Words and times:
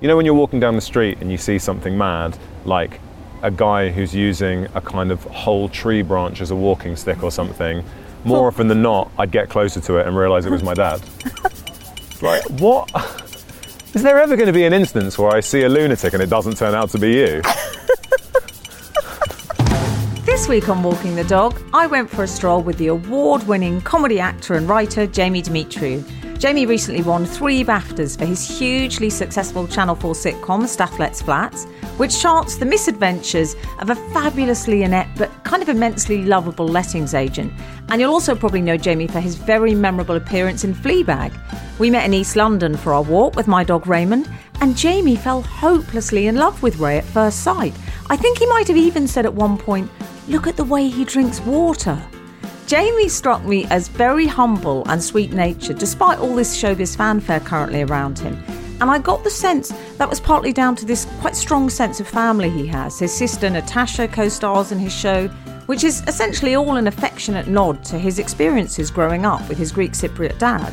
You 0.00 0.08
know 0.08 0.16
when 0.16 0.24
you're 0.24 0.34
walking 0.34 0.60
down 0.60 0.76
the 0.76 0.80
street 0.80 1.18
and 1.20 1.30
you 1.30 1.36
see 1.36 1.58
something 1.58 1.98
mad, 1.98 2.38
like 2.64 3.00
a 3.42 3.50
guy 3.50 3.90
who's 3.90 4.14
using 4.14 4.66
a 4.74 4.80
kind 4.80 5.10
of 5.10 5.22
whole 5.24 5.68
tree 5.68 6.00
branch 6.00 6.40
as 6.40 6.50
a 6.50 6.56
walking 6.56 6.96
stick 6.96 7.22
or 7.22 7.30
something, 7.30 7.84
more 8.24 8.48
often 8.48 8.66
than 8.66 8.80
not, 8.80 9.10
I'd 9.18 9.30
get 9.30 9.50
closer 9.50 9.78
to 9.78 9.98
it 9.98 10.06
and 10.06 10.16
realise 10.16 10.46
it 10.46 10.50
was 10.50 10.62
my 10.62 10.72
dad. 10.72 11.02
like, 12.22 12.42
what? 12.60 12.90
Is 13.94 14.02
there 14.02 14.18
ever 14.18 14.36
going 14.36 14.46
to 14.46 14.54
be 14.54 14.64
an 14.64 14.72
instance 14.72 15.18
where 15.18 15.32
I 15.32 15.40
see 15.40 15.64
a 15.64 15.68
lunatic 15.68 16.14
and 16.14 16.22
it 16.22 16.30
doesn't 16.30 16.56
turn 16.56 16.74
out 16.74 16.88
to 16.90 16.98
be 16.98 17.12
you? 17.12 17.42
This 20.24 20.48
week 20.48 20.68
on 20.70 20.82
Walking 20.82 21.16
the 21.16 21.24
Dog, 21.24 21.60
I 21.74 21.86
went 21.86 22.08
for 22.08 22.22
a 22.22 22.26
stroll 22.26 22.62
with 22.62 22.78
the 22.78 22.86
award 22.86 23.46
winning 23.46 23.80
comedy 23.82 24.20
actor 24.20 24.54
and 24.54 24.66
writer 24.68 25.06
Jamie 25.06 25.42
Demetriou. 25.42 26.29
Jamie 26.40 26.64
recently 26.64 27.02
won 27.02 27.26
three 27.26 27.62
BAFTAs 27.62 28.18
for 28.18 28.24
his 28.24 28.58
hugely 28.58 29.10
successful 29.10 29.68
Channel 29.68 29.94
4 29.94 30.14
sitcom 30.14 30.66
Stath 30.66 30.98
Lets 30.98 31.20
Flats, 31.20 31.66
which 31.98 32.18
charts 32.18 32.56
the 32.56 32.64
misadventures 32.64 33.54
of 33.78 33.90
a 33.90 33.94
fabulously 34.14 34.82
inept 34.82 35.18
but 35.18 35.28
kind 35.44 35.62
of 35.62 35.68
immensely 35.68 36.24
lovable 36.24 36.66
lettings 36.66 37.12
agent. 37.12 37.52
And 37.90 38.00
you'll 38.00 38.14
also 38.14 38.34
probably 38.34 38.62
know 38.62 38.78
Jamie 38.78 39.06
for 39.06 39.20
his 39.20 39.34
very 39.34 39.74
memorable 39.74 40.16
appearance 40.16 40.64
in 40.64 40.74
Fleabag. 40.74 41.38
We 41.78 41.90
met 41.90 42.06
in 42.06 42.14
East 42.14 42.36
London 42.36 42.74
for 42.74 42.94
our 42.94 43.02
walk 43.02 43.36
with 43.36 43.46
my 43.46 43.62
dog 43.62 43.86
Raymond, 43.86 44.26
and 44.62 44.78
Jamie 44.78 45.16
fell 45.16 45.42
hopelessly 45.42 46.26
in 46.26 46.36
love 46.36 46.62
with 46.62 46.78
Ray 46.78 46.96
at 46.96 47.04
first 47.04 47.42
sight. 47.42 47.74
I 48.08 48.16
think 48.16 48.38
he 48.38 48.46
might 48.46 48.68
have 48.68 48.78
even 48.78 49.06
said 49.06 49.26
at 49.26 49.34
one 49.34 49.58
point, 49.58 49.90
Look 50.26 50.46
at 50.46 50.56
the 50.56 50.64
way 50.64 50.88
he 50.88 51.04
drinks 51.04 51.38
water. 51.40 52.02
Jamie 52.70 53.08
struck 53.08 53.42
me 53.44 53.64
as 53.64 53.88
very 53.88 54.28
humble 54.28 54.88
and 54.88 55.02
sweet 55.02 55.32
natured, 55.32 55.76
despite 55.76 56.20
all 56.20 56.36
this 56.36 56.56
showbiz 56.56 56.96
fanfare 56.96 57.40
currently 57.40 57.82
around 57.82 58.16
him. 58.16 58.40
And 58.80 58.88
I 58.88 59.00
got 59.00 59.24
the 59.24 59.30
sense 59.30 59.72
that 59.98 60.08
was 60.08 60.20
partly 60.20 60.52
down 60.52 60.76
to 60.76 60.84
this 60.84 61.04
quite 61.20 61.34
strong 61.34 61.68
sense 61.68 61.98
of 61.98 62.06
family 62.06 62.48
he 62.48 62.68
has. 62.68 62.96
His 63.00 63.12
sister 63.12 63.50
Natasha 63.50 64.06
co 64.06 64.28
stars 64.28 64.70
in 64.70 64.78
his 64.78 64.94
show, 64.94 65.26
which 65.66 65.82
is 65.82 66.04
essentially 66.06 66.54
all 66.54 66.76
an 66.76 66.86
affectionate 66.86 67.48
nod 67.48 67.82
to 67.86 67.98
his 67.98 68.20
experiences 68.20 68.92
growing 68.92 69.26
up 69.26 69.48
with 69.48 69.58
his 69.58 69.72
Greek 69.72 69.90
Cypriot 69.90 70.38
dad. 70.38 70.72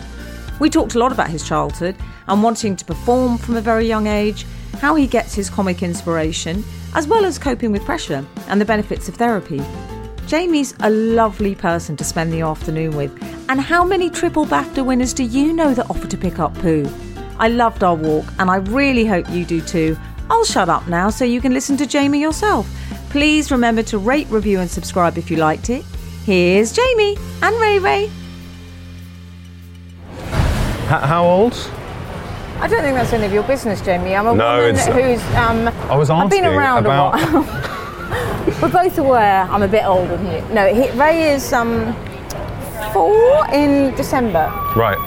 We 0.60 0.70
talked 0.70 0.94
a 0.94 1.00
lot 1.00 1.12
about 1.12 1.32
his 1.32 1.48
childhood 1.48 1.96
and 2.28 2.44
wanting 2.44 2.76
to 2.76 2.86
perform 2.86 3.40
from 3.40 3.56
a 3.56 3.62
very 3.62 3.88
young 3.88 4.06
age, 4.06 4.46
how 4.82 4.94
he 4.94 5.08
gets 5.08 5.34
his 5.34 5.50
comic 5.50 5.82
inspiration, 5.82 6.64
as 6.94 7.08
well 7.08 7.26
as 7.26 7.40
coping 7.40 7.72
with 7.72 7.86
pressure 7.86 8.24
and 8.50 8.62
the 8.62 8.66
benefits 8.66 9.10
of 9.10 9.16
therapy. 9.16 9.64
Jamie's 10.28 10.74
a 10.82 10.90
lovely 10.90 11.56
person 11.56 11.96
to 11.96 12.04
spend 12.04 12.34
the 12.34 12.42
afternoon 12.42 12.96
with. 12.98 13.12
And 13.50 13.62
how 13.62 13.86
many 13.86 14.10
triple 14.10 14.46
BAFTA 14.46 14.86
winners 14.86 15.14
do 15.14 15.24
you 15.24 15.54
know 15.54 15.74
that 15.74 15.90
offer 15.90 16.06
to 16.06 16.18
pick 16.18 16.38
up 16.38 16.54
poo? 16.56 16.86
I 17.40 17.48
loved 17.48 17.82
our 17.84 17.96
walk 17.96 18.26
and 18.38 18.50
I 18.52 18.58
really 18.58 19.06
hope 19.06 19.30
you 19.30 19.46
do 19.46 19.62
too. 19.62 19.98
I'll 20.30 20.44
shut 20.44 20.68
up 20.68 20.86
now 20.90 21.10
so 21.10 21.24
you 21.24 21.40
can 21.40 21.54
listen 21.54 21.78
to 21.78 21.86
Jamie 21.86 22.20
yourself. 22.20 22.68
Please 23.10 23.52
remember 23.52 23.82
to 23.84 23.98
rate, 23.98 24.28
review, 24.30 24.60
and 24.60 24.70
subscribe 24.70 25.18
if 25.18 25.32
you 25.32 25.38
liked 25.38 25.70
it. 25.70 25.86
Here's 26.26 26.74
Jamie 26.74 27.16
and 27.42 27.56
Ray 27.62 27.80
Ray. 27.80 28.04
H- 30.20 30.90
how 30.90 31.24
old? 31.24 31.54
I 32.60 32.68
don't 32.68 32.82
think 32.82 32.96
that's 32.98 33.14
any 33.14 33.26
of 33.26 33.32
your 33.32 33.44
business, 33.44 33.80
Jamie. 33.80 34.14
I'm 34.14 34.28
a 34.28 34.36
No, 34.36 34.58
woman 34.58 34.76
it's- 34.76 34.88
who's. 34.88 35.36
Um, 35.38 35.68
I 35.90 35.96
was 35.96 36.10
I've 36.10 36.30
been 36.30 36.44
around 36.44 36.86
about- 36.86 37.22
a 37.22 37.26
while. 37.42 37.74
We're 38.62 38.70
both 38.70 38.98
aware 38.98 39.44
I'm 39.44 39.62
a 39.62 39.68
bit 39.68 39.86
older 39.86 40.18
than 40.18 40.32
you. 40.32 40.54
No, 40.54 40.74
he, 40.74 40.90
Ray 41.00 41.32
is 41.32 41.54
um, 41.54 41.94
four 42.92 43.46
in 43.54 43.94
December. 43.96 44.52
Right. 44.76 44.98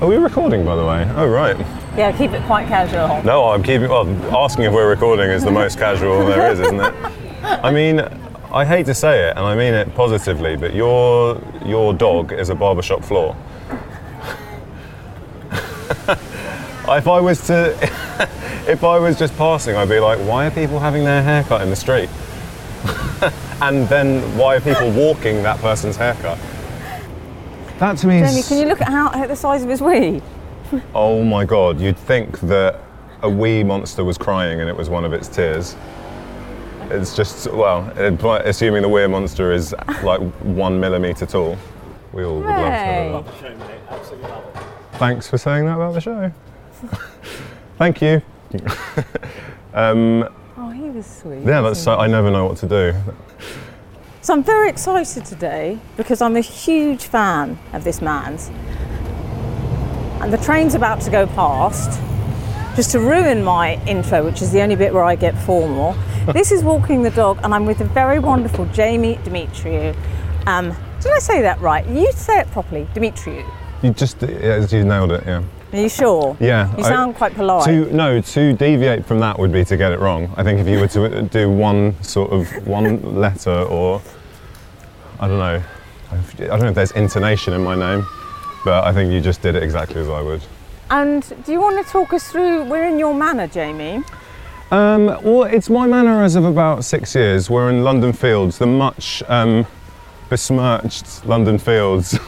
Are 0.00 0.08
we 0.08 0.16
recording, 0.16 0.64
by 0.64 0.74
the 0.74 0.84
way? 0.84 1.06
Oh, 1.14 1.26
right. 1.26 1.58
Yeah, 1.94 2.10
keep 2.16 2.30
it 2.30 2.42
quite 2.46 2.68
casual. 2.68 3.22
No, 3.22 3.50
I'm 3.50 3.62
keeping. 3.62 3.90
Well, 3.90 4.08
asking 4.34 4.64
if 4.64 4.72
we're 4.72 4.88
recording 4.88 5.28
is 5.28 5.44
the 5.44 5.50
most 5.50 5.78
casual 5.78 6.24
there 6.24 6.50
is, 6.50 6.60
isn't 6.60 6.80
it? 6.80 6.94
I 7.42 7.70
mean, 7.70 8.00
I 8.50 8.64
hate 8.64 8.86
to 8.86 8.94
say 8.94 9.28
it, 9.28 9.36
and 9.36 9.40
I 9.40 9.54
mean 9.54 9.74
it 9.74 9.94
positively, 9.94 10.56
but 10.56 10.74
your 10.74 11.38
your 11.66 11.92
dog 11.92 12.32
is 12.32 12.48
a 12.48 12.54
barbershop 12.54 13.04
floor. 13.04 13.36
if 16.08 17.06
I 17.06 17.20
was 17.20 17.46
to, 17.48 17.72
if 18.66 18.84
I 18.84 18.98
was 18.98 19.18
just 19.18 19.36
passing, 19.36 19.76
I'd 19.76 19.90
be 19.90 20.00
like, 20.00 20.18
why 20.20 20.46
are 20.46 20.50
people 20.50 20.78
having 20.78 21.04
their 21.04 21.22
hair 21.22 21.44
cut 21.44 21.60
in 21.60 21.68
the 21.68 21.76
street? 21.76 22.08
and 23.62 23.88
then 23.88 24.20
why 24.36 24.56
are 24.56 24.60
people 24.60 24.90
walking 24.90 25.42
that 25.42 25.58
person's 25.60 25.96
haircut? 25.96 26.38
That 27.78 27.98
to 27.98 28.06
me 28.06 28.20
is. 28.20 28.30
Jamie, 28.30 28.42
can 28.42 28.58
you 28.58 28.66
look 28.66 28.80
at 28.80 28.88
how 28.88 29.10
at 29.12 29.28
the 29.28 29.36
size 29.36 29.62
of 29.62 29.68
his 29.68 29.80
wee? 29.80 30.22
Oh 30.94 31.22
my 31.22 31.44
god, 31.44 31.80
you'd 31.80 31.98
think 31.98 32.40
that 32.40 32.80
a 33.22 33.28
wee 33.28 33.62
monster 33.62 34.04
was 34.04 34.18
crying 34.18 34.60
and 34.60 34.68
it 34.68 34.76
was 34.76 34.88
one 34.88 35.04
of 35.04 35.12
its 35.12 35.28
tears. 35.28 35.76
It's 36.90 37.16
just, 37.16 37.50
well, 37.52 37.90
assuming 38.44 38.82
the 38.82 38.88
wee 38.88 39.06
monster 39.06 39.52
is 39.52 39.74
like 40.02 40.20
one 40.42 40.78
millimetre 40.80 41.26
tall, 41.26 41.56
we 42.12 42.24
all 42.24 42.36
would 42.36 42.46
love 42.46 42.56
to 42.56 42.70
Hey. 42.70 43.08
know 43.08 43.22
that. 43.22 44.98
Thanks 44.98 45.28
for 45.28 45.38
saying 45.38 45.64
that 45.66 45.76
about 45.76 45.94
the 45.94 46.00
show. 46.00 46.32
Thank 47.78 48.02
you. 48.02 48.22
um, 49.74 50.28
Oh, 50.64 50.70
he 50.70 50.90
was 50.90 51.06
sweet. 51.06 51.40
yeah, 51.42 51.60
that's 51.60 51.82
so, 51.82 51.96
I 51.96 52.06
never 52.06 52.30
know 52.30 52.46
what 52.46 52.56
to 52.58 52.68
do. 52.68 52.94
So 54.20 54.32
I'm 54.32 54.44
very 54.44 54.68
excited 54.68 55.24
today 55.24 55.76
because 55.96 56.22
I'm 56.22 56.36
a 56.36 56.40
huge 56.40 57.06
fan 57.06 57.58
of 57.72 57.82
this 57.82 58.00
man's. 58.00 58.48
And 60.22 60.32
the 60.32 60.38
train's 60.38 60.76
about 60.76 61.00
to 61.00 61.10
go 61.10 61.26
past. 61.26 62.00
Just 62.76 62.92
to 62.92 63.00
ruin 63.00 63.42
my 63.42 63.84
intro, 63.88 64.24
which 64.24 64.40
is 64.40 64.52
the 64.52 64.60
only 64.60 64.76
bit 64.76 64.94
where 64.94 65.02
I 65.02 65.16
get 65.16 65.36
formal, 65.42 65.96
this 66.32 66.52
is 66.52 66.62
Walking 66.62 67.02
the 67.02 67.10
Dog, 67.10 67.40
and 67.42 67.52
I'm 67.52 67.66
with 67.66 67.78
the 67.78 67.84
very 67.86 68.20
wonderful 68.20 68.66
Jamie 68.66 69.16
Demetriou. 69.24 69.96
Um, 70.46 70.76
did 71.00 71.10
I 71.10 71.18
say 71.18 71.42
that 71.42 71.60
right? 71.60 71.84
You 71.88 72.12
say 72.12 72.38
it 72.38 72.46
properly, 72.52 72.86
Demetriou. 72.94 73.44
You 73.82 73.90
just, 73.90 74.22
yeah, 74.22 74.64
you 74.64 74.84
nailed 74.84 75.10
it, 75.10 75.24
yeah. 75.26 75.42
Are 75.72 75.78
you 75.78 75.88
sure? 75.88 76.36
Yeah. 76.38 76.70
You 76.76 76.84
I- 76.84 76.88
sound 76.88 77.14
quite 77.16 77.34
polite. 77.34 77.64
To 77.64 77.94
no, 77.94 78.20
to 78.20 78.52
deviate 78.52 79.06
from 79.06 79.20
that 79.20 79.38
would 79.38 79.52
be 79.52 79.64
to 79.64 79.76
get 79.76 79.92
it 79.92 80.00
wrong. 80.00 80.32
I 80.36 80.42
think 80.42 80.60
if 80.60 80.66
you 80.68 80.78
were 80.78 80.88
to 80.88 81.22
do 81.22 81.50
one 81.50 82.00
sort 82.02 82.30
of 82.30 82.66
one 82.66 83.18
letter 83.18 83.62
or 83.62 84.02
I 85.18 85.28
don't 85.28 85.38
know, 85.38 85.62
I 86.10 86.16
don't 86.46 86.60
know 86.60 86.68
if 86.68 86.74
there's 86.74 86.90
intonation 86.92 87.54
in 87.54 87.62
my 87.62 87.74
name, 87.74 88.06
but 88.64 88.84
I 88.84 88.92
think 88.92 89.12
you 89.12 89.20
just 89.20 89.40
did 89.40 89.54
it 89.54 89.62
exactly 89.62 90.00
as 90.00 90.08
I 90.08 90.20
would. 90.20 90.42
And 90.90 91.22
do 91.44 91.52
you 91.52 91.60
want 91.60 91.84
to 91.84 91.90
talk 91.90 92.12
us 92.12 92.30
through? 92.30 92.64
We're 92.64 92.84
in 92.84 92.98
your 92.98 93.14
manor, 93.14 93.46
Jamie. 93.46 94.02
Um, 94.70 95.06
well, 95.22 95.44
it's 95.44 95.70
my 95.70 95.86
manor 95.86 96.22
as 96.22 96.34
of 96.34 96.44
about 96.44 96.84
six 96.84 97.14
years. 97.14 97.48
We're 97.48 97.70
in 97.70 97.82
London 97.84 98.12
Fields, 98.12 98.58
the 98.58 98.66
much 98.66 99.22
um, 99.28 99.66
besmirched 100.32 101.26
London 101.26 101.58
Fields 101.58 102.12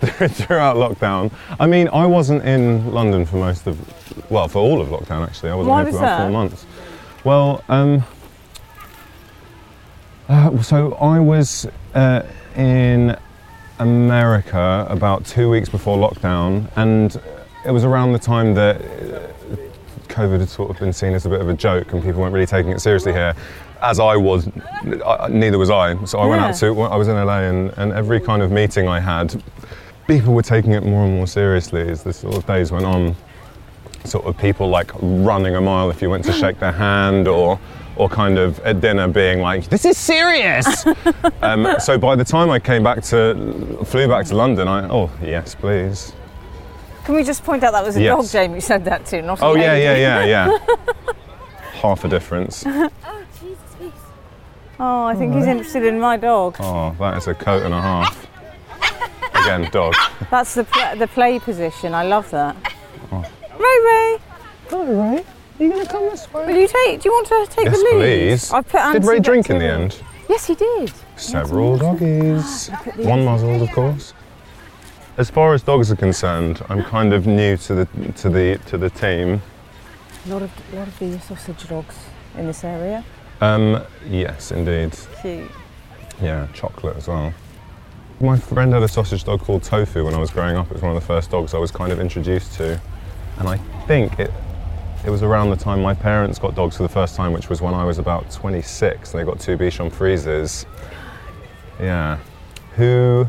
throughout 0.00 0.76
lockdown. 0.76 1.30
I 1.60 1.66
mean, 1.66 1.86
I 1.88 2.06
wasn't 2.06 2.42
in 2.42 2.90
London 2.90 3.26
for 3.26 3.36
most 3.36 3.66
of, 3.66 3.76
well, 4.30 4.48
for 4.48 4.60
all 4.60 4.80
of 4.80 4.88
lockdown 4.88 5.26
actually. 5.26 5.50
I 5.50 5.54
wasn't 5.54 5.72
Why 5.72 5.82
here 5.82 5.92
for 5.92 5.98
about 5.98 6.06
that? 6.06 6.22
four 6.22 6.30
months. 6.30 6.64
Well, 7.24 7.62
um, 7.68 8.02
uh, 10.30 10.62
so 10.62 10.94
I 10.94 11.20
was 11.20 11.66
uh, 11.92 12.22
in 12.56 13.14
America 13.78 14.86
about 14.88 15.26
two 15.26 15.50
weeks 15.50 15.68
before 15.68 15.98
lockdown, 15.98 16.70
and 16.76 17.20
it 17.66 17.72
was 17.72 17.84
around 17.84 18.14
the 18.14 18.18
time 18.18 18.54
that 18.54 18.80
uh, 18.80 19.28
COVID 20.08 20.40
had 20.40 20.48
sort 20.48 20.70
of 20.70 20.78
been 20.78 20.94
seen 20.94 21.12
as 21.12 21.26
a 21.26 21.28
bit 21.28 21.42
of 21.42 21.48
a 21.50 21.54
joke, 21.54 21.92
and 21.92 22.02
people 22.02 22.22
weren't 22.22 22.32
really 22.32 22.46
taking 22.46 22.72
it 22.72 22.80
seriously 22.80 23.12
here. 23.12 23.34
As 23.80 24.00
I 24.00 24.16
was, 24.16 24.48
I, 25.06 25.28
neither 25.30 25.58
was 25.58 25.70
I. 25.70 26.02
So 26.04 26.18
I 26.18 26.26
went 26.26 26.40
out 26.42 26.54
to, 26.56 26.80
I 26.82 26.96
was 26.96 27.08
in 27.08 27.14
LA, 27.14 27.40
and, 27.42 27.70
and 27.76 27.92
every 27.92 28.20
kind 28.20 28.42
of 28.42 28.50
meeting 28.50 28.88
I 28.88 28.98
had, 29.00 29.40
people 30.06 30.34
were 30.34 30.42
taking 30.42 30.72
it 30.72 30.82
more 30.84 31.04
and 31.04 31.14
more 31.14 31.26
seriously 31.26 31.88
as 31.88 32.02
the 32.02 32.12
sort 32.12 32.36
of 32.36 32.46
days 32.46 32.72
went 32.72 32.84
on. 32.84 33.14
Sort 34.04 34.24
of 34.26 34.38
people 34.38 34.68
like 34.68 34.90
running 35.00 35.56
a 35.56 35.60
mile 35.60 35.90
if 35.90 36.00
you 36.00 36.08
went 36.10 36.24
to 36.24 36.32
shake 36.32 36.58
their 36.60 36.72
hand 36.72 37.28
or 37.28 37.58
or 37.96 38.08
kind 38.08 38.38
of 38.38 38.60
at 38.60 38.80
dinner 38.80 39.08
being 39.08 39.40
like 39.40 39.68
this 39.68 39.84
is 39.84 39.98
serious. 39.98 40.84
Um, 41.42 41.74
so 41.80 41.98
by 41.98 42.14
the 42.16 42.24
time 42.24 42.48
i 42.50 42.58
came 42.58 42.82
back 42.82 43.02
to 43.04 43.78
flew 43.84 44.06
back 44.08 44.26
to 44.26 44.36
london 44.36 44.66
i 44.68 44.88
oh 44.88 45.10
yes 45.22 45.54
please. 45.54 46.12
Can 47.04 47.14
we 47.16 47.24
just 47.24 47.42
point 47.44 47.62
out 47.64 47.72
that 47.72 47.84
was 47.84 47.96
a 47.96 48.02
Yes. 48.02 48.16
dog 48.16 48.30
Jamie 48.30 48.60
said 48.60 48.84
that 48.84 49.04
to, 49.06 49.22
not 49.22 49.40
a 49.40 49.44
oh 49.44 49.54
yeah 49.56 49.74
yeah 49.76 49.96
yeah 49.96 50.24
yeah. 50.24 50.58
Half 51.82 52.04
a 52.04 52.08
difference 52.08 52.64
Oh, 54.80 55.04
I 55.04 55.14
think 55.14 55.32
oh, 55.34 55.38
he's 55.38 55.46
interested 55.46 55.84
in 55.84 55.98
my 55.98 56.16
dog. 56.16 56.56
oh 56.60 56.94
that 56.98 57.16
is 57.18 57.26
a 57.26 57.34
coat 57.34 57.62
and 57.64 57.74
a 57.74 57.80
half 57.80 58.26
again 59.34 59.68
dog 59.70 59.94
That's 60.30 60.54
the 60.54 60.64
pl- 60.64 60.96
the 60.96 61.08
play 61.08 61.38
position. 61.38 61.94
I 61.94 62.04
love 62.04 62.30
that. 62.30 62.56
Oh. 63.12 63.24
Ray 63.58 63.78
Ray, 63.88 64.18
all 64.72 64.86
right 64.86 65.26
are 65.58 65.64
you 65.64 65.72
gonna 65.72 65.86
come 65.86 66.04
this 66.10 66.32
way 66.32 66.46
will 66.46 66.56
you 66.56 66.68
take? 66.68 67.00
Do 67.00 67.08
you 67.08 67.12
want 67.12 67.26
to 67.26 67.46
take 67.56 67.64
yes 67.64 67.76
the 67.76 67.84
lead? 67.84 67.92
please 67.92 68.52
I've 68.52 68.68
put 68.68 68.92
did 68.92 69.04
ray 69.04 69.18
drink 69.18 69.50
in 69.50 69.58
the 69.58 69.64
antibacterial- 69.64 69.80
end 69.80 70.02
Yes, 70.28 70.46
he 70.46 70.54
did. 70.54 70.92
Several 71.16 71.78
doggies. 71.78 72.68
Ah, 72.70 72.82
One 72.96 73.24
muzzled, 73.24 73.62
of 73.62 73.72
course. 73.72 74.12
As 75.16 75.30
far 75.30 75.54
as 75.54 75.62
dogs 75.62 75.90
are 75.90 75.96
concerned, 75.96 76.62
I'm 76.68 76.84
kind 76.84 77.14
of 77.14 77.26
new 77.26 77.56
to 77.56 77.74
the 77.74 77.86
to 78.16 78.28
the 78.28 78.58
to 78.66 78.76
the 78.76 78.90
team. 78.90 79.40
A 80.26 80.28
lot 80.28 80.42
of, 80.42 80.50
a 80.72 80.76
lot 80.76 80.86
of 80.86 80.98
the 80.98 81.18
sausage 81.20 81.66
dogs 81.66 81.96
in 82.36 82.46
this 82.46 82.62
area. 82.62 83.04
Um, 83.40 83.84
yes, 84.06 84.50
indeed. 84.52 84.96
Cute. 85.22 85.50
Yeah, 86.20 86.48
chocolate 86.52 86.96
as 86.96 87.08
well. 87.08 87.32
My 88.20 88.36
friend 88.36 88.72
had 88.72 88.82
a 88.82 88.88
sausage 88.88 89.22
dog 89.22 89.40
called 89.40 89.62
Tofu 89.62 90.04
when 90.04 90.14
I 90.14 90.18
was 90.18 90.30
growing 90.30 90.56
up. 90.56 90.66
It 90.66 90.72
was 90.72 90.82
one 90.82 90.96
of 90.96 91.00
the 91.00 91.06
first 91.06 91.30
dogs 91.30 91.54
I 91.54 91.58
was 91.58 91.70
kind 91.70 91.92
of 91.92 92.00
introduced 92.00 92.54
to. 92.54 92.80
And 93.38 93.48
I 93.48 93.58
think 93.86 94.18
it, 94.18 94.32
it 95.06 95.10
was 95.10 95.22
around 95.22 95.50
the 95.50 95.56
time 95.56 95.80
my 95.80 95.94
parents 95.94 96.40
got 96.40 96.56
dogs 96.56 96.76
for 96.76 96.82
the 96.82 96.88
first 96.88 97.14
time, 97.14 97.32
which 97.32 97.48
was 97.48 97.62
when 97.62 97.74
I 97.74 97.84
was 97.84 97.98
about 97.98 98.28
26. 98.32 99.12
They 99.12 99.22
got 99.22 99.38
two 99.38 99.56
Bichon 99.56 99.92
Frises. 99.92 100.66
Yeah. 101.78 102.18
Who, 102.74 103.26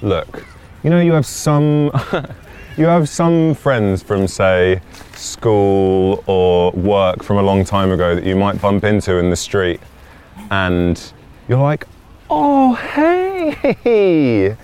look, 0.00 0.42
you 0.82 0.88
know, 0.88 1.00
you 1.00 1.12
have 1.12 1.26
some, 1.26 1.90
you 2.78 2.86
have 2.86 3.08
some 3.08 3.54
friends 3.54 4.04
from, 4.04 4.28
say, 4.28 4.80
school 5.16 6.22
or 6.28 6.70
work 6.70 7.24
from 7.24 7.38
a 7.38 7.42
long 7.42 7.64
time 7.64 7.90
ago 7.90 8.14
that 8.14 8.24
you 8.24 8.36
might 8.36 8.60
bump 8.62 8.84
into 8.84 9.16
in 9.16 9.30
the 9.30 9.36
street, 9.36 9.80
and 10.52 11.12
you're 11.48 11.60
like, 11.60 11.86
oh, 12.30 12.74
hey, 12.74 14.56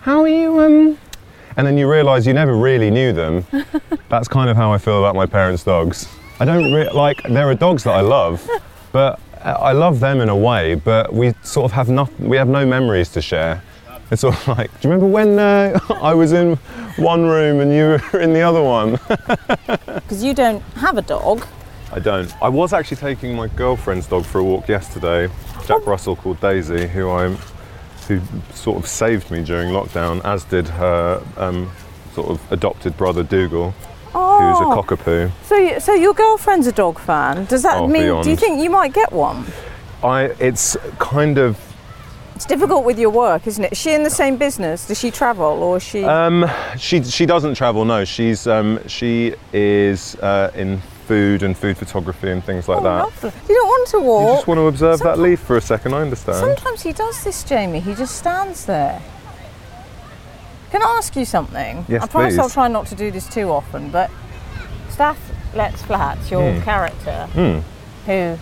how 0.00 0.20
are 0.20 0.28
you? 0.28 0.60
Um, 0.60 0.98
and 1.56 1.66
then 1.66 1.78
you 1.78 1.90
realise 1.90 2.26
you 2.26 2.34
never 2.34 2.54
really 2.54 2.90
knew 2.90 3.14
them. 3.14 3.46
That's 4.10 4.28
kind 4.28 4.50
of 4.50 4.56
how 4.56 4.70
I 4.70 4.76
feel 4.76 4.98
about 4.98 5.14
my 5.14 5.24
parents' 5.24 5.64
dogs. 5.64 6.08
I 6.40 6.44
don't 6.44 6.72
re- 6.74 6.90
like. 6.90 7.22
There 7.22 7.48
are 7.48 7.54
dogs 7.54 7.84
that 7.84 7.94
I 7.94 8.02
love, 8.02 8.46
but 8.92 9.18
I 9.42 9.72
love 9.72 9.98
them 9.98 10.20
in 10.20 10.28
a 10.28 10.36
way. 10.36 10.74
But 10.74 11.12
we 11.14 11.34
sort 11.42 11.64
of 11.64 11.72
have 11.72 11.88
nothing. 11.88 12.28
We 12.28 12.36
have 12.36 12.48
no 12.48 12.66
memories 12.66 13.08
to 13.10 13.22
share. 13.22 13.62
It's 14.12 14.20
sort 14.20 14.34
of 14.48 14.48
like, 14.58 14.70
do 14.80 14.86
you 14.88 14.92
remember 14.94 15.06
when 15.12 15.38
uh, 15.38 15.80
I 16.02 16.14
was 16.14 16.32
in 16.32 16.56
one 16.96 17.24
room 17.26 17.60
and 17.60 17.72
you 17.72 17.98
were 18.12 18.20
in 18.20 18.32
the 18.32 18.42
other 18.42 18.62
one? 18.62 18.98
Because 20.02 20.22
you 20.22 20.34
don't 20.34 20.60
have 20.76 20.98
a 20.98 21.02
dog. 21.02 21.46
I 21.92 21.98
don't. 21.98 22.30
I 22.42 22.48
was 22.48 22.72
actually 22.74 22.98
taking 22.98 23.34
my 23.34 23.48
girlfriend's 23.48 24.06
dog 24.06 24.24
for 24.26 24.38
a 24.40 24.44
walk 24.44 24.68
yesterday. 24.68 25.28
Jack 25.66 25.86
Russell 25.86 26.16
called 26.16 26.40
Daisy, 26.40 26.86
who 26.86 27.08
I, 27.10 27.28
who 28.08 28.20
sort 28.52 28.78
of 28.78 28.86
saved 28.86 29.30
me 29.30 29.42
during 29.44 29.70
lockdown, 29.70 30.22
as 30.24 30.44
did 30.44 30.68
her 30.68 31.22
um, 31.38 31.70
sort 32.14 32.28
of 32.30 32.52
adopted 32.52 32.96
brother 32.98 33.22
Dougal, 33.22 33.70
who's 33.70 34.12
a 34.14 34.64
Oh. 34.64 34.82
cockapoo. 34.82 35.30
So, 35.44 35.56
you, 35.56 35.80
so 35.80 35.94
your 35.94 36.12
girlfriend's 36.14 36.66
a 36.66 36.72
dog 36.72 36.98
fan. 36.98 37.44
Does 37.46 37.62
that 37.62 37.78
Oh, 37.78 37.86
mean? 37.88 38.22
Do 38.22 38.28
you 38.30 38.36
think 38.36 38.62
you 38.62 38.68
might 38.70 38.92
get 38.92 39.12
one? 39.12 39.46
I. 40.02 40.24
It's 40.40 40.76
kind 40.98 41.38
of. 41.38 41.58
It's 42.42 42.48
difficult 42.48 42.84
with 42.84 42.98
your 42.98 43.10
work, 43.10 43.46
isn't 43.46 43.62
it? 43.62 43.70
Is 43.70 43.78
she 43.78 43.92
in 43.94 44.02
the 44.02 44.10
same 44.10 44.36
business? 44.36 44.88
Does 44.88 44.98
she 44.98 45.12
travel, 45.12 45.62
or 45.62 45.76
is 45.76 45.84
she? 45.84 46.02
Um, 46.02 46.44
she 46.76 47.00
she 47.04 47.24
doesn't 47.24 47.54
travel. 47.54 47.84
No, 47.84 48.04
she's 48.04 48.48
um, 48.48 48.80
she 48.88 49.36
is 49.52 50.16
uh, 50.16 50.50
in 50.56 50.80
food 51.06 51.44
and 51.44 51.56
food 51.56 51.78
photography 51.78 52.30
and 52.32 52.42
things 52.42 52.68
like 52.68 52.78
Oh, 52.78 52.82
that. 52.82 53.04
lovely. 53.04 53.30
You 53.48 53.54
don't 53.54 53.68
want 53.68 53.88
to 53.90 54.00
walk. 54.00 54.26
You 54.28 54.34
just 54.34 54.46
want 54.48 54.58
to 54.58 54.66
observe 54.66 54.98
that 55.04 55.20
leaf 55.20 55.38
for 55.38 55.56
a 55.56 55.60
second. 55.60 55.94
I 55.94 56.00
understand. 56.00 56.38
Sometimes 56.38 56.82
he 56.82 56.92
does 56.92 57.22
this, 57.22 57.44
Jamie. 57.44 57.78
He 57.78 57.94
just 57.94 58.16
stands 58.16 58.66
there. 58.66 59.00
Can 60.72 60.82
I 60.82 60.96
ask 60.98 61.14
you 61.14 61.24
something? 61.24 61.84
Yes, 61.88 62.02
I 62.02 62.08
promise 62.08 62.36
I'll 62.40 62.50
try 62.50 62.66
not 62.66 62.86
to 62.86 62.96
do 62.96 63.12
this 63.12 63.28
too 63.32 63.50
often, 63.52 63.88
but 63.92 64.10
Stath 64.90 65.20
Lets 65.54 65.80
Flats, 65.82 66.28
your 66.28 66.54
Hmm. 66.54 66.62
character, 66.62 67.26
Hmm. 67.34 67.58
who, 68.10 68.36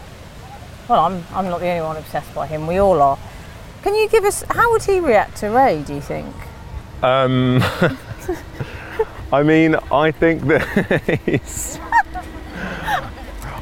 well, 0.89 1.05
I'm, 1.05 1.23
I'm 1.35 1.51
not 1.51 1.61
the 1.61 1.69
only 1.69 1.83
one 1.83 1.99
obsessed 1.99 2.35
by 2.35 2.47
him, 2.47 2.67
we 2.67 2.79
all 2.79 3.03
are. 3.03 3.19
Can 3.83 3.95
you 3.95 4.09
give 4.09 4.25
us, 4.25 4.45
how 4.51 4.71
would 4.73 4.83
he 4.83 5.01
react 5.01 5.39
to 5.39 5.49
Ray, 5.49 5.83
do 5.83 5.95
you 5.95 6.01
think? 6.01 6.35
Um, 7.03 7.63
I 9.33 9.43
mean, 9.43 9.75
I 9.91 10.11
think 10.11 10.43
that 10.43 11.21
he's. 11.25 11.79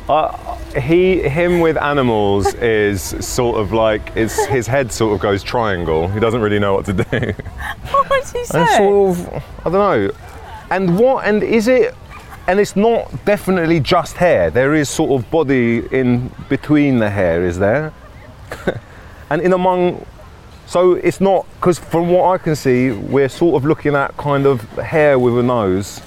Uh, 0.08 0.56
he, 0.80 1.20
him 1.20 1.60
with 1.60 1.76
animals 1.76 2.54
is 2.54 3.02
sort 3.02 3.60
of 3.60 3.72
like 3.74 4.10
it's, 4.16 4.42
his 4.46 4.66
head 4.66 4.90
sort 4.90 5.14
of 5.14 5.20
goes 5.20 5.42
triangle. 5.42 6.08
He 6.08 6.18
doesn't 6.18 6.40
really 6.40 6.58
know 6.58 6.72
what 6.72 6.86
to 6.86 6.94
do. 6.94 7.02
What 7.90 8.08
would 8.08 8.24
he 8.24 8.44
say? 8.44 8.58
And 8.58 8.68
sort 8.70 9.18
of, 9.18 9.44
I 9.66 9.70
don't 9.70 9.72
know. 9.72 10.10
And 10.70 10.98
what? 10.98 11.26
And 11.26 11.42
is 11.42 11.68
it? 11.68 11.94
And 12.46 12.58
it's 12.58 12.74
not 12.74 13.24
definitely 13.26 13.80
just 13.80 14.16
hair. 14.16 14.50
There 14.50 14.74
is 14.74 14.88
sort 14.88 15.10
of 15.10 15.30
body 15.30 15.86
in 15.92 16.30
between 16.48 16.98
the 16.98 17.10
hair, 17.10 17.44
is 17.44 17.58
there? 17.58 17.92
And 19.30 19.42
in 19.42 19.52
among, 19.52 20.04
so 20.66 20.94
it's 20.94 21.20
not 21.20 21.46
because 21.54 21.78
from 21.78 22.10
what 22.10 22.32
I 22.32 22.38
can 22.38 22.56
see, 22.56 22.90
we're 22.90 23.28
sort 23.28 23.56
of 23.56 23.64
looking 23.64 23.94
at 23.94 24.16
kind 24.16 24.46
of 24.46 24.62
hair 24.72 25.18
with 25.18 25.38
a 25.38 25.42
nose. 25.42 26.00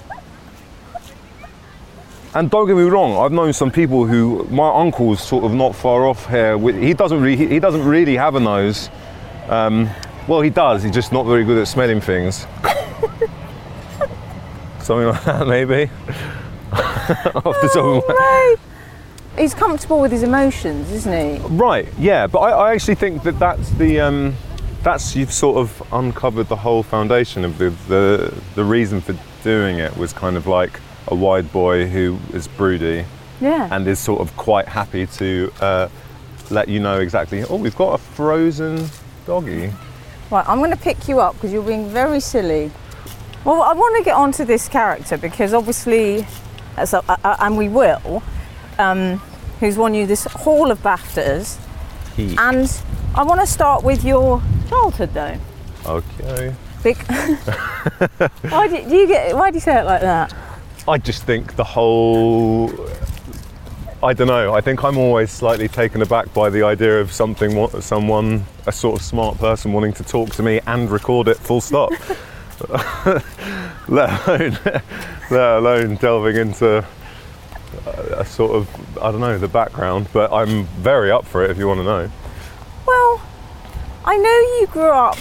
And 2.34 2.50
don't 2.50 2.66
get 2.66 2.78
me 2.78 2.84
wrong, 2.84 3.18
I've 3.18 3.34
known 3.34 3.52
some 3.52 3.72
people 3.72 4.06
who 4.06 4.46
my 4.46 4.74
uncle's 4.74 5.22
sort 5.22 5.44
of 5.44 5.54
not 5.54 5.76
far 5.76 6.06
off 6.08 6.30
here. 6.30 6.58
With, 6.58 6.82
he 6.82 6.94
doesn't 6.94 7.22
really, 7.22 7.46
he 7.48 7.60
doesn't 7.60 7.84
really 7.84 8.16
have 8.16 8.36
a 8.36 8.40
nose. 8.40 8.90
Um, 9.50 9.90
well, 10.28 10.40
he 10.40 10.50
does. 10.50 10.84
He's 10.84 10.94
just 10.94 11.12
not 11.12 11.26
very 11.26 11.44
good 11.44 11.58
at 11.58 11.68
smelling 11.68 12.00
things. 12.00 12.48
Something 14.80 15.08
like 15.08 15.24
that, 15.26 15.46
maybe. 15.48 15.90
Off 16.72 17.56
the 17.62 17.70
top 17.74 18.04
of 18.04 18.04
my-! 18.08 18.56
He's 19.42 19.56
comfortable 19.56 20.00
with 20.00 20.12
his 20.12 20.22
emotions, 20.22 20.92
isn't 20.92 21.12
he? 21.42 21.48
Right, 21.48 21.88
yeah, 21.98 22.28
but 22.28 22.40
I, 22.42 22.50
I 22.52 22.74
actually 22.76 22.94
think 22.94 23.24
that 23.24 23.40
that's 23.40 23.72
the 23.72 24.00
um, 24.00 24.36
that's 24.84 25.16
you've 25.16 25.34
sort 25.34 25.58
of 25.58 25.82
uncovered 25.92 26.48
the 26.48 26.58
whole 26.58 26.84
foundation 26.84 27.44
of 27.44 27.58
the, 27.58 27.72
the 27.88 28.32
the 28.54 28.64
reason 28.64 29.02
for 29.02 29.18
doing 29.44 29.80
it 29.80 29.98
was 29.98 30.14
kind 30.14 30.38
of 30.38 30.46
like 30.46 30.80
a 31.08 31.16
wide 31.16 31.52
boy 31.52 31.88
who 31.88 32.20
is 32.34 32.48
broody 32.48 33.04
Yeah. 33.40 33.68
and 33.72 33.88
is 33.88 33.98
sort 33.98 34.22
of 34.22 34.38
quite 34.38 34.68
happy 34.68 35.08
to 35.08 35.52
uh, 35.60 35.90
let 36.52 36.68
you 36.68 36.80
know 36.80 37.00
exactly. 37.00 37.44
Oh, 37.50 37.56
we've 37.56 37.76
got 37.76 37.96
a 37.96 37.98
frozen 37.98 38.88
doggy. 39.26 39.74
Right, 40.30 40.48
I'm 40.48 40.60
going 40.60 40.70
to 40.70 40.78
pick 40.78 41.08
you 41.08 41.20
up 41.20 41.34
because 41.34 41.52
you're 41.52 41.64
being 41.64 41.90
very 41.90 42.20
silly. 42.20 42.70
Well, 43.44 43.64
I 43.64 43.74
want 43.74 43.98
to 43.98 44.04
get 44.04 44.16
onto 44.16 44.46
this 44.46 44.70
character 44.70 45.18
because 45.18 45.52
obviously, 45.56 46.28
as 46.78 46.94
a, 46.94 47.02
uh, 47.10 47.38
and 47.40 47.58
we 47.58 47.70
will, 47.70 48.22
um, 48.78 49.20
who's 49.62 49.78
won 49.78 49.94
you 49.94 50.06
this 50.06 50.25
hall 50.25 50.72
of 50.72 50.80
BAFTAs. 50.80 51.58
He. 52.18 52.36
And 52.38 52.81
I 53.16 53.24
want 53.24 53.40
to 53.40 53.48
start 53.48 53.84
with 53.84 54.04
your 54.04 54.42
childhood 54.68 55.13
though. 55.13 55.38
Okay. 55.86 56.54
Big. 56.84 56.98
why 58.50 58.68
do, 58.68 58.90
do 58.90 58.96
you 58.96 59.08
get? 59.08 59.36
Why 59.36 59.52
do 59.52 59.56
you 59.56 59.62
say 59.62 59.80
it 59.80 59.86
like 59.86 60.02
that? 60.02 60.36
I 60.88 60.98
just 60.98 61.24
think 61.24 61.56
the 61.56 61.63
whole. 61.63 62.69
I 64.04 64.13
don't 64.13 64.28
know. 64.28 64.54
I 64.54 64.62
think 64.62 64.84
I'm 64.84 64.98
always 64.98 65.30
slightly 65.30 65.68
taken 65.68 66.01
aback 66.01 66.34
by 66.34 66.50
the 66.50 66.63
idea 66.63 67.00
of 67.00 67.12
something, 67.12 67.70
someone, 67.82 68.46
a 68.65 68.72
sort 68.72 69.00
of 69.00 69.06
smart 69.06 69.38
person, 69.38 69.74
wanting 69.74 69.94
to 69.94 70.03
talk 70.03 70.32
to 70.32 70.44
me 70.44 70.60
and 70.65 70.89
record 70.89 71.27
it. 71.27 71.38
Full 71.38 71.62
stop. 71.62 71.91
let 73.88 74.27
alone, 74.27 74.58
let 75.30 75.58
alone 75.58 75.96
delving 75.96 76.36
into 76.36 76.86
a, 77.86 78.25
sort 78.25 78.51
of, 78.56 78.98
I 78.98 79.12
don't 79.12 79.22
know, 79.22 79.38
the 79.38 79.48
background. 79.48 80.08
But 80.13 80.32
I'm 80.32 80.66
very 80.66 81.12
up 81.12 81.25
for 81.25 81.44
it 81.44 81.51
if 81.51 81.58
you 81.58 81.68
want 81.68 81.80
to 81.80 81.84
know. 81.84 82.12
Well, 82.86 83.22
I 84.06 84.18
know 84.18 84.60
you 84.60 84.68
grew 84.72 84.90
up 84.92 85.18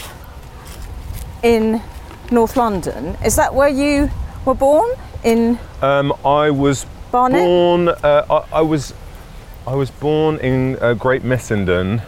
in 1.42 1.82
North 2.30 2.56
London. 2.56 3.16
Is 3.24 3.36
that 3.36 3.54
where 3.54 3.68
you 3.68 4.10
were 4.44 4.54
born? 4.54 4.90
In 5.24 5.58
Um, 5.82 6.12
I 6.24 6.50
was 6.50 6.86
Barnet? 7.10 7.40
born. 7.42 7.88
Uh, 7.88 8.24
I, 8.52 8.58
I 8.58 8.60
was. 8.62 8.94
I 9.66 9.74
was 9.74 9.90
born 9.90 10.38
in 10.38 10.78
uh, 10.80 10.94
Great 10.94 11.22
Missenden, 11.22 12.02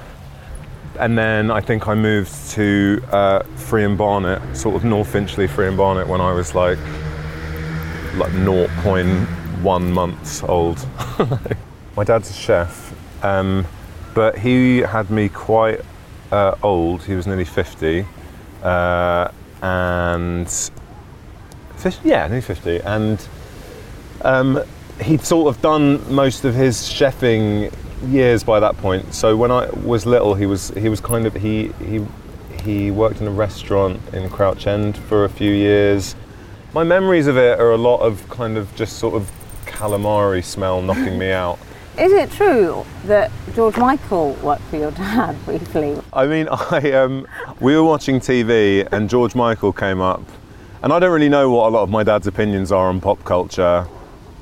and 0.99 1.19
then 1.19 1.51
I 1.51 1.61
think 1.61 1.87
I 1.87 1.95
moved 1.95 2.33
to 2.53 3.03
uh, 3.13 3.41
Friern 3.57 3.97
Barnet, 3.97 4.41
sort 4.57 4.75
of 4.75 4.85
North 4.85 5.13
Finchley, 5.13 5.47
Friern 5.47 5.77
Barnet, 5.77 6.09
when 6.09 6.21
I 6.23 6.33
was 6.33 6.55
like 6.55 6.79
like 8.17 8.33
0.1 8.33 9.27
months 9.63 10.43
old. 10.43 10.87
My 11.97 12.05
dad's 12.05 12.31
a 12.31 12.33
chef, 12.33 12.95
um, 13.25 13.67
but 14.15 14.39
he 14.39 14.79
had 14.79 15.11
me 15.11 15.29
quite 15.29 15.81
uh, 16.31 16.55
old. 16.63 17.03
He 17.05 17.15
was 17.15 17.27
nearly 17.27 17.45
50, 17.45 18.07
uh, 18.63 19.29
and 19.63 20.49
fif- 21.77 22.01
yeah, 22.05 22.27
nearly 22.27 22.41
50, 22.41 22.81
and 22.81 23.29
um, 24.23 24.63
he'd 25.03 25.23
sort 25.23 25.55
of 25.55 25.61
done 25.63 26.13
most 26.13 26.45
of 26.45 26.55
his 26.55 26.77
chefing 26.79 27.73
years 28.11 28.43
by 28.43 28.61
that 28.61 28.77
point. 28.79 29.15
So 29.15 29.37
when 29.37 29.51
I 29.51 29.69
was 29.71 30.07
little, 30.07 30.35
he 30.35 30.47
was 30.47 30.71
he 30.71 30.89
was 30.89 31.01
kind 31.01 31.27
of 31.27 31.35
he 31.35 31.69
he 31.85 32.05
he 32.63 32.91
worked 32.91 33.21
in 33.21 33.27
a 33.27 33.31
restaurant 33.31 34.01
in 34.13 34.29
Crouch 34.31 34.67
End 34.67 34.97
for 34.97 35.25
a 35.25 35.29
few 35.29 35.51
years. 35.51 36.15
My 36.73 36.85
memories 36.85 37.27
of 37.27 37.37
it 37.37 37.61
are 37.61 37.73
a 37.73 37.77
lot 37.77 37.99
of 37.99 38.29
kind 38.31 38.57
of 38.57 38.75
just 38.77 38.99
sort 38.99 39.15
of 39.15 39.31
calamari 39.83 40.45
smell 40.45 40.81
knocking 40.81 41.19
me 41.19 41.33
out. 41.33 41.59
Is 41.99 42.13
it 42.13 42.31
true 42.31 42.87
that 43.07 43.33
George 43.53 43.77
Michael 43.77 44.35
worked 44.35 44.63
for 44.71 44.77
your 44.77 44.93
dad 44.93 45.37
briefly? 45.45 46.01
I 46.13 46.27
mean, 46.27 46.47
I 46.49 46.93
um, 46.93 47.27
we 47.59 47.75
were 47.75 47.83
watching 47.83 48.21
TV 48.21 48.87
and 48.93 49.11
George 49.11 49.35
Michael 49.35 49.73
came 49.73 50.01
up, 50.01 50.23
and 50.85 50.93
I 50.93 51.01
don't 51.01 51.11
really 51.11 51.29
know 51.29 51.51
what 51.51 51.67
a 51.67 51.71
lot 51.71 51.83
of 51.83 51.91
my 51.91 52.05
dad's 52.05 52.29
opinions 52.29 52.71
are 52.71 52.89
on 52.89 53.01
pop 53.01 53.25
culture, 53.25 53.89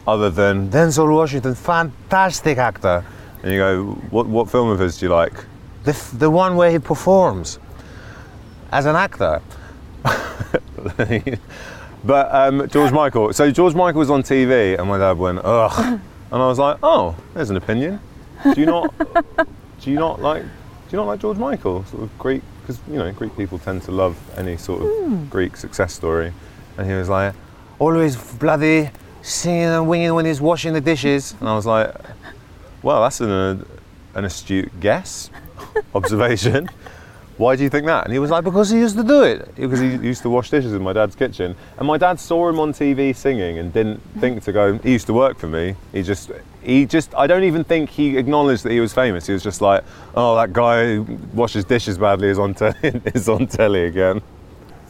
other 0.06 0.28
than 0.28 0.68
Denzel 0.68 1.10
Washington, 1.10 1.54
fantastic 1.54 2.58
actor. 2.58 3.02
And 3.42 3.50
you 3.50 3.58
go, 3.58 3.84
what, 4.10 4.26
what 4.26 4.50
film 4.50 4.68
of 4.68 4.78
his 4.78 4.98
do 4.98 5.06
you 5.06 5.12
like? 5.12 5.32
The, 5.84 5.92
f- 5.92 6.10
the 6.12 6.28
one 6.28 6.56
where 6.56 6.70
he 6.70 6.78
performs 6.78 7.58
as 8.72 8.84
an 8.84 8.94
actor. 8.94 9.40
but 12.04 12.32
um, 12.34 12.68
George 12.68 12.92
Michael. 12.92 13.32
So 13.32 13.50
George 13.50 13.74
Michael 13.74 13.98
was 13.98 14.10
on 14.10 14.22
TV, 14.22 14.78
and 14.78 14.88
my 14.88 14.98
dad 14.98 15.18
went, 15.18 15.40
ugh. 15.44 16.00
And 16.32 16.40
I 16.40 16.46
was 16.46 16.60
like, 16.60 16.78
oh, 16.82 17.16
there's 17.34 17.50
an 17.50 17.56
opinion. 17.56 17.98
Do 18.54 18.60
you 18.60 18.66
not? 18.66 18.94
do 19.80 19.90
you 19.90 19.96
not 19.96 20.22
like? 20.22 20.42
Do 20.42 20.48
you 20.92 20.96
not 20.96 21.06
like 21.06 21.20
George 21.20 21.38
Michael? 21.38 21.84
Sort 21.86 22.04
of 22.04 22.18
Greek, 22.18 22.42
because 22.62 22.78
you 22.88 22.98
know 22.98 23.10
Greek 23.12 23.36
people 23.36 23.58
tend 23.58 23.82
to 23.82 23.90
love 23.90 24.16
any 24.38 24.56
sort 24.56 24.82
of 24.82 25.28
Greek 25.28 25.56
success 25.56 25.92
story. 25.92 26.32
And 26.78 26.86
he 26.88 26.94
was 26.94 27.08
like, 27.08 27.34
always 27.80 28.14
bloody 28.14 28.90
singing 29.22 29.64
and 29.64 29.88
winging 29.88 30.14
when 30.14 30.24
he's 30.24 30.40
washing 30.40 30.72
the 30.72 30.80
dishes. 30.80 31.34
And 31.40 31.48
I 31.48 31.56
was 31.56 31.66
like, 31.66 31.92
well, 32.82 33.02
that's 33.02 33.20
an, 33.20 33.30
an 34.14 34.24
astute 34.24 34.70
guess, 34.78 35.30
observation. 35.94 36.68
Why 37.40 37.56
do 37.56 37.62
you 37.62 37.70
think 37.70 37.86
that? 37.86 38.04
And 38.04 38.12
he 38.12 38.18
was 38.18 38.30
like, 38.30 38.44
because 38.44 38.68
he 38.68 38.76
used 38.76 38.98
to 38.98 39.02
do 39.02 39.22
it. 39.22 39.54
Because 39.54 39.80
he 39.80 39.96
used 39.96 40.20
to 40.24 40.28
wash 40.28 40.50
dishes 40.50 40.74
in 40.74 40.82
my 40.82 40.92
dad's 40.92 41.16
kitchen. 41.16 41.56
And 41.78 41.88
my 41.88 41.96
dad 41.96 42.20
saw 42.20 42.50
him 42.50 42.60
on 42.60 42.74
TV 42.74 43.16
singing 43.16 43.56
and 43.56 43.72
didn't 43.72 44.02
think 44.20 44.44
to 44.44 44.52
go, 44.52 44.76
he 44.76 44.92
used 44.92 45.06
to 45.06 45.14
work 45.14 45.38
for 45.38 45.46
me. 45.46 45.74
He 45.92 46.02
just, 46.02 46.30
he 46.62 46.84
just, 46.84 47.14
I 47.14 47.26
don't 47.26 47.44
even 47.44 47.64
think 47.64 47.88
he 47.88 48.18
acknowledged 48.18 48.64
that 48.64 48.72
he 48.72 48.80
was 48.80 48.92
famous. 48.92 49.26
He 49.26 49.32
was 49.32 49.42
just 49.42 49.62
like, 49.62 49.84
oh, 50.14 50.36
that 50.36 50.52
guy 50.52 50.96
who 50.96 51.18
washes 51.32 51.64
dishes 51.64 51.96
badly 51.96 52.28
is 52.28 52.38
on, 52.38 52.52
te- 52.52 52.74
is 52.82 53.26
on 53.26 53.46
telly 53.46 53.86
again. 53.86 54.20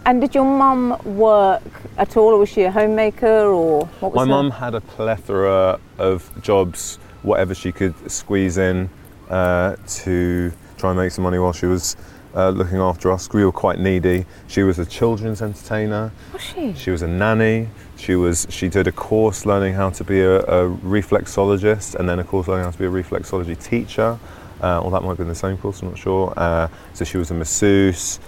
And 0.05 0.21
did 0.21 0.35
your 0.35 0.45
mum 0.45 1.01
work 1.05 1.63
at 1.99 2.17
all, 2.17 2.35
or 2.35 2.39
was 2.39 2.49
she 2.49 2.63
a 2.63 2.73
homemaker, 2.73 3.45
or 3.45 3.85
what 4.01 4.13
was 4.13 4.17
My 4.17 4.25
mum 4.25 4.51
had 4.51 4.75
a 4.75 4.81
plethora 4.81 5.79
of 5.99 6.29
jobs, 6.43 6.97
whatever 7.23 7.55
she 7.55 7.71
could 7.71 8.11
squeeze 8.11 8.59
in 8.59 8.91
uh, 9.29 9.77
to 9.87 10.53
try 10.79 10.91
and 10.91 10.99
make 10.99 11.13
some 11.13 11.23
money 11.23 11.39
while 11.39 11.53
she 11.53 11.67
was 11.67 11.97
uh, 12.35 12.51
looking 12.51 12.79
after 12.79 13.11
us. 13.11 13.29
We 13.33 13.45
were 13.45 13.53
quite 13.53 13.79
needy. 13.79 14.25
She 14.47 14.63
was 14.63 14.79
a 14.79 14.87
children's 14.87 15.43
entertainer. 15.43 16.13
Was 16.33 16.43
she? 16.43 16.75
She 16.75 16.91
was 16.91 17.03
a 17.03 17.09
nanny. 17.09 17.69
She 17.97 18.15
was. 18.15 18.47
She 18.51 18.69
did 18.69 18.87
a 18.87 18.93
course 18.93 19.47
learning 19.47 19.75
how 19.75 19.91
to 19.91 20.05
be 20.05 20.21
a, 20.21 20.41
a 20.41 20.71
reflexologist, 20.71 21.95
and 21.95 22.09
then 22.09 22.19
a 22.19 22.25
course 22.25 22.49
learning 22.49 22.65
how 22.65 22.71
to 22.71 22.79
be 22.79 22.87
a 22.87 22.91
reflexology 22.91 23.61
teacher. 23.63 24.19
Uh, 24.63 24.81
or 24.81 24.91
that 24.91 25.03
might 25.03 25.09
have 25.11 25.19
been 25.19 25.29
the 25.29 25.35
same 25.35 25.57
course. 25.57 25.81
I'm 25.81 25.89
not 25.89 25.99
sure. 25.99 26.35
Uh, 26.37 26.69
so 26.93 27.05
she 27.05 27.17
was 27.17 27.31
a 27.31 27.35
masseuse. 27.35 28.21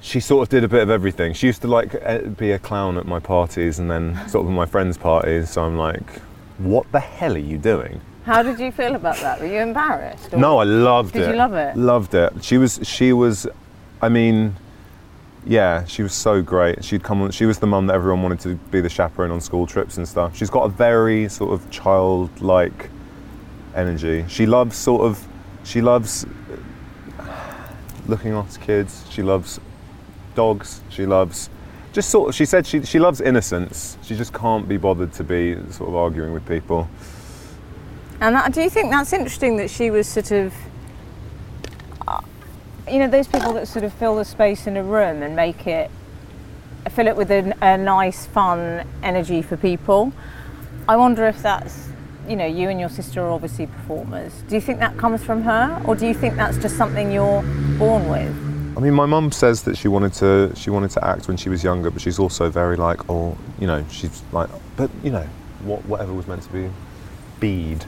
She 0.00 0.20
sort 0.20 0.42
of 0.42 0.48
did 0.48 0.64
a 0.64 0.68
bit 0.68 0.82
of 0.82 0.90
everything. 0.90 1.32
She 1.32 1.46
used 1.46 1.62
to 1.62 1.68
like 1.68 1.94
eh, 1.94 2.18
be 2.18 2.52
a 2.52 2.58
clown 2.58 2.96
at 2.96 3.06
my 3.06 3.20
parties, 3.20 3.78
and 3.78 3.90
then 3.90 4.16
sort 4.28 4.44
of 4.44 4.50
at 4.50 4.54
my 4.54 4.66
friends' 4.66 4.98
parties. 4.98 5.50
So 5.50 5.64
I'm 5.64 5.76
like, 5.76 6.20
what 6.58 6.90
the 6.92 7.00
hell 7.00 7.34
are 7.34 7.38
you 7.38 7.58
doing? 7.58 8.00
How 8.24 8.42
did 8.42 8.60
you 8.60 8.70
feel 8.70 8.94
about 8.94 9.16
that? 9.16 9.40
Were 9.40 9.46
you 9.46 9.58
embarrassed? 9.58 10.32
No, 10.32 10.58
I 10.58 10.64
loved 10.64 11.12
Did 11.12 11.22
it. 11.22 11.24
Did 11.26 11.30
you 11.32 11.38
love 11.38 11.54
it? 11.54 11.76
Loved 11.76 12.14
it. 12.14 12.32
She 12.44 12.56
was. 12.56 12.78
She 12.84 13.12
was. 13.12 13.48
I 14.00 14.08
mean, 14.08 14.56
yeah, 15.44 15.84
she 15.86 16.02
was 16.02 16.12
so 16.12 16.40
great. 16.40 16.84
She'd 16.84 17.02
come 17.02 17.20
on. 17.22 17.32
She 17.32 17.46
was 17.46 17.58
the 17.58 17.66
mum 17.66 17.88
that 17.88 17.94
everyone 17.94 18.22
wanted 18.22 18.40
to 18.40 18.54
be 18.70 18.80
the 18.80 18.88
chaperone 18.88 19.32
on 19.32 19.40
school 19.40 19.66
trips 19.66 19.96
and 19.96 20.06
stuff. 20.06 20.36
She's 20.36 20.50
got 20.50 20.64
a 20.64 20.68
very 20.68 21.28
sort 21.28 21.52
of 21.52 21.68
childlike 21.70 22.90
energy. 23.74 24.24
She 24.28 24.46
loves 24.46 24.76
sort 24.76 25.02
of. 25.02 25.26
She 25.64 25.80
loves 25.80 26.24
uh, 27.18 27.68
looking 28.06 28.32
after 28.32 28.60
kids. 28.60 29.04
She 29.10 29.22
loves 29.22 29.58
dogs. 30.34 30.80
She 30.90 31.06
loves. 31.06 31.50
Just 31.92 32.08
sort 32.08 32.30
of, 32.30 32.34
she 32.34 32.46
said 32.46 32.66
she, 32.66 32.82
she 32.84 32.98
loves 32.98 33.20
innocence. 33.20 33.98
She 34.02 34.16
just 34.16 34.32
can't 34.32 34.66
be 34.66 34.78
bothered 34.78 35.12
to 35.14 35.24
be 35.24 35.56
sort 35.70 35.90
of 35.90 35.96
arguing 35.96 36.32
with 36.32 36.46
people. 36.48 36.88
And 38.22 38.36
that, 38.36 38.52
do 38.52 38.62
you 38.62 38.70
think 38.70 38.92
that's 38.92 39.12
interesting 39.12 39.56
that 39.56 39.68
she 39.68 39.90
was 39.90 40.06
sort 40.06 40.30
of, 40.30 40.54
uh, 42.06 42.20
you 42.88 43.00
know, 43.00 43.08
those 43.08 43.26
people 43.26 43.52
that 43.54 43.66
sort 43.66 43.84
of 43.84 43.92
fill 43.92 44.14
the 44.14 44.24
space 44.24 44.68
in 44.68 44.76
a 44.76 44.82
room 44.84 45.24
and 45.24 45.34
make 45.34 45.66
it, 45.66 45.90
fill 46.88 47.08
it 47.08 47.16
with 47.16 47.32
a, 47.32 47.52
a 47.60 47.76
nice, 47.76 48.26
fun 48.26 48.86
energy 49.02 49.42
for 49.42 49.56
people? 49.56 50.12
I 50.88 50.94
wonder 50.94 51.26
if 51.26 51.42
that's, 51.42 51.88
you 52.28 52.36
know, 52.36 52.46
you 52.46 52.68
and 52.68 52.78
your 52.78 52.90
sister 52.90 53.20
are 53.22 53.30
obviously 53.30 53.66
performers. 53.66 54.32
Do 54.46 54.54
you 54.54 54.60
think 54.60 54.78
that 54.78 54.96
comes 54.96 55.24
from 55.24 55.42
her, 55.42 55.82
or 55.84 55.96
do 55.96 56.06
you 56.06 56.14
think 56.14 56.36
that's 56.36 56.58
just 56.58 56.76
something 56.76 57.10
you're 57.10 57.42
born 57.76 58.08
with? 58.08 58.76
I 58.76 58.80
mean, 58.80 58.94
my 58.94 59.06
mum 59.06 59.32
says 59.32 59.64
that 59.64 59.76
she 59.76 59.88
wanted 59.88 60.12
to 60.14 60.52
she 60.54 60.70
wanted 60.70 60.92
to 60.92 61.04
act 61.04 61.26
when 61.26 61.36
she 61.36 61.48
was 61.48 61.64
younger, 61.64 61.90
but 61.90 62.00
she's 62.00 62.20
also 62.20 62.48
very 62.48 62.76
like, 62.76 63.10
oh, 63.10 63.36
you 63.58 63.66
know, 63.66 63.84
she's 63.90 64.22
like, 64.30 64.48
but 64.76 64.90
you 65.02 65.10
know, 65.10 65.26
what, 65.64 65.84
whatever 65.86 66.12
was 66.12 66.28
meant 66.28 66.42
to 66.44 66.52
be, 66.52 66.70
bead. 67.40 67.84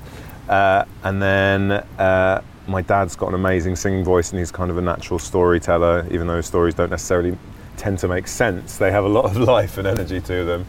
Uh, 0.49 0.85
and 1.03 1.23
then 1.23 1.73
uh, 1.99 2.43
my 2.67 2.83
dad's 2.83 3.17
got 3.17 3.29
an 3.29 3.35
amazing 3.35 3.77
singing 3.77 4.05
voice, 4.05 4.31
and 4.31 4.39
he's 4.39 4.51
kind 4.51 4.71
of 4.71 4.79
a 4.79 4.83
natural 4.83 5.19
storyteller, 5.19 6.07
even 6.11 6.27
though 6.27 6.37
his 6.37 6.47
stories 6.47 6.75
don't 6.75 6.91
necessarily 6.91 7.37
tend 7.77 7.99
to 7.99 8.09
make 8.09 8.27
sense. 8.29 8.77
They 8.79 8.91
have 8.91 9.05
a 9.05 9.09
lot 9.09 9.25
of 9.25 9.37
life 9.55 9.79
and 9.79 9.87
energy 9.87 10.21
to 10.21 10.45
them. 10.45 10.67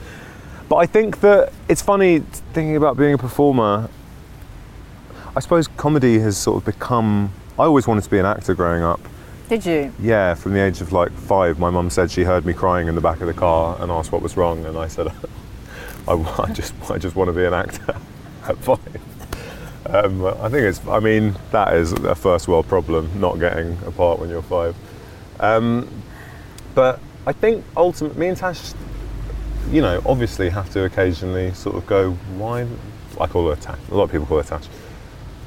But 0.68 0.78
I 0.78 0.86
think 0.86 1.20
that 1.22 1.54
it's 1.70 1.82
funny 1.82 2.20
thinking 2.54 2.76
about 2.76 2.98
being 2.98 3.14
a 3.14 3.18
performer. 3.18 3.90
I 5.36 5.40
suppose 5.40 5.68
comedy 5.68 6.20
has 6.20 6.38
sort 6.38 6.58
of 6.58 6.66
become. 6.66 7.32
I 7.60 7.64
always 7.64 7.88
wanted 7.88 8.04
to 8.04 8.10
be 8.10 8.20
an 8.20 8.26
actor 8.26 8.56
growing 8.56 8.84
up. 8.84 9.00
Did 9.50 9.66
you? 9.66 9.94
Yeah, 10.00 10.34
from 10.34 10.54
the 10.54 10.60
age 10.60 10.82
of 10.82 10.92
like 10.92 11.12
five, 11.12 11.60
my 11.60 11.70
mum 11.70 11.90
said 11.92 12.10
she 12.10 12.24
heard 12.24 12.46
me 12.46 12.54
crying 12.54 12.88
in 12.88 12.96
the 12.96 13.02
back 13.02 13.22
of 13.22 13.28
the 13.28 13.34
car 13.34 13.78
and 13.80 13.92
asked 13.92 14.12
what 14.12 14.24
was 14.24 14.36
wrong, 14.36 14.66
and 14.66 14.76
I 14.78 14.88
said, 14.88 15.08
I, 16.08 16.14
I 16.14 16.52
just, 16.52 16.74
I 16.90 16.98
just 16.98 17.16
want 17.16 17.28
to 17.28 17.34
be 17.34 17.46
an 17.46 17.54
actor 17.54 17.96
at 18.48 18.58
five. 18.58 18.80
Um, 19.88 20.26
I 20.26 20.50
think 20.50 20.64
it's, 20.64 20.86
I 20.88 21.00
mean, 21.00 21.36
that 21.52 21.76
is 21.76 21.92
a 21.92 22.16
first 22.16 22.48
world 22.48 22.68
problem, 22.68 23.10
not 23.20 23.40
getting 23.40 23.78
a 23.86 23.92
part 23.92 24.20
when 24.20 24.30
you're 24.30 24.42
five. 24.42 24.76
Um, 25.40 25.88
but 26.74 27.00
I 27.28 27.34
think 27.34 27.64
ultimately, 27.78 28.20
me 28.20 28.28
and 28.28 28.38
Tash, 28.38 28.74
you 29.72 29.82
know, 29.82 30.02
obviously 30.06 30.50
have 30.50 30.70
to 30.72 30.86
occasionally 30.86 31.54
sort 31.54 31.76
of 31.76 31.86
go, 31.86 32.12
why? 32.38 32.68
I 33.20 33.28
call 33.28 33.50
her 33.50 33.56
Tash. 33.56 33.80
A 33.92 33.96
lot 33.96 34.06
of 34.06 34.12
people 34.12 34.26
call 34.26 34.38
her 34.38 34.44
Tash. 34.44 34.68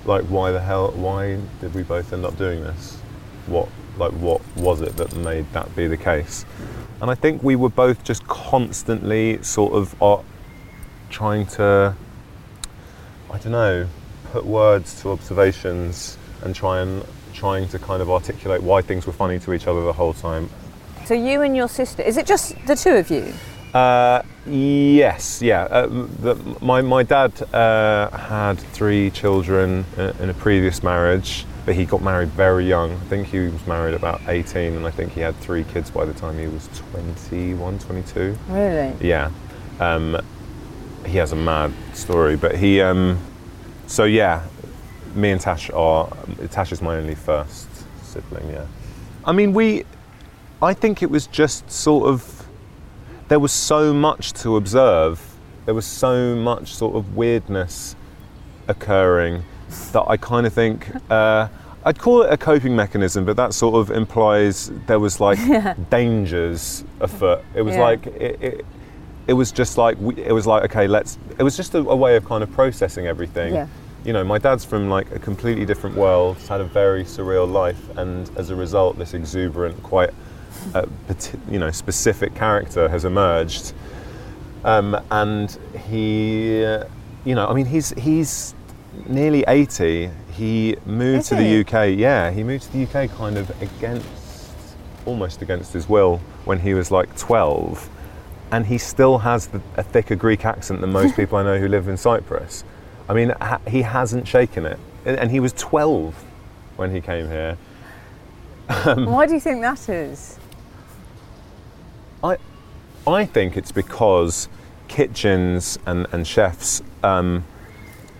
Like, 0.05 0.25
why 0.25 0.53
the 0.53 0.61
hell? 0.61 0.93
Why 0.93 1.39
did 1.61 1.75
we 1.75 1.83
both 1.83 2.13
end 2.13 2.25
up 2.25 2.39
doing 2.39 2.63
this? 2.63 2.97
What, 3.47 3.69
like, 3.99 4.13
what 4.13 4.41
was 4.57 4.81
it 4.81 4.97
that 4.97 5.17
made 5.17 5.53
that 5.53 5.75
be 5.75 5.89
the 5.89 5.97
case? 5.97 6.47
And 7.01 7.11
I 7.11 7.15
think 7.15 7.43
we 7.43 7.57
were 7.57 7.69
both 7.69 8.05
just 8.05 8.27
constantly 8.29 9.43
sort 9.43 9.73
of 9.73 10.03
uh, 10.03 10.23
trying 11.11 11.47
to, 11.47 11.95
I 13.31 13.39
don't 13.39 13.53
know, 13.53 13.89
put 14.33 14.45
words 14.45 15.01
to 15.03 15.11
observations 15.11 16.19
and 16.43 16.55
try 16.55 16.81
and 16.81 17.05
trying 17.33 17.69
to 17.69 17.79
kind 17.79 18.03
of 18.03 18.11
articulate 18.11 18.63
why 18.63 18.83
things 18.83 19.07
were 19.07 19.13
funny 19.13 19.39
to 19.39 19.53
each 19.53 19.67
other 19.67 19.85
the 19.85 19.93
whole 19.93 20.13
time. 20.13 20.49
So 21.05 21.15
you 21.15 21.43
and 21.43 21.57
your 21.57 21.69
sister, 21.69 22.03
is 22.03 22.17
it 22.17 22.27
just 22.27 22.55
the 22.67 22.77
two 22.77 22.91
of 22.91 23.11
you? 23.11 23.33
Uh, 23.73 24.23
yes, 24.47 25.43
yeah. 25.43 25.63
Uh, 25.63 25.87
the, 25.87 26.35
my, 26.61 26.81
my 26.81 27.03
dad 27.03 27.41
uh, 27.55 28.11
had 28.11 28.55
three 28.55 29.11
children 29.11 29.85
uh, 29.97 30.13
in 30.21 30.31
a 30.31 30.35
previous 30.35 30.83
marriage, 30.83 31.45
but 31.67 31.75
he 31.75 31.85
got 31.85 32.03
married 32.03 32.29
very 32.29 32.67
young. 32.67 32.93
I 32.93 33.05
think 33.05 33.29
he 33.29 33.39
was 33.41 33.67
married 33.67 33.95
about 33.95 34.21
18, 34.27 34.73
and 34.73 34.87
I 34.87 34.91
think 34.91 35.13
he 35.13 35.21
had 35.21 35.37
three 35.37 35.65
kids 35.65 35.91
by 35.91 36.05
the 36.05 36.15
time 36.15 36.39
he 36.39 36.47
was 36.47 36.69
21, 36.93 37.79
22. 37.79 38.39
Really? 38.49 38.95
Yeah. 39.07 39.31
Um, 39.81 40.19
he 41.07 41.19
has 41.19 41.33
a 41.33 41.37
mad 41.37 41.73
story, 41.95 42.37
but 42.37 42.57
he. 42.57 42.81
Um, 42.81 43.19
so 43.89 44.05
yeah, 44.05 44.45
me 45.15 45.31
and 45.31 45.41
Tash 45.41 45.71
are. 45.71 46.09
Tash 46.51 46.71
is 46.71 46.81
my 46.81 46.97
only 46.97 47.15
first 47.17 47.67
sibling. 48.05 48.49
Yeah. 48.51 48.67
I 49.25 49.33
mean, 49.33 49.53
we. 49.53 49.85
I 50.63 50.75
think 50.75 51.03
it 51.03 51.11
was 51.11 51.27
just 51.27 51.69
sort 51.71 52.09
of. 52.09 52.47
There 53.29 53.41
was 53.41 53.53
so 53.53 53.93
much 53.93 54.33
to 54.35 54.57
observe. 54.57 55.21
There 55.65 55.75
was 55.75 55.85
so 55.87 56.35
much 56.37 56.75
sort 56.75 56.95
of 56.97 57.17
weirdness 57.17 57.97
occurring 58.69 59.43
that 59.93 60.05
I 60.07 60.17
kind 60.17 60.47
of 60.47 60.53
think. 60.53 60.89
Uh, 61.11 61.49
I'd 61.85 61.99
call 61.99 62.23
it 62.23 62.33
a 62.33 62.37
coping 62.37 62.75
mechanism, 62.77 63.25
but 63.25 63.37
that 63.37 63.55
sort 63.55 63.77
of 63.77 63.95
implies 63.95 64.71
there 64.87 64.99
was 64.99 65.21
like 65.21 65.39
dangers 65.91 66.85
afoot. 67.01 67.43
It 67.55 67.63
was 67.63 67.77
Yeah. 67.77 67.83
like 67.83 68.07
it, 68.07 68.43
it, 68.43 68.67
it 69.29 69.35
was 69.35 69.53
just 69.53 69.79
like 69.79 69.97
we, 70.01 70.17
it 70.17 70.33
was 70.33 70.47
like 70.47 70.65
okay, 70.65 70.89
let's. 70.89 71.19
It 71.39 71.43
was 71.43 71.57
just 71.57 71.75
a, 71.75 71.79
a 71.79 71.95
way 71.95 72.17
of 72.17 72.25
kind 72.25 72.43
of 72.43 72.51
processing 72.51 73.07
everything. 73.07 73.55
Yeah. 73.55 73.69
You 74.05 74.13
know, 74.15 74.25
my 74.25 74.39
dad's 74.39 74.65
from 74.65 74.89
like 74.89 75.11
a 75.13 75.19
completely 75.19 75.67
different 75.67 75.97
world. 75.97 76.39
He's 76.39 76.49
had 76.49 76.63
a 76.63 76.65
very 76.65 77.05
surreal 77.05 77.51
life, 77.51 77.97
and 77.97 78.29
as 78.37 78.49
a 78.51 78.57
result, 78.57 78.97
this 78.97 79.13
exuberant, 79.13 79.81
quite, 79.83 80.11
uh, 80.75 80.87
you 81.51 81.59
know, 81.59 81.71
specific 81.71 82.35
character 82.35 82.89
has 82.89 83.05
emerged. 83.05 83.75
Um, 84.65 84.99
and 85.11 85.51
he, 85.87 86.65
uh, 86.65 86.85
you 87.25 87.35
know, 87.35 87.47
I 87.47 87.55
mean, 87.55 87.67
he's 87.67 87.91
he's 87.91 88.55
nearly 89.07 89.45
80. 89.47 90.11
He 90.33 90.77
moved 90.87 91.21
Is 91.21 91.29
to 91.29 91.35
the? 91.35 91.61
UK. 91.61 91.99
Yeah, 91.99 92.31
he 92.31 92.43
moved 92.43 92.65
to 92.65 92.73
the 92.73 92.85
UK 92.85 93.11
kind 93.11 93.37
of 93.37 93.51
against, 93.61 94.07
almost 95.05 95.43
against 95.43 95.75
his 95.75 95.87
will 95.87 96.19
when 96.47 96.61
he 96.61 96.73
was 96.73 96.91
like 96.91 97.15
12. 97.19 97.91
And 98.51 98.67
he 98.67 98.79
still 98.79 99.19
has 99.19 99.49
the, 99.49 99.61
a 99.77 99.83
thicker 99.83 100.17
Greek 100.17 100.45
accent 100.45 100.81
than 100.81 100.93
most 100.93 101.17
people 101.17 101.39
I 101.39 101.43
know 101.43 101.59
who 101.59 101.69
live 101.69 101.89
in 101.89 101.97
Cyprus. 101.97 102.65
I 103.09 103.15
mean, 103.15 103.31
ha- 103.41 103.61
he 103.67 103.83
hasn't 103.83 104.29
shaken 104.29 104.67
it, 104.67 104.79
and, 105.05 105.19
and 105.19 105.31
he 105.31 105.41
was 105.41 105.53
12 105.55 106.15
when 106.77 106.95
he 106.95 107.01
came 107.01 107.29
here. 107.29 107.57
Why 108.69 109.27
do 109.27 109.35
you 109.35 109.41
think 109.41 109.63
that 109.63 109.89
is? 109.89 110.39
I, 112.23 112.37
I 113.07 113.25
think 113.25 113.57
it's 113.57 113.73
because 113.73 114.49
kitchens 114.89 115.79
and, 115.87 116.07
and 116.13 116.27
chefs, 116.27 116.83
um, 117.03 117.45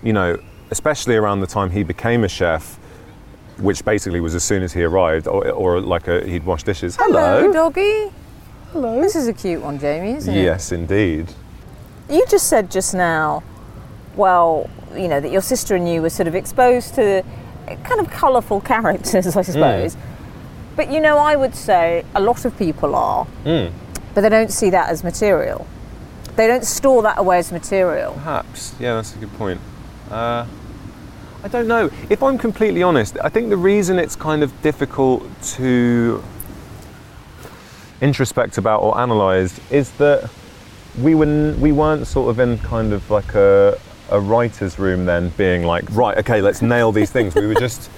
you 0.03 0.13
know, 0.13 0.41
especially 0.71 1.17
around 1.17 1.41
the 1.41 1.47
time 1.47 1.71
he 1.71 1.83
became 1.83 2.25
a 2.25 2.29
chef, 2.29 2.79
which 3.59 3.85
basically 3.85 4.21
was 4.21 4.35
as 4.35 4.45
soon 4.45 4.63
as 4.63 4.73
he 4.73 4.83
arrived, 4.83 5.27
or, 5.27 5.51
or 5.51 5.81
like 5.81 6.09
a, 6.09 6.25
he'd 6.27 6.45
wash 6.45 6.63
dishes. 6.63 6.97
Hello. 6.97 7.53
doggy. 7.53 8.11
Hello. 8.73 9.01
This 9.01 9.17
is 9.17 9.27
a 9.29 9.33
cute 9.33 9.63
one, 9.63 9.79
Jamie, 9.79 10.13
isn't 10.17 10.35
it? 10.35 10.43
Yes, 10.43 10.73
indeed. 10.73 11.33
You 12.11 12.25
just 12.29 12.49
said 12.49 12.71
just 12.71 12.95
now, 12.95 13.43
well, 14.15 14.69
you 14.95 15.09
know, 15.09 15.21
that 15.21 15.31
your 15.31 15.41
sister 15.41 15.75
and 15.75 15.89
you 15.89 16.03
were 16.03 16.11
sort 16.11 16.27
of 16.29 16.35
exposed 16.35 16.95
to 16.97 17.23
kind 17.85 18.01
of 18.01 18.11
colourful 18.11 18.61
characters, 18.73 19.37
I 19.37 19.43
suppose. 19.43 19.97
But 20.77 20.91
you 20.93 21.01
know, 21.01 21.19
I 21.19 21.35
would 21.37 21.55
say 21.55 22.05
a 22.15 22.21
lot 22.21 22.45
of 22.45 22.57
people 22.59 22.95
are, 22.95 23.27
Mm, 23.45 23.73
but 24.15 24.21
they 24.21 24.29
don't 24.29 24.53
see 24.53 24.71
that 24.71 24.91
as 24.91 25.03
material. 25.03 25.67
They 26.37 26.47
don't 26.47 26.65
store 26.65 27.03
that 27.03 27.19
away 27.19 27.39
as 27.39 27.51
material. 27.51 28.13
perhaps. 28.13 28.75
Yeah, 28.79 28.95
that's 28.95 29.15
a 29.15 29.19
good 29.19 29.33
point. 29.35 29.61
Uh, 30.11 30.47
I 31.43 31.49
don't 31.49 31.67
know. 31.69 31.91
If 32.11 32.23
I'm 32.23 32.39
completely 32.39 32.83
honest, 32.83 33.17
I 33.23 33.29
think 33.29 33.49
the 33.49 33.57
reason 33.57 33.99
it's 33.99 34.15
kind 34.17 34.43
of 34.43 34.53
difficult 34.63 35.23
to 35.57 36.23
introspect 38.01 38.59
about 38.59 38.83
or 38.83 38.99
analyse 39.01 39.61
is 39.71 39.91
that 39.93 40.31
we 41.01 41.15
were 41.15 41.55
we 41.59 41.73
weren't 41.73 42.07
sort 42.07 42.31
of 42.31 42.41
in 42.41 42.59
kind 42.59 42.93
of 42.93 43.11
like 43.11 43.35
a 43.35 43.79
a 44.11 44.21
writer's 44.21 44.79
room 44.79 45.05
then 45.05 45.29
being 45.31 45.65
like 45.65 45.85
right 45.91 46.17
okay 46.19 46.41
let's 46.41 46.63
nail 46.63 46.93
these 46.93 47.11
things. 47.11 47.35
We 47.35 47.47
were 47.47 47.55
just 47.55 47.91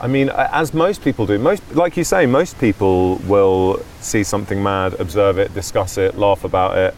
I 0.00 0.06
mean 0.06 0.30
as 0.30 0.74
most 0.74 1.02
people 1.02 1.26
do 1.26 1.38
most 1.38 1.62
like 1.74 1.96
you 1.96 2.04
say 2.04 2.26
most 2.26 2.58
people 2.58 3.16
will 3.18 3.82
see 4.00 4.22
something 4.24 4.62
mad 4.62 4.94
observe 5.00 5.38
it 5.38 5.52
discuss 5.54 5.98
it 5.98 6.16
laugh 6.16 6.44
about 6.44 6.76
it. 6.76 6.94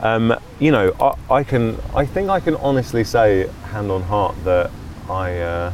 Um, 0.00 0.34
you 0.58 0.70
know 0.70 0.94
I, 1.00 1.34
I 1.34 1.44
can 1.44 1.76
I 1.94 2.06
think 2.06 2.30
I 2.30 2.40
can 2.40 2.56
honestly 2.56 3.04
say 3.04 3.48
hand 3.70 3.90
on 3.90 4.02
heart 4.02 4.34
that 4.44 4.70
I 5.08 5.38
uh, 5.40 5.72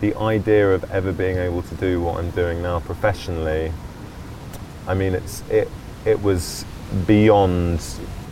the 0.00 0.14
idea 0.16 0.72
of 0.72 0.90
ever 0.90 1.12
being 1.12 1.36
able 1.36 1.62
to 1.62 1.74
do 1.74 2.00
what 2.00 2.16
I'm 2.16 2.30
doing 2.30 2.62
now 2.62 2.80
professionally 2.80 3.72
I 4.86 4.94
mean, 4.94 5.14
it's 5.14 5.42
it 5.50 5.68
it 6.04 6.20
was 6.22 6.64
beyond 7.06 7.82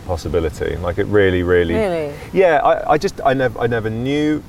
possibility. 0.06 0.76
Like 0.76 0.98
it 0.98 1.06
really, 1.06 1.42
really. 1.42 1.74
Really? 1.74 2.14
Yeah, 2.32 2.60
I, 2.64 2.92
I 2.92 2.98
just 2.98 3.20
I 3.24 3.34
never 3.34 3.58
I 3.60 3.66
never 3.66 3.90
knew. 3.90 4.42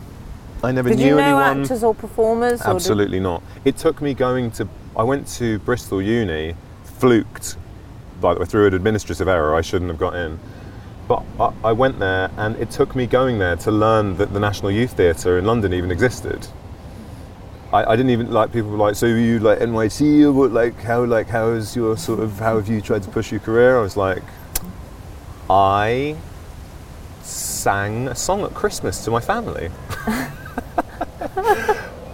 I 0.63 0.71
never 0.73 0.89
Did 0.89 0.97
knew 0.97 1.05
you 1.05 1.15
know 1.15 1.37
anyone. 1.39 1.61
actors 1.61 1.83
or 1.83 1.95
performers? 1.95 2.61
or 2.61 2.65
did- 2.65 2.75
Absolutely 2.75 3.19
not. 3.19 3.41
It 3.65 3.77
took 3.77 4.01
me 4.01 4.13
going 4.13 4.51
to. 4.51 4.67
I 4.97 5.03
went 5.03 5.27
to 5.37 5.59
Bristol 5.59 6.01
Uni, 6.01 6.55
fluked, 6.83 7.55
by 8.19 8.33
the 8.33 8.41
way, 8.41 8.45
through 8.45 8.67
an 8.67 8.73
administrative 8.73 9.27
error. 9.29 9.55
I 9.55 9.61
shouldn't 9.61 9.89
have 9.89 9.99
got 9.99 10.15
in. 10.15 10.37
But 11.07 11.23
I, 11.39 11.53
I 11.63 11.71
went 11.71 11.97
there, 11.99 12.29
and 12.37 12.55
it 12.57 12.69
took 12.71 12.95
me 12.95 13.07
going 13.07 13.39
there 13.39 13.55
to 13.57 13.71
learn 13.71 14.17
that 14.17 14.33
the 14.33 14.39
National 14.39 14.69
Youth 14.69 14.93
Theatre 14.97 15.37
in 15.39 15.45
London 15.45 15.73
even 15.73 15.91
existed. 15.91 16.47
I, 17.71 17.91
I 17.91 17.95
didn't 17.95 18.09
even 18.11 18.31
like 18.31 18.51
people 18.51 18.71
were 18.71 18.77
like, 18.77 18.95
so 18.95 19.05
you 19.05 19.39
like 19.39 19.59
NYT 19.59 20.23
or 20.23 20.31
what, 20.31 20.51
like 20.51 20.75
how 20.81 21.03
like 21.03 21.27
how 21.27 21.49
is 21.49 21.75
your 21.75 21.97
sort 21.97 22.19
of 22.19 22.39
how 22.39 22.55
have 22.55 22.67
you 22.67 22.81
tried 22.81 23.03
to 23.03 23.09
push 23.09 23.31
your 23.31 23.39
career? 23.41 23.77
I 23.77 23.81
was 23.81 23.95
like, 23.95 24.23
I 25.49 26.15
sang 27.21 28.07
a 28.07 28.15
song 28.15 28.41
at 28.43 28.53
Christmas 28.53 29.03
to 29.05 29.11
my 29.11 29.19
family. 29.19 29.69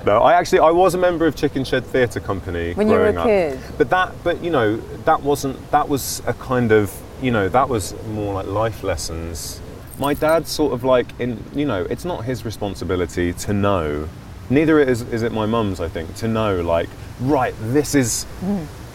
no, 0.05 0.19
I 0.21 0.33
actually 0.33 0.59
I 0.59 0.71
was 0.71 0.94
a 0.94 0.98
member 0.98 1.25
of 1.25 1.35
Chicken 1.35 1.63
Shed 1.63 1.85
Theatre 1.85 2.20
Company 2.20 2.74
When 2.74 2.87
you 2.87 2.94
were 2.94 3.11
growing 3.11 3.18
a 3.18 3.22
up. 3.22 3.27
kid? 3.27 3.59
But 3.77 3.89
that 3.91 4.11
but 4.24 4.44
you 4.44 4.51
know 4.51 4.77
that 5.05 5.22
wasn't 5.22 5.72
that 5.72 5.87
was 5.87 6.22
a 6.27 6.33
kind 6.33 6.72
of 6.74 6.94
you 7.22 7.31
know 7.31 7.48
that 7.50 7.70
was 7.70 7.96
more 8.07 8.33
like 8.33 8.48
life 8.48 8.83
lessons. 8.83 9.61
My 10.00 10.13
dad 10.13 10.48
sort 10.48 10.74
of 10.74 10.83
like 10.83 11.07
in 11.20 11.41
you 11.53 11.65
know 11.65 11.87
it's 11.89 12.03
not 12.03 12.25
his 12.25 12.44
responsibility 12.44 13.31
to 13.33 13.53
know. 13.53 14.09
Neither 14.50 14.79
is 14.79 15.01
is 15.01 15.24
it 15.24 15.31
my 15.31 15.46
mum's 15.46 15.79
I 15.79 15.88
think 15.88 16.16
to 16.16 16.27
know 16.27 16.62
like 16.62 16.90
right 17.22 17.53
this 17.62 17.96
is 17.96 18.25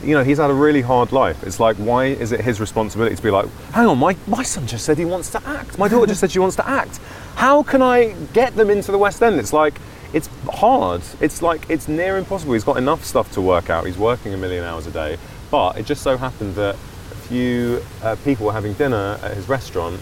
you 0.03 0.15
know, 0.15 0.25
he's 0.25 0.39
had 0.39 0.51
a 0.51 0.55
really 0.55 0.81
hard 0.81 1.13
life. 1.13 1.43
It's 1.43 1.61
like, 1.61 1.77
why 1.77 2.07
is 2.07 2.33
it 2.33 2.41
his 2.41 2.61
responsibility 2.61 3.17
to 3.17 3.23
be 3.23 3.31
like, 3.31 3.47
hang 3.73 3.87
on, 3.87 3.99
my, 3.99 4.17
my 4.27 4.43
son 4.43 4.67
just 4.67 4.85
said 4.85 4.99
he 4.99 5.05
wants 5.05 5.31
to 5.33 5.47
act. 5.47 5.79
My 5.79 5.89
daughter 5.89 6.07
just 6.07 6.21
said 6.21 6.31
she 6.31 6.39
wants 6.39 6.57
to 6.57 6.69
act. 6.69 6.99
How 7.35 7.63
can 7.63 7.83
I 7.83 8.13
get 8.33 8.57
them 8.57 8.71
into 8.71 8.93
the 8.93 8.99
West 8.99 9.23
End? 9.23 9.39
It's 9.39 9.53
like, 9.53 9.75
it's 10.13 10.29
hard. 10.51 11.03
It's 11.21 11.43
like, 11.43 11.69
it's 11.69 11.87
near 11.87 12.17
impossible. 12.17 12.55
He's 12.55 12.65
got 12.65 12.77
enough 12.79 13.05
stuff 13.05 13.31
to 13.33 13.41
work 13.41 13.71
out. 13.71 13.87
He's 13.87 13.99
working 13.99 14.33
a 14.35 14.37
million 14.37 14.65
hours 14.65 14.87
a 14.87 14.91
day. 14.91 15.19
But 15.51 15.79
it 15.79 15.87
just 15.87 16.03
so 16.03 16.17
happened 16.17 16.55
that 16.55 16.75
a 16.75 17.15
few 17.29 17.83
uh, 18.03 18.17
people 18.25 18.47
were 18.47 18.53
having 18.53 18.73
dinner 18.75 19.19
at 19.23 19.35
his 19.35 19.49
restaurant 19.49 20.01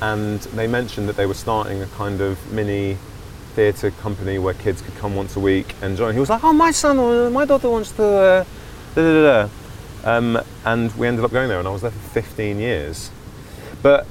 and 0.00 0.40
they 0.40 0.66
mentioned 0.66 1.08
that 1.08 1.16
they 1.16 1.26
were 1.26 1.34
starting 1.34 1.82
a 1.82 1.86
kind 1.88 2.20
of 2.22 2.52
mini 2.52 2.96
theatre 3.50 3.90
company 3.90 4.38
where 4.38 4.54
kids 4.54 4.80
could 4.82 4.96
come 4.96 5.14
once 5.16 5.36
a 5.36 5.40
week 5.40 5.74
and 5.82 5.96
join. 5.96 6.14
He 6.14 6.20
was 6.20 6.30
like, 6.30 6.42
"Oh, 6.44 6.52
my 6.52 6.70
son, 6.70 6.98
or 6.98 7.30
my 7.30 7.44
daughter 7.44 7.68
wants 7.68 7.92
to." 7.92 8.04
Uh, 8.04 8.44
da, 8.94 9.02
da, 9.02 9.12
da, 9.12 9.22
da." 9.46 9.48
Um, 10.16 10.38
and 10.64 10.92
we 10.96 11.06
ended 11.06 11.24
up 11.24 11.30
going 11.30 11.48
there, 11.48 11.58
and 11.58 11.68
I 11.68 11.70
was 11.70 11.82
there 11.82 11.90
for 11.90 12.08
15 12.10 12.58
years. 12.58 13.10
But 13.82 14.06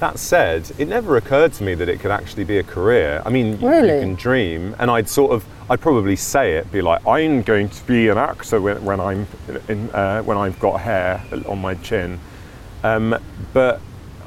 that 0.00 0.18
said, 0.18 0.70
it 0.78 0.88
never 0.88 1.16
occurred 1.16 1.52
to 1.54 1.62
me 1.64 1.74
that 1.74 1.88
it 1.88 2.00
could 2.00 2.10
actually 2.10 2.44
be 2.44 2.58
a 2.58 2.62
career. 2.62 3.22
I 3.24 3.30
mean, 3.30 3.58
Really? 3.60 3.94
you 3.94 4.00
can 4.00 4.14
dream, 4.14 4.74
and 4.78 4.90
I'd 4.90 5.08
sort 5.08 5.32
of, 5.32 5.44
I'd 5.70 5.80
probably 5.80 6.16
say 6.16 6.56
it, 6.56 6.70
be 6.72 6.82
like, 6.82 7.06
"I'm 7.06 7.42
going 7.42 7.68
to 7.70 7.86
be 7.86 8.08
an 8.08 8.18
actor 8.18 8.60
when, 8.60 8.84
when 8.84 9.00
I'm 9.00 9.26
in, 9.68 9.90
uh, 9.90 10.22
when 10.22 10.36
I've 10.36 10.58
got 10.60 10.80
hair 10.80 11.22
on 11.46 11.60
my 11.60 11.74
chin." 11.76 12.18
Um, 12.84 13.16
but 13.52 13.80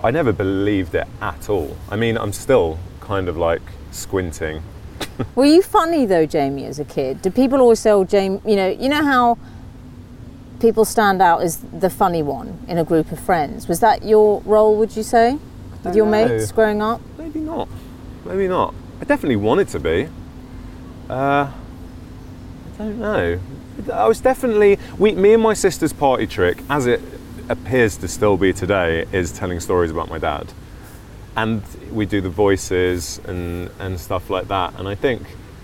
I 0.03 0.11
never 0.11 0.31
believed 0.31 0.95
it 0.95 1.07
at 1.21 1.49
all. 1.49 1.75
I 1.89 1.97
mean, 1.97 2.17
I'm 2.17 2.31
still 2.33 2.79
kind 3.01 3.27
of 3.27 3.37
like 3.37 3.61
squinting. 3.95 4.61
Were 5.35 5.45
you 5.45 5.61
funny 5.61 6.05
though, 6.05 6.25
Jamie, 6.25 6.65
as 6.65 6.79
a 6.79 6.85
kid? 6.85 7.21
Did 7.21 7.35
people 7.35 7.59
always 7.59 7.79
say, 7.79 7.91
"Oh, 7.91 8.03
Jamie," 8.03 8.41
you 8.45 8.55
know, 8.55 8.67
you 8.67 8.89
know 8.89 9.03
how 9.03 9.37
people 10.59 10.85
stand 10.85 11.21
out 11.21 11.41
as 11.41 11.57
the 11.57 11.89
funny 11.89 12.23
one 12.23 12.59
in 12.67 12.77
a 12.77 12.83
group 12.83 13.11
of 13.11 13.19
friends? 13.19 13.67
Was 13.67 13.79
that 13.79 14.03
your 14.03 14.41
role? 14.41 14.75
Would 14.75 14.95
you 14.95 15.03
say 15.03 15.37
with 15.83 15.95
your 15.95 16.05
know. 16.05 16.27
mates 16.27 16.51
growing 16.51 16.81
up? 16.81 17.01
Maybe 17.17 17.39
not. 17.39 17.69
Maybe 18.25 18.47
not. 18.47 18.73
I 19.01 19.05
definitely 19.05 19.35
wanted 19.35 19.67
to 19.69 19.79
be. 19.79 20.09
Uh, 21.09 21.13
I 21.13 22.77
don't 22.77 22.99
know. 22.99 23.39
I 23.93 24.07
was 24.07 24.19
definitely. 24.19 24.79
We, 24.97 25.13
me 25.13 25.33
and 25.33 25.43
my 25.43 25.53
sister's 25.53 25.93
party 25.93 26.27
trick, 26.27 26.63
as 26.69 26.87
it 26.87 27.01
appears 27.49 27.97
to 27.97 28.07
still 28.07 28.37
be 28.37 28.53
today, 28.53 29.05
is 29.11 29.31
telling 29.31 29.59
stories 29.59 29.91
about 29.91 30.09
my 30.09 30.17
dad. 30.17 30.51
And 31.35 31.63
we 31.91 32.05
do 32.05 32.21
the 32.21 32.29
voices 32.29 33.19
and, 33.25 33.69
and 33.79 33.99
stuff 33.99 34.29
like 34.29 34.47
that. 34.47 34.79
And 34.79 34.87
I 34.87 34.95
think 34.95 35.21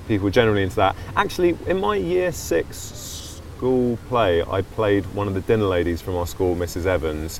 people 0.08 0.30
generally 0.30 0.64
into 0.64 0.76
that. 0.78 0.96
Actually, 1.16 1.58
in 1.68 1.80
my 1.80 1.96
year 1.96 2.32
six 2.32 3.42
school 3.56 3.98
play, 4.08 4.42
I 4.44 4.62
played 4.62 5.06
one 5.14 5.28
of 5.28 5.34
the 5.34 5.42
dinner 5.42 5.66
ladies 5.66 6.02
from 6.02 6.16
our 6.16 6.28
school, 6.28 6.56
Mrs. 6.56 6.86
Evans. 6.86 7.40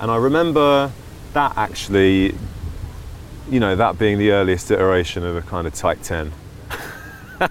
And 0.00 0.10
I 0.10 0.16
remember 0.16 0.90
that 1.32 1.56
actually 1.56 2.34
you 3.50 3.58
know, 3.58 3.74
that 3.74 3.98
being 3.98 4.18
the 4.18 4.30
earliest 4.30 4.70
iteration 4.70 5.24
of 5.24 5.36
a 5.36 5.42
kind 5.42 5.66
of 5.66 5.74
tight 5.74 6.02
10. 6.02 6.32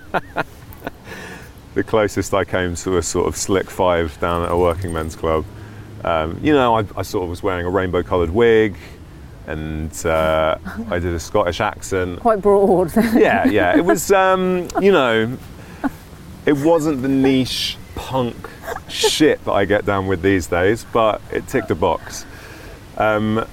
the 1.74 1.84
closest 1.84 2.34
I 2.34 2.46
came 2.46 2.76
to 2.76 2.98
a 2.98 3.04
sort 3.04 3.28
of 3.28 3.36
slick 3.36 3.70
five 3.70 4.18
down 4.22 4.44
at 4.44 4.52
a 4.52 4.58
working 4.58 4.94
men's 4.94 5.16
club. 5.16 5.46
Um, 6.06 6.40
you 6.42 6.54
know, 6.54 6.76
I, 6.76 6.86
I 6.96 7.02
sort 7.02 7.24
of 7.24 7.30
was 7.30 7.44
wearing 7.44 7.66
a 7.66 7.70
rainbow 7.70 8.02
coloured 8.02 8.30
wig 8.30 8.78
and 9.50 10.06
uh, 10.06 10.58
I 10.90 11.00
did 11.00 11.14
a 11.14 11.20
Scottish 11.20 11.60
accent. 11.60 12.20
Quite 12.22 12.42
broad. 12.42 12.94
Yeah, 13.14 13.46
yeah. 13.48 13.76
It 13.76 13.84
was, 13.84 14.12
um, 14.12 14.68
you 14.80 14.92
know, 14.92 15.38
it 16.46 16.54
wasn't 16.54 17.02
the 17.02 17.08
niche 17.08 17.78
punk 17.96 18.36
shit 18.88 19.44
that 19.46 19.52
I 19.52 19.66
get 19.66 19.86
down 19.86 20.06
with 20.08 20.22
these 20.22 20.48
days, 20.48 20.86
but 20.94 21.22
it 21.32 21.48
ticked 21.48 21.72
a 21.72 21.76
box. 21.76 22.26
Um, 22.98 23.46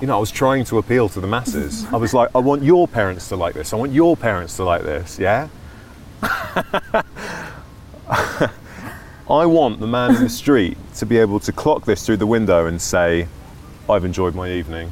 you 0.00 0.08
know, 0.08 0.16
I 0.16 0.20
was 0.20 0.32
trying 0.32 0.64
to 0.66 0.78
appeal 0.78 1.08
to 1.10 1.20
the 1.20 1.26
masses. 1.26 1.86
I 1.92 1.96
was 1.96 2.12
like, 2.12 2.30
I 2.34 2.38
want 2.38 2.64
your 2.64 2.88
parents 2.88 3.28
to 3.28 3.36
like 3.36 3.54
this. 3.54 3.72
I 3.72 3.76
want 3.76 3.92
your 3.92 4.16
parents 4.16 4.56
to 4.56 4.64
like 4.64 4.82
this. 4.82 5.18
Yeah. 5.18 5.48
I 9.28 9.46
want 9.46 9.80
the 9.80 9.86
man 9.86 10.16
in 10.16 10.22
the 10.22 10.28
street 10.28 10.76
to 10.96 11.06
be 11.06 11.18
able 11.18 11.40
to 11.40 11.52
clock 11.52 11.84
this 11.84 12.04
through 12.04 12.18
the 12.18 12.26
window 12.26 12.66
and 12.66 12.80
say, 12.80 13.28
I've 13.88 14.04
enjoyed 14.04 14.34
my 14.34 14.50
evening. 14.50 14.90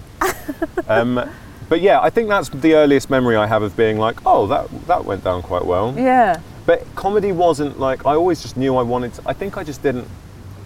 um, 0.89 1.29
but 1.69 1.81
yeah, 1.81 2.01
I 2.01 2.11
think 2.11 2.29
that's 2.29 2.49
the 2.49 2.75
earliest 2.75 3.11
memory 3.11 3.37
I 3.37 3.47
have 3.47 3.63
of 3.63 3.77
being 3.77 3.99
like, 3.99 4.19
oh, 4.27 4.47
that, 4.49 4.69
that 4.87 5.05
went 5.05 5.25
down 5.25 5.43
quite 5.43 5.65
well. 5.65 5.95
yeah. 5.97 6.41
But 6.67 6.83
comedy 6.95 7.31
wasn't 7.31 7.79
like, 7.79 8.07
I 8.07 8.15
always 8.15 8.41
just 8.41 8.57
knew 8.57 8.77
I 8.77 8.83
wanted 8.83 9.13
to, 9.15 9.23
I 9.27 9.35
think 9.35 9.59
I 9.59 9.65
just 9.65 9.83
didn't, 9.83 10.09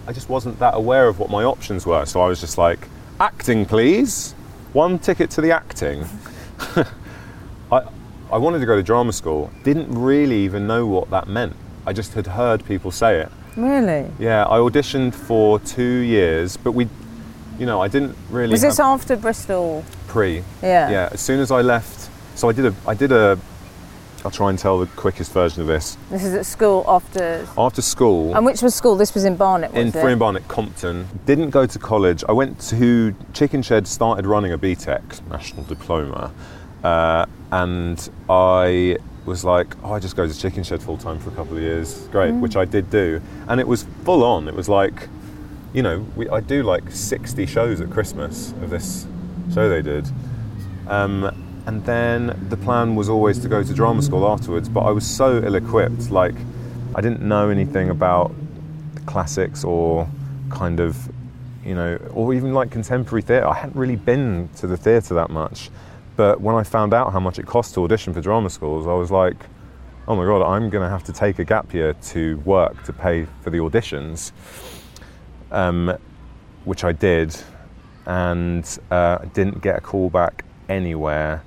I 0.07 0.13
just 0.13 0.29
wasn't 0.29 0.57
that 0.59 0.75
aware 0.75 1.09
of 1.09 1.19
what 1.19 1.29
my 1.29 1.43
options 1.43 1.85
were. 1.85 2.05
So 2.05 2.21
I 2.21 2.27
was 2.27 2.39
just 2.39 2.57
like, 2.57 2.87
acting, 3.19 3.65
please. 3.65 4.31
One 4.71 4.97
ticket 4.97 5.29
to 5.31 5.41
the 5.41 5.51
acting. 5.51 6.05
I, 7.71 7.83
I 8.31 8.37
wanted 8.37 8.59
to 8.59 8.65
go 8.65 8.75
to 8.75 8.83
drama 8.83 9.11
school. 9.11 9.51
Didn't 9.63 9.93
really 9.93 10.37
even 10.45 10.67
know 10.67 10.85
what 10.85 11.09
that 11.09 11.27
meant. 11.27 11.55
I 11.85 11.91
just 11.91 12.13
had 12.13 12.27
heard 12.27 12.63
people 12.65 12.91
say 12.91 13.19
it. 13.19 13.29
Really? 13.57 14.09
Yeah, 14.19 14.45
I 14.45 14.57
auditioned 14.57 15.13
for 15.13 15.59
two 15.59 15.83
years, 15.83 16.55
but 16.55 16.71
we, 16.71 16.87
you 17.59 17.65
know, 17.65 17.81
I 17.81 17.87
didn't 17.87 18.15
really. 18.29 18.51
Was 18.51 18.61
this 18.61 18.79
after 18.79 19.15
Bristol? 19.15 19.83
pre? 20.07 20.43
Yeah. 20.63 20.89
Yeah. 20.89 21.09
As 21.11 21.21
soon 21.21 21.39
as 21.39 21.51
I 21.51 21.61
left, 21.61 22.09
so 22.35 22.49
I 22.49 22.53
did 22.53 22.65
a, 22.65 22.75
I 22.87 22.93
did 22.93 23.11
a. 23.11 23.37
I'll 24.25 24.31
try 24.31 24.49
and 24.49 24.59
tell 24.59 24.79
the 24.79 24.85
quickest 24.85 25.31
version 25.31 25.61
of 25.61 25.67
this. 25.67 25.97
This 26.09 26.25
is 26.25 26.33
at 26.33 26.45
school 26.45 26.83
after. 26.87 27.47
After 27.57 27.81
school, 27.81 28.35
And 28.35 28.45
which 28.45 28.61
was 28.61 28.75
school? 28.75 28.95
This 28.95 29.13
was 29.13 29.23
in 29.23 29.37
Barnet, 29.37 29.71
was 29.71 29.81
in 29.81 29.87
it? 29.87 29.93
Friern 29.93 30.19
Barnet, 30.19 30.45
Compton. 30.49 31.07
Didn't 31.25 31.51
go 31.51 31.65
to 31.65 31.79
college. 31.79 32.23
I 32.27 32.33
went 32.33 32.59
to 32.69 33.15
Chicken 33.33 33.61
Shed, 33.61 33.87
started 33.87 34.25
running 34.25 34.51
a 34.51 34.57
BTEC, 34.57 35.25
national 35.29 35.63
diploma, 35.63 36.33
uh, 36.83 37.25
and 37.53 38.09
I 38.29 38.97
was 39.25 39.45
like, 39.45 39.73
oh, 39.83 39.93
I 39.93 39.99
just 39.99 40.17
go 40.17 40.27
to 40.27 40.37
Chicken 40.37 40.63
Shed 40.63 40.83
full 40.83 40.97
time 40.97 41.19
for 41.19 41.29
a 41.29 41.33
couple 41.33 41.55
of 41.55 41.61
years. 41.63 42.07
Great, 42.07 42.33
which 42.33 42.57
I 42.57 42.65
did 42.65 42.89
do, 42.89 43.21
and 43.47 43.59
it 43.61 43.67
was 43.67 43.85
full 44.03 44.23
on. 44.25 44.49
It 44.49 44.53
was 44.53 44.67
like, 44.67 45.07
you 45.73 45.83
know, 45.83 46.05
we, 46.15 46.29
I 46.29 46.39
do 46.39 46.63
like 46.63 46.89
60 46.89 47.45
shows 47.45 47.81
at 47.81 47.89
Christmas 47.89 48.51
of 48.61 48.69
this 48.69 49.05
show 49.53 49.69
they 49.69 49.81
did. 49.81 50.07
Um, 50.87 51.63
and 51.65 51.85
then 51.85 52.47
the 52.49 52.57
plan 52.57 52.95
was 52.95 53.09
always 53.09 53.37
to 53.39 53.47
go 53.47 53.61
to 53.61 53.73
drama 53.73 54.01
school 54.01 54.27
afterwards, 54.27 54.67
but 54.69 54.81
I 54.81 54.91
was 54.91 55.05
so 55.05 55.37
ill 55.37 55.55
equipped. 55.55 56.09
Like, 56.09 56.35
I 56.95 57.01
didn't 57.01 57.21
know 57.21 57.49
anything 57.49 57.89
about 57.89 58.33
classics 59.05 59.63
or 59.63 60.07
kind 60.49 60.79
of, 60.79 60.97
you 61.63 61.75
know, 61.75 61.97
or 62.13 62.33
even 62.33 62.53
like 62.53 62.71
contemporary 62.71 63.21
theatre. 63.21 63.47
I 63.47 63.53
hadn't 63.53 63.75
really 63.75 63.95
been 63.95 64.49
to 64.57 64.67
the 64.67 64.77
theatre 64.77 65.13
that 65.13 65.29
much. 65.29 65.69
But 66.15 66.41
when 66.41 66.55
I 66.55 66.63
found 66.63 66.93
out 66.93 67.13
how 67.13 67.19
much 67.19 67.39
it 67.39 67.45
cost 67.45 67.75
to 67.75 67.83
audition 67.83 68.13
for 68.13 68.21
drama 68.21 68.49
schools, 68.49 68.87
I 68.87 68.93
was 68.93 69.11
like, 69.11 69.37
oh 70.07 70.15
my 70.15 70.25
God, 70.25 70.41
I'm 70.41 70.69
going 70.69 70.83
to 70.83 70.89
have 70.89 71.03
to 71.03 71.13
take 71.13 71.37
a 71.39 71.45
gap 71.45 71.73
year 71.73 71.93
to 71.93 72.37
work 72.39 72.83
to 72.85 72.93
pay 72.93 73.27
for 73.41 73.51
the 73.51 73.59
auditions, 73.59 74.31
um, 75.51 75.97
which 76.65 76.83
I 76.83 76.91
did. 76.91 77.35
And 78.05 78.65
uh, 78.89 79.19
didn't 79.33 79.61
get 79.61 79.77
a 79.77 79.81
call 79.81 80.09
back 80.09 80.43
anywhere 80.67 81.43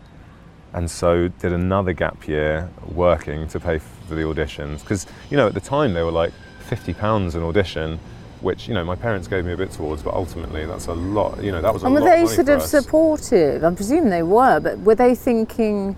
and 0.74 0.90
so 0.90 1.28
did 1.28 1.52
another 1.52 1.92
gap 1.92 2.26
year 2.26 2.68
working 2.94 3.46
to 3.48 3.60
pay 3.60 3.78
for 3.78 4.14
the 4.14 4.22
auditions 4.22 4.80
because 4.80 5.06
you 5.30 5.36
know 5.36 5.46
at 5.46 5.54
the 5.54 5.60
time 5.60 5.92
they 5.92 6.02
were 6.02 6.10
like 6.10 6.32
50 6.68 6.94
pounds 6.94 7.34
an 7.34 7.42
audition 7.42 7.98
which 8.40 8.68
you 8.68 8.74
know 8.74 8.84
my 8.84 8.94
parents 8.96 9.28
gave 9.28 9.44
me 9.44 9.52
a 9.52 9.56
bit 9.56 9.70
towards 9.70 10.02
but 10.02 10.14
ultimately 10.14 10.64
that's 10.66 10.86
a 10.86 10.92
lot 10.94 11.42
you 11.42 11.52
know 11.52 11.60
that 11.60 11.72
was 11.72 11.82
a 11.82 11.86
And 11.86 11.94
were 11.94 12.00
they 12.00 12.26
sort 12.26 12.48
of 12.48 12.60
us. 12.62 12.70
supportive? 12.70 13.62
I 13.64 13.74
presume 13.74 14.08
they 14.08 14.22
were, 14.22 14.60
but 14.60 14.78
were 14.80 14.94
they 14.94 15.14
thinking? 15.14 15.94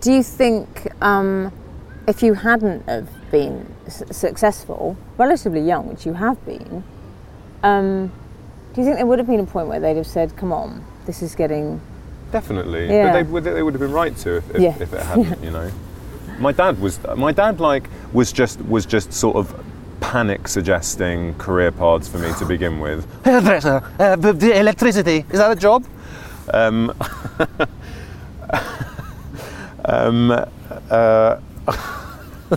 Do 0.00 0.12
you 0.12 0.22
think 0.22 0.88
um, 1.02 1.52
if 2.06 2.22
you 2.22 2.34
hadn't 2.34 2.88
have 2.88 3.08
been 3.30 3.66
s- 3.86 4.02
successful, 4.10 4.96
relatively 5.18 5.60
young, 5.60 5.88
which 5.88 6.06
you 6.06 6.14
have 6.14 6.42
been, 6.46 6.82
um, 7.64 8.12
do 8.72 8.80
you 8.80 8.84
think 8.86 8.96
there 8.96 9.06
would 9.06 9.18
have 9.18 9.26
been 9.26 9.40
a 9.40 9.44
point 9.46 9.66
where 9.68 9.80
they'd 9.80 9.96
have 9.96 10.06
said, 10.06 10.36
"Come 10.36 10.52
on, 10.52 10.84
this 11.06 11.22
is 11.22 11.34
getting"? 11.34 11.80
definitely 12.32 12.88
Yeah. 12.88 13.06
but 13.06 13.12
they, 13.12 13.22
would- 13.22 13.44
they 13.44 13.62
would 13.62 13.74
have 13.74 13.80
been 13.80 13.92
right 13.92 14.16
to 14.16 14.38
if, 14.38 14.50
if, 14.56 14.60
Yeah. 14.60 14.74
if 14.80 14.92
it 14.92 15.00
hadn't 15.00 15.44
you 15.44 15.52
know 15.52 15.70
my 16.40 16.50
dad 16.50 16.80
was 16.80 16.98
my 17.16 17.30
dad 17.30 17.60
like 17.60 17.88
was 18.12 18.32
just 18.32 18.60
was 18.62 18.84
just 18.86 19.12
sort 19.12 19.36
of 19.36 19.54
panic 20.00 20.48
suggesting 20.48 21.34
career 21.34 21.70
paths 21.70 22.08
for 22.08 22.18
me 22.18 22.32
to 22.40 22.44
begin 22.44 22.80
with 22.80 23.06
Hairdresser, 23.24 23.84
uh, 24.00 24.16
the 24.16 24.58
electricity, 24.58 25.24
is 25.30 25.38
that 25.38 25.52
a 25.52 25.54
job? 25.54 25.84
Um, 26.52 26.92
um, 29.84 30.30
uh, 30.90 31.36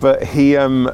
but 0.00 0.22
he, 0.24 0.56
um, 0.56 0.90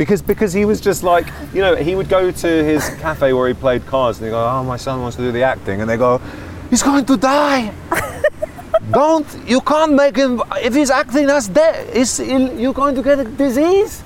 because 0.00 0.22
because 0.22 0.54
he 0.54 0.64
was 0.64 0.80
just 0.80 1.02
like, 1.02 1.26
you 1.52 1.60
know, 1.60 1.76
he 1.76 1.94
would 1.94 2.08
go 2.08 2.30
to 2.30 2.48
his 2.64 2.88
cafe 3.00 3.34
where 3.34 3.46
he 3.48 3.52
played 3.52 3.84
cards, 3.84 4.16
and 4.16 4.24
he 4.24 4.30
go, 4.30 4.42
"Oh, 4.42 4.64
my 4.64 4.78
son 4.78 5.02
wants 5.02 5.18
to 5.18 5.22
do 5.22 5.30
the 5.30 5.42
acting," 5.42 5.82
and 5.82 5.90
they 5.90 5.98
go, 5.98 6.22
He's 6.70 6.82
going 6.82 7.04
to 7.04 7.18
die. 7.18 7.70
Don't, 8.90 9.26
you 9.46 9.60
can't 9.60 9.92
make 9.92 10.16
him, 10.16 10.42
if 10.62 10.74
he's 10.74 10.90
acting 10.90 11.28
as 11.28 11.48
dead, 11.48 11.94
is 11.94 12.18
you're 12.18 12.72
going 12.72 12.94
to 12.94 13.02
get 13.02 13.18
a 13.18 13.24
disease. 13.24 14.02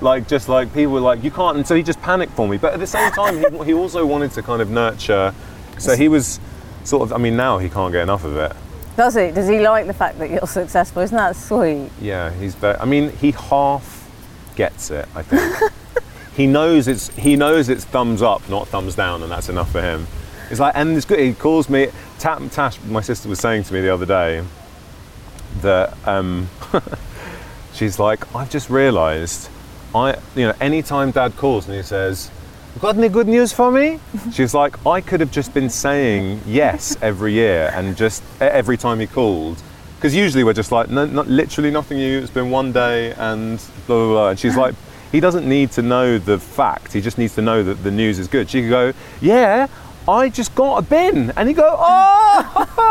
like 0.00 0.26
just 0.26 0.48
like 0.48 0.72
people 0.72 0.94
were 0.94 1.00
like, 1.00 1.22
"You 1.22 1.30
can't," 1.30 1.58
and 1.58 1.66
so 1.66 1.74
he 1.74 1.82
just 1.82 2.00
panicked 2.00 2.32
for 2.32 2.48
me. 2.48 2.56
But 2.56 2.72
at 2.72 2.80
the 2.80 2.86
same 2.86 3.12
time, 3.12 3.36
he, 3.36 3.64
he 3.66 3.74
also 3.74 4.06
wanted 4.06 4.30
to 4.30 4.42
kind 4.42 4.62
of 4.62 4.70
nurture. 4.70 5.34
So 5.76 5.94
he 5.94 6.08
was 6.08 6.40
sort 6.84 7.02
of. 7.02 7.12
I 7.12 7.18
mean, 7.18 7.36
now 7.36 7.58
he 7.58 7.68
can't 7.68 7.92
get 7.92 8.02
enough 8.02 8.24
of 8.24 8.34
it. 8.38 8.56
Does 8.96 9.14
he? 9.14 9.30
Does 9.30 9.46
he 9.46 9.60
like 9.60 9.86
the 9.86 9.92
fact 9.92 10.18
that 10.20 10.30
you're 10.30 10.46
successful? 10.46 11.02
Isn't 11.02 11.18
that 11.18 11.36
sweet? 11.36 11.90
Yeah, 12.00 12.32
he's 12.40 12.54
very. 12.54 12.78
I 12.78 12.86
mean, 12.86 13.10
he 13.10 13.32
half 13.32 13.97
gets 14.58 14.90
it. 14.90 15.08
I 15.14 15.22
think 15.22 15.72
he 16.34 16.46
knows 16.46 16.88
it's 16.88 17.08
he 17.14 17.36
knows 17.36 17.70
it's 17.70 17.84
thumbs 17.84 18.20
up, 18.20 18.46
not 18.50 18.68
thumbs 18.68 18.94
down, 18.96 19.22
and 19.22 19.30
that's 19.32 19.48
enough 19.48 19.70
for 19.70 19.80
him. 19.80 20.06
It's 20.50 20.60
like, 20.60 20.74
and 20.76 20.96
it's 20.96 21.06
good. 21.06 21.20
He 21.20 21.32
calls 21.32 21.70
me. 21.70 21.88
Ta- 22.18 22.40
Tash, 22.50 22.78
my 22.82 23.00
sister 23.00 23.28
was 23.28 23.38
saying 23.38 23.62
to 23.64 23.72
me 23.72 23.80
the 23.80 23.94
other 23.94 24.04
day 24.04 24.44
that 25.60 25.96
um, 26.06 26.48
she's 27.72 27.98
like, 27.98 28.34
I've 28.34 28.50
just 28.50 28.68
realised, 28.68 29.48
I 29.94 30.16
you 30.34 30.48
know, 30.48 30.54
anytime 30.60 31.12
Dad 31.12 31.36
calls 31.36 31.66
and 31.66 31.76
he 31.76 31.82
says. 31.82 32.30
Got 32.80 32.96
any 32.96 33.08
good 33.08 33.26
news 33.26 33.52
for 33.52 33.72
me? 33.72 33.98
She's 34.32 34.54
like, 34.54 34.86
I 34.86 35.00
could 35.00 35.18
have 35.18 35.32
just 35.32 35.52
been 35.52 35.68
saying 35.68 36.42
yes 36.46 36.96
every 37.02 37.32
year 37.32 37.72
and 37.74 37.96
just 37.96 38.22
every 38.40 38.76
time 38.76 39.00
he 39.00 39.06
called. 39.08 39.60
Because 39.98 40.14
usually 40.14 40.44
we're 40.44 40.52
just 40.52 40.70
like, 40.70 40.88
no, 40.88 41.06
not, 41.06 41.26
literally 41.26 41.70
nothing 41.70 41.98
new, 41.98 42.20
it's 42.20 42.30
been 42.30 42.50
one 42.50 42.72
day 42.72 43.12
and 43.14 43.58
blah, 43.86 43.96
blah, 43.96 44.06
blah. 44.06 44.28
And 44.30 44.38
she's 44.38 44.56
like, 44.56 44.74
he 45.10 45.20
doesn't 45.20 45.48
need 45.48 45.72
to 45.72 45.82
know 45.82 46.18
the 46.18 46.38
fact, 46.38 46.92
he 46.92 47.00
just 47.00 47.18
needs 47.18 47.34
to 47.34 47.42
know 47.42 47.62
that 47.64 47.82
the 47.82 47.90
news 47.90 48.18
is 48.18 48.28
good. 48.28 48.48
She 48.48 48.62
could 48.62 48.70
go, 48.70 48.92
yeah, 49.20 49.66
I 50.06 50.28
just 50.28 50.54
got 50.54 50.76
a 50.78 50.82
bin. 50.82 51.32
And 51.36 51.48
he 51.48 51.54
go, 51.54 51.76
oh, 51.76 52.88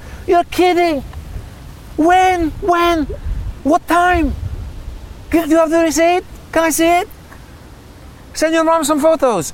You're 0.26 0.44
kidding. 0.44 1.02
When? 1.96 2.50
When? 2.60 3.04
What 3.62 3.86
time? 3.86 4.34
Do 5.30 5.38
you 5.38 5.56
have 5.56 5.70
the 5.70 5.80
receipt? 5.80 6.24
Can 6.52 6.64
I 6.64 6.70
see 6.70 7.00
it? 7.00 7.08
Send 8.34 8.54
your 8.54 8.64
mom 8.64 8.84
some 8.84 9.00
photos. 9.00 9.52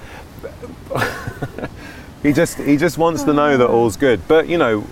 he 2.22 2.33
just 2.33 2.59
he 2.59 2.76
just 2.76 2.98
wants 2.98 3.22
to 3.24 3.33
know 3.33 3.57
that 3.57 3.68
oh. 3.68 3.74
all's 3.74 3.96
good. 3.96 4.26
But 4.26 4.48
you 4.48 4.59
know, 4.59 4.87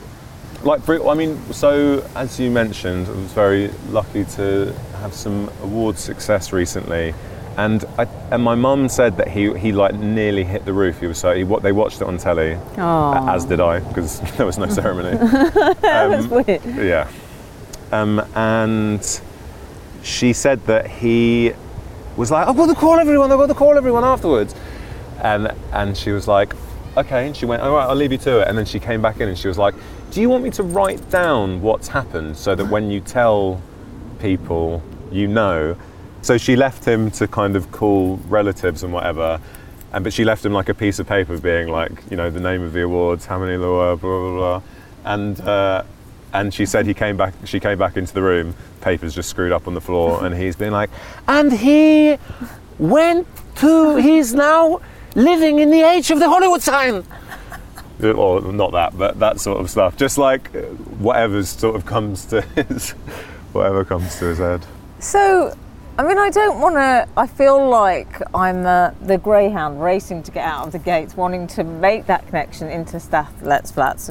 like 0.62 0.88
I 0.88 1.14
mean, 1.14 1.40
so 1.52 2.06
as 2.14 2.38
you 2.38 2.50
mentioned, 2.50 3.08
I 3.08 3.12
was 3.12 3.32
very 3.32 3.68
lucky 3.88 4.24
to 4.36 4.72
have 5.00 5.14
some 5.14 5.50
award 5.62 5.98
success 5.98 6.52
recently, 6.52 7.14
and 7.56 7.84
I, 7.98 8.04
and 8.30 8.42
my 8.42 8.54
mum 8.54 8.88
said 8.88 9.16
that 9.16 9.28
he 9.28 9.52
he 9.58 9.72
like 9.72 9.94
nearly 9.94 10.44
hit 10.44 10.64
the 10.64 10.72
roof. 10.72 11.00
He 11.00 11.06
was 11.06 11.18
so 11.18 11.34
he 11.34 11.44
what 11.44 11.62
they 11.62 11.72
watched 11.72 12.00
it 12.02 12.06
on 12.06 12.18
telly, 12.18 12.58
Oh, 12.78 13.28
as 13.28 13.44
did 13.44 13.60
I 13.60 13.80
because 13.80 14.20
there 14.36 14.46
was 14.46 14.58
no 14.58 14.68
ceremony. 14.68 15.16
that's 15.80 16.26
weird. 16.26 16.64
Yeah. 16.64 17.08
Um, 17.92 18.20
and 18.34 19.20
she 20.02 20.32
said 20.32 20.64
that 20.66 20.86
he 20.86 21.52
was 22.16 22.30
like, 22.30 22.46
I've 22.46 22.56
got 22.56 22.66
to 22.66 22.74
call 22.74 22.98
everyone, 22.98 23.32
I've 23.32 23.38
got 23.38 23.46
to 23.48 23.54
call 23.54 23.76
everyone 23.76 24.04
afterwards. 24.04 24.54
And, 25.22 25.52
and 25.72 25.96
she 25.96 26.12
was 26.12 26.28
like, 26.28 26.54
okay. 26.96 27.26
And 27.26 27.36
she 27.36 27.46
went, 27.46 27.62
all 27.62 27.72
right, 27.72 27.86
I'll 27.88 27.94
leave 27.96 28.12
you 28.12 28.18
to 28.18 28.40
it. 28.40 28.48
And 28.48 28.56
then 28.56 28.64
she 28.64 28.78
came 28.80 29.02
back 29.02 29.20
in 29.20 29.28
and 29.28 29.36
she 29.36 29.48
was 29.48 29.58
like, 29.58 29.74
do 30.10 30.20
you 30.20 30.28
want 30.28 30.42
me 30.42 30.50
to 30.50 30.62
write 30.62 31.08
down 31.10 31.62
what's 31.62 31.88
happened 31.88 32.36
so 32.36 32.54
that 32.54 32.66
when 32.66 32.90
you 32.90 33.00
tell 33.00 33.62
people, 34.18 34.82
you 35.12 35.28
know? 35.28 35.76
So 36.22 36.36
she 36.36 36.56
left 36.56 36.84
him 36.84 37.10
to 37.12 37.28
kind 37.28 37.56
of 37.56 37.70
call 37.70 38.16
relatives 38.28 38.82
and 38.82 38.92
whatever. 38.92 39.40
And, 39.92 40.04
but 40.04 40.12
she 40.12 40.24
left 40.24 40.44
him 40.44 40.52
like 40.52 40.68
a 40.68 40.74
piece 40.74 40.98
of 40.98 41.06
paper 41.06 41.38
being 41.38 41.68
like, 41.68 41.92
you 42.10 42.16
know, 42.16 42.28
the 42.28 42.40
name 42.40 42.62
of 42.62 42.72
the 42.72 42.82
awards, 42.82 43.24
how 43.26 43.38
many 43.38 43.56
there 43.56 43.68
were, 43.68 43.96
blah, 43.96 44.18
blah, 44.18 44.36
blah. 44.36 44.62
And, 45.04 45.40
uh, 45.40 45.84
and 46.32 46.52
she 46.52 46.66
said 46.66 46.86
he 46.86 46.94
came 46.94 47.16
back, 47.16 47.34
she 47.44 47.60
came 47.60 47.78
back 47.78 47.96
into 47.96 48.12
the 48.12 48.22
room, 48.22 48.54
papers 48.80 49.14
just 49.14 49.30
screwed 49.30 49.52
up 49.52 49.66
on 49.66 49.74
the 49.74 49.80
floor, 49.80 50.24
and 50.24 50.34
he's 50.34 50.56
been 50.56 50.72
like, 50.72 50.90
And 51.26 51.52
he 51.52 52.18
went 52.78 53.26
to, 53.56 53.96
he's 53.96 54.34
now 54.34 54.80
living 55.14 55.58
in 55.58 55.70
the 55.70 55.82
age 55.82 56.10
of 56.10 56.18
the 56.18 56.28
Hollywood 56.28 56.62
sign. 56.62 57.04
Or 58.04 58.40
not 58.52 58.72
that, 58.72 58.96
but 58.96 59.18
that 59.18 59.40
sort 59.40 59.60
of 59.60 59.70
stuff. 59.70 59.96
Just 59.96 60.18
like 60.18 60.54
uh, 60.54 60.60
whatever 60.98 61.42
sort 61.42 61.76
of 61.76 61.86
comes 61.86 62.24
to 62.26 62.40
his, 62.56 62.90
whatever 63.52 63.84
comes 63.84 64.18
to 64.18 64.26
his 64.26 64.38
head. 64.38 64.64
So, 64.98 65.56
I 65.98 66.02
mean, 66.06 66.18
I 66.18 66.30
don't 66.30 66.60
want 66.60 66.76
to. 66.76 67.08
I 67.16 67.26
feel 67.26 67.68
like 67.68 68.20
I'm 68.34 68.66
uh, 68.66 68.92
the 69.00 69.18
greyhound 69.18 69.82
racing 69.82 70.22
to 70.24 70.30
get 70.30 70.44
out 70.44 70.66
of 70.66 70.72
the 70.72 70.78
gates, 70.78 71.16
wanting 71.16 71.46
to 71.48 71.64
make 71.64 72.06
that 72.06 72.26
connection 72.26 72.68
into 72.68 73.00
Stath 73.00 73.42
Lets 73.42 73.70
Flats. 73.70 74.10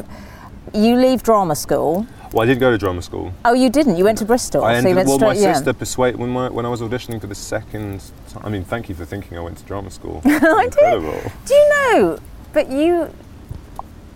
You 0.74 0.96
leave 0.96 1.24
drama 1.24 1.56
school. 1.56 2.06
Well, 2.32 2.44
I 2.44 2.46
did 2.46 2.60
go 2.60 2.70
to 2.70 2.78
drama 2.78 3.02
school. 3.02 3.34
Oh, 3.44 3.54
you 3.54 3.72
didn't. 3.72 3.98
You 3.98 4.04
went 4.04 4.20
to 4.20 4.26
Bristol. 4.26 4.64
I 4.64 4.74
so 4.74 4.78
ended, 4.78 4.96
went 4.98 5.08
well, 5.08 5.20
my 5.20 5.34
yeah. 5.34 5.54
sister 5.54 5.74
persuaded 5.74 6.20
when, 6.20 6.30
my, 6.30 6.48
when 6.50 6.64
I 6.64 6.70
was 6.70 6.82
auditioning 6.82 7.20
for 7.20 7.26
the 7.26 7.34
second. 7.34 8.04
Time, 8.30 8.44
I 8.46 8.50
mean, 8.50 8.64
thank 8.64 8.88
you 8.88 8.94
for 8.94 9.04
thinking 9.04 9.36
I 9.38 9.42
went 9.42 9.58
to 9.58 9.64
drama 9.64 9.90
school. 9.90 10.22
I 10.26 10.68
did. 10.70 11.32
Do 11.46 11.54
you 11.56 11.70
know? 11.70 12.20
But 12.54 12.70
you 12.70 13.12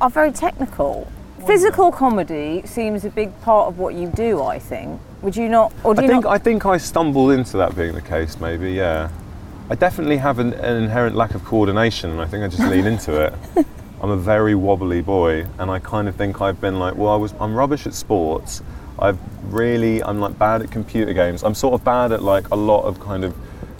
are 0.04 0.10
very 0.10 0.34
technical. 0.34 1.10
Physical 1.48 1.90
comedy 1.92 2.62
seems 2.66 3.06
a 3.06 3.10
big 3.10 3.40
part 3.42 3.70
of 3.70 3.80
what 3.80 3.96
you 3.96 4.08
do. 4.08 4.42
I 4.44 4.60
think. 4.60 5.00
Would 5.22 5.36
you 5.38 5.48
not? 5.48 5.72
Or 5.84 5.96
do 5.96 6.02
I 6.02 6.04
you 6.04 6.10
think 6.10 6.24
not? 6.26 6.34
I 6.34 6.38
think 6.38 6.66
I 6.66 6.78
stumbled 6.78 7.32
into 7.32 7.56
that 7.58 7.76
being 7.76 7.94
the 7.94 8.02
case. 8.02 8.38
Maybe, 8.40 8.74
yeah. 8.74 9.10
I 9.70 9.76
definitely 9.76 10.18
have 10.18 10.40
an, 10.40 10.54
an 10.54 10.84
inherent 10.84 11.16
lack 11.16 11.36
of 11.36 11.46
coordination, 11.46 12.10
and 12.12 12.22
I 12.22 12.26
think 12.26 12.44
I 12.44 12.50
just 12.50 12.70
lean 12.70 12.86
into 12.86 13.26
it. 13.26 13.34
I'm 14.02 14.10
a 14.10 14.18
very 14.18 14.56
wobbly 14.56 15.02
boy, 15.02 15.48
and 15.58 15.72
I 15.72 15.80
kind 15.80 16.10
of 16.10 16.16
think 16.16 16.42
I've 16.42 16.60
been 16.60 16.80
like, 16.80 16.96
well, 16.96 17.14
I 17.14 17.16
was, 17.16 17.34
I'm 17.40 17.56
rubbish 17.56 17.88
at 17.88 17.94
sports. 17.94 18.62
I've 19.00 19.18
really, 19.54 20.04
I'm 20.04 20.20
like 20.20 20.38
bad 20.38 20.62
at 20.62 20.70
computer 20.70 21.14
games. 21.14 21.44
I'm 21.44 21.56
sort 21.56 21.74
of 21.74 21.86
bad 21.86 22.12
at 22.12 22.22
like 22.22 22.50
a 22.50 22.58
lot 22.58 22.84
of 22.84 23.00
kind 23.00 23.24
of 23.24 23.34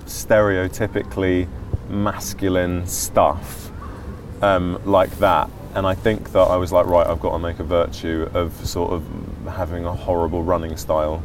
stereotypically 0.06 1.50
masculine 1.90 2.88
stuff 2.88 3.70
um, 4.42 4.82
like 4.86 5.12
that. 5.20 5.50
And 5.76 5.88
I 5.88 5.96
think 5.96 6.32
that 6.34 6.40
I 6.40 6.56
was 6.58 6.72
like, 6.72 6.86
right, 6.86 7.06
I've 7.06 7.20
got 7.20 7.32
to 7.32 7.40
make 7.40 7.60
a 7.60 7.64
virtue 7.64 8.30
of 8.34 8.54
sort 8.66 8.92
of 8.92 9.04
having 9.48 9.86
a 9.86 9.94
horrible 9.94 10.44
running 10.44 10.78
style, 10.78 11.24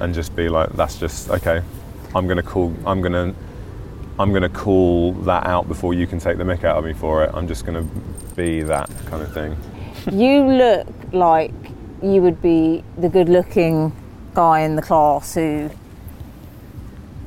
and 0.00 0.14
just 0.14 0.34
be 0.36 0.48
like, 0.48 0.70
that's 0.70 0.98
just 0.98 1.30
okay. 1.30 1.62
I'm 2.14 2.28
gonna 2.28 2.42
call. 2.42 2.74
I'm 2.86 3.00
gonna. 3.02 3.34
I'm 4.16 4.32
gonna 4.32 4.48
call 4.48 5.12
that 5.24 5.44
out 5.46 5.66
before 5.66 5.92
you 5.92 6.06
can 6.06 6.20
take 6.20 6.38
the 6.38 6.44
mick 6.44 6.62
out 6.62 6.76
of 6.76 6.84
me 6.84 6.92
for 6.92 7.24
it. 7.24 7.30
I'm 7.34 7.48
just 7.48 7.66
gonna 7.66 7.82
be 8.36 8.62
that 8.62 8.88
kind 9.06 9.22
of 9.22 9.34
thing. 9.34 9.56
you 10.12 10.44
look 10.46 10.86
like 11.12 11.52
you 12.00 12.22
would 12.22 12.40
be 12.40 12.84
the 12.96 13.08
good-looking 13.08 13.92
guy 14.34 14.60
in 14.60 14.76
the 14.76 14.82
class 14.82 15.34
who. 15.34 15.70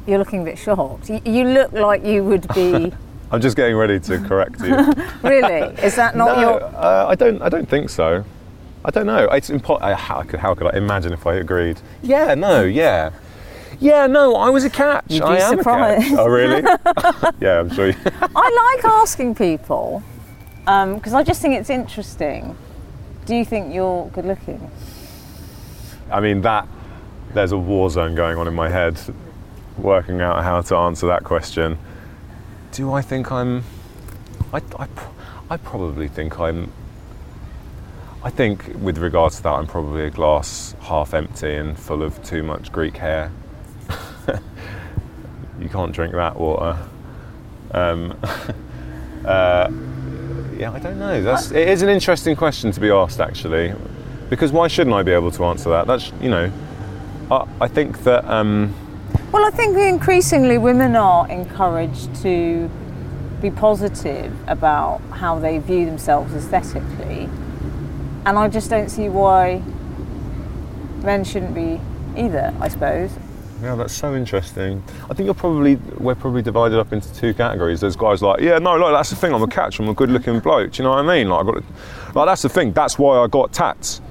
You're 0.06 0.20
looking 0.20 0.44
a 0.44 0.46
bit 0.46 0.58
shocked. 0.58 1.10
You, 1.10 1.22
you 1.26 1.44
look 1.44 1.74
like 1.74 2.06
you 2.06 2.24
would 2.24 2.48
be. 2.54 2.94
I'm 3.32 3.42
just 3.42 3.58
getting 3.58 3.76
ready 3.76 4.00
to 4.00 4.20
correct 4.20 4.62
you. 4.62 4.74
really? 5.24 5.76
Is 5.82 5.96
that 5.96 6.16
not 6.16 6.38
no, 6.38 6.42
your? 6.42 6.64
uh, 6.64 7.08
I 7.08 7.16
don't. 7.16 7.42
I 7.42 7.50
don't 7.50 7.68
think 7.68 7.90
so. 7.90 8.24
I 8.86 8.90
don't 8.90 9.06
know. 9.06 9.26
It's 9.32 9.50
impo- 9.50 9.82
uh, 9.82 9.96
how, 9.96 10.22
could, 10.22 10.40
how 10.40 10.56
could 10.56 10.74
I 10.74 10.78
imagine 10.78 11.12
if 11.12 11.28
I 11.28 11.36
agreed? 11.36 11.82
Yeah. 12.02 12.36
No. 12.36 12.64
Yeah. 12.64 13.12
Yeah. 13.80 14.08
No. 14.08 14.36
I 14.36 14.50
was 14.50 14.64
a 14.64 14.70
catch. 14.70 15.06
You'd 15.10 15.22
be 15.22 15.26
I 15.26 15.38
am 15.38 15.58
surprised. 15.58 16.06
a 16.06 16.10
catch. 16.10 16.20
Oh 16.20 16.28
really? 16.28 16.62
yeah. 17.42 17.60
I'm 17.60 17.74
sure. 17.74 17.88
You, 17.88 17.96
I 18.36 18.76
like 18.76 18.86
asking 18.86 19.36
people 19.36 20.02
because 20.64 21.14
I 21.14 21.24
just 21.24 21.42
think 21.42 21.56
it's 21.56 21.70
interesting. 21.70 22.58
Do 23.26 23.36
you 23.36 23.44
think 23.44 23.74
you're 23.74 24.08
good-looking? 24.10 24.72
I 26.10 26.22
mean 26.22 26.42
that. 26.42 26.68
There's 27.34 27.52
a 27.52 27.58
war 27.58 27.90
zone 27.90 28.16
going 28.16 28.38
on 28.38 28.48
in 28.48 28.54
my 28.54 28.70
head, 28.70 28.98
working 29.78 30.22
out 30.22 30.44
how 30.46 30.62
to 30.62 30.76
answer 30.78 31.08
that 31.08 31.26
question. 31.26 31.78
Do 32.78 32.94
I 32.94 33.02
think 33.02 33.32
I'm? 33.32 33.64
I, 34.54 34.62
I, 34.78 34.88
I 35.50 35.58
probably 35.58 36.08
think 36.08 36.40
I'm. 36.40 36.72
I 38.24 38.30
think, 38.30 38.72
with 38.80 39.00
regards 39.00 39.38
to 39.38 39.44
that, 39.44 39.54
I'm 39.54 39.66
probably 39.66 40.04
a 40.04 40.12
glass 40.12 40.76
half 40.82 41.16
empty 41.16 41.56
and 41.56 41.76
full 41.76 42.04
of 42.04 42.24
too 42.24 42.44
much 42.44 42.72
Greek 42.72 42.98
hair. 42.98 43.32
you 45.60 45.70
can't 45.70 45.92
drink 45.92 46.14
that 46.14 46.40
water. 46.40 46.78
Um, 47.72 48.16
uh, 49.26 49.72
yeah, 50.56 50.72
I 50.72 50.78
don't 50.78 51.00
know. 51.00 51.24
That's 51.24 51.50
it 51.50 51.68
is 51.68 51.82
an 51.82 51.90
interesting 51.90 52.36
question 52.36 52.72
to 52.74 52.80
be 52.80 52.92
asked, 52.92 53.20
actually, 53.20 53.74
because 54.30 54.52
why 54.52 54.68
shouldn't 54.68 54.96
I 54.96 55.02
be 55.02 55.14
able 55.14 55.32
to 55.32 55.46
answer 55.46 55.70
that? 55.72 55.88
That's 55.88 56.12
you 56.22 56.30
know, 56.30 56.52
I, 57.32 57.48
I 57.60 57.68
think 57.68 58.04
that. 58.04 58.24
Um, 58.26 58.76
Well, 59.32 59.46
I 59.46 59.50
think 59.52 59.78
increasingly 59.78 60.58
women 60.58 60.96
are 60.96 61.30
encouraged 61.30 62.16
to 62.24 62.70
be 63.42 63.52
positive 63.52 64.34
about 64.48 65.02
how 65.12 65.38
they 65.38 65.60
view 65.60 65.86
themselves 65.86 66.34
aesthetically, 66.34 67.30
and 68.26 68.38
I 68.38 68.48
just 68.48 68.70
don't 68.70 68.90
see 68.90 69.10
why 69.10 69.62
men 71.04 71.24
shouldn't 71.24 71.54
be 71.54 71.80
either. 72.16 72.54
I 72.60 72.68
suppose. 72.68 73.12
Yeah, 73.62 73.76
that's 73.76 73.94
so 73.94 74.16
interesting. 74.16 74.84
I 75.10 75.14
think 75.14 75.26
you're 75.26 75.34
probably 75.34 75.76
we're 75.98 76.16
probably 76.16 76.42
divided 76.44 76.80
up 76.80 76.94
into 76.94 77.14
two 77.16 77.34
categories. 77.34 77.82
There's 77.82 77.96
guys 77.96 78.22
like, 78.22 78.40
yeah, 78.40 78.60
no, 78.60 78.78
look, 78.78 78.92
that's 78.92 79.10
the 79.10 79.16
thing. 79.16 79.34
I'm 79.34 79.42
a 79.42 79.48
catch. 79.48 79.80
I'm 79.80 79.90
a 79.90 79.94
good-looking 79.94 80.40
bloke. 80.42 80.72
Do 80.72 80.78
you 80.78 80.84
know 80.84 80.96
what 80.96 81.00
I 81.00 81.18
mean? 81.18 81.30
Like, 81.30 81.42
I 81.42 81.52
got, 81.52 81.64
like 82.16 82.26
that's 82.28 82.44
the 82.44 82.50
thing. 82.50 82.72
That's 82.72 83.00
why 83.00 83.18
I 83.18 83.28
got 83.28 83.52
tats. 83.54 84.02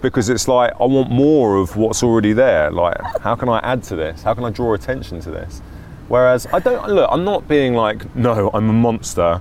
Because 0.00 0.28
it's 0.28 0.48
like 0.48 0.72
I 0.80 0.84
want 0.84 1.10
more 1.10 1.56
of 1.56 1.76
what's 1.76 2.02
already 2.02 2.32
there. 2.32 2.70
Like, 2.70 2.98
how 3.20 3.34
can 3.34 3.48
I 3.48 3.58
add 3.60 3.82
to 3.84 3.96
this? 3.96 4.22
How 4.22 4.34
can 4.34 4.44
I 4.44 4.50
draw 4.50 4.74
attention 4.74 5.20
to 5.20 5.30
this? 5.30 5.60
Whereas 6.08 6.46
I 6.52 6.60
don't 6.60 6.88
look. 6.88 7.08
I'm 7.10 7.24
not 7.24 7.48
being 7.48 7.74
like, 7.74 8.14
no, 8.14 8.50
I'm 8.54 8.68
a 8.68 8.72
monster. 8.72 9.40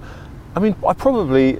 I 0.55 0.59
mean, 0.59 0.75
I 0.87 0.93
probably 0.93 1.57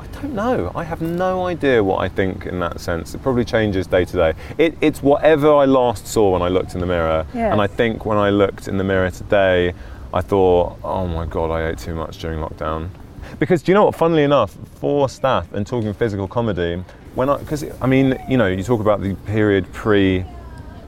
I 0.00 0.06
don't 0.22 0.34
know. 0.34 0.70
I 0.74 0.84
have 0.84 1.00
no 1.00 1.46
idea 1.46 1.82
what 1.82 2.00
I 2.00 2.08
think 2.08 2.46
in 2.46 2.60
that 2.60 2.80
sense. 2.80 3.14
It 3.14 3.22
probably 3.22 3.44
changes 3.44 3.86
day 3.86 4.04
to 4.04 4.16
day. 4.16 4.34
It, 4.58 4.76
it's 4.80 5.02
whatever 5.02 5.52
I 5.54 5.64
last 5.64 6.06
saw 6.06 6.32
when 6.32 6.42
I 6.42 6.48
looked 6.48 6.74
in 6.74 6.80
the 6.80 6.86
mirror. 6.86 7.26
Yeah. 7.34 7.52
And 7.52 7.60
I 7.60 7.66
think 7.66 8.04
when 8.04 8.18
I 8.18 8.30
looked 8.30 8.68
in 8.68 8.76
the 8.76 8.84
mirror 8.84 9.10
today, 9.10 9.72
I 10.12 10.20
thought, 10.20 10.78
oh 10.82 11.06
my 11.06 11.26
God, 11.26 11.50
I 11.50 11.68
ate 11.68 11.78
too 11.78 11.94
much 11.94 12.18
during 12.18 12.40
lockdown. 12.40 12.90
Because 13.38 13.62
do 13.62 13.70
you 13.70 13.74
know 13.74 13.86
what? 13.86 13.94
Funnily 13.94 14.24
enough, 14.24 14.56
for 14.80 15.08
Stath 15.08 15.52
and 15.52 15.66
talking 15.66 15.94
physical 15.94 16.26
comedy, 16.26 16.82
when 17.14 17.28
I, 17.28 17.38
because 17.38 17.64
I 17.80 17.86
mean, 17.86 18.18
you 18.28 18.36
know, 18.36 18.46
you 18.46 18.62
talk 18.62 18.80
about 18.80 19.00
the 19.02 19.14
period 19.26 19.72
pre 19.72 20.24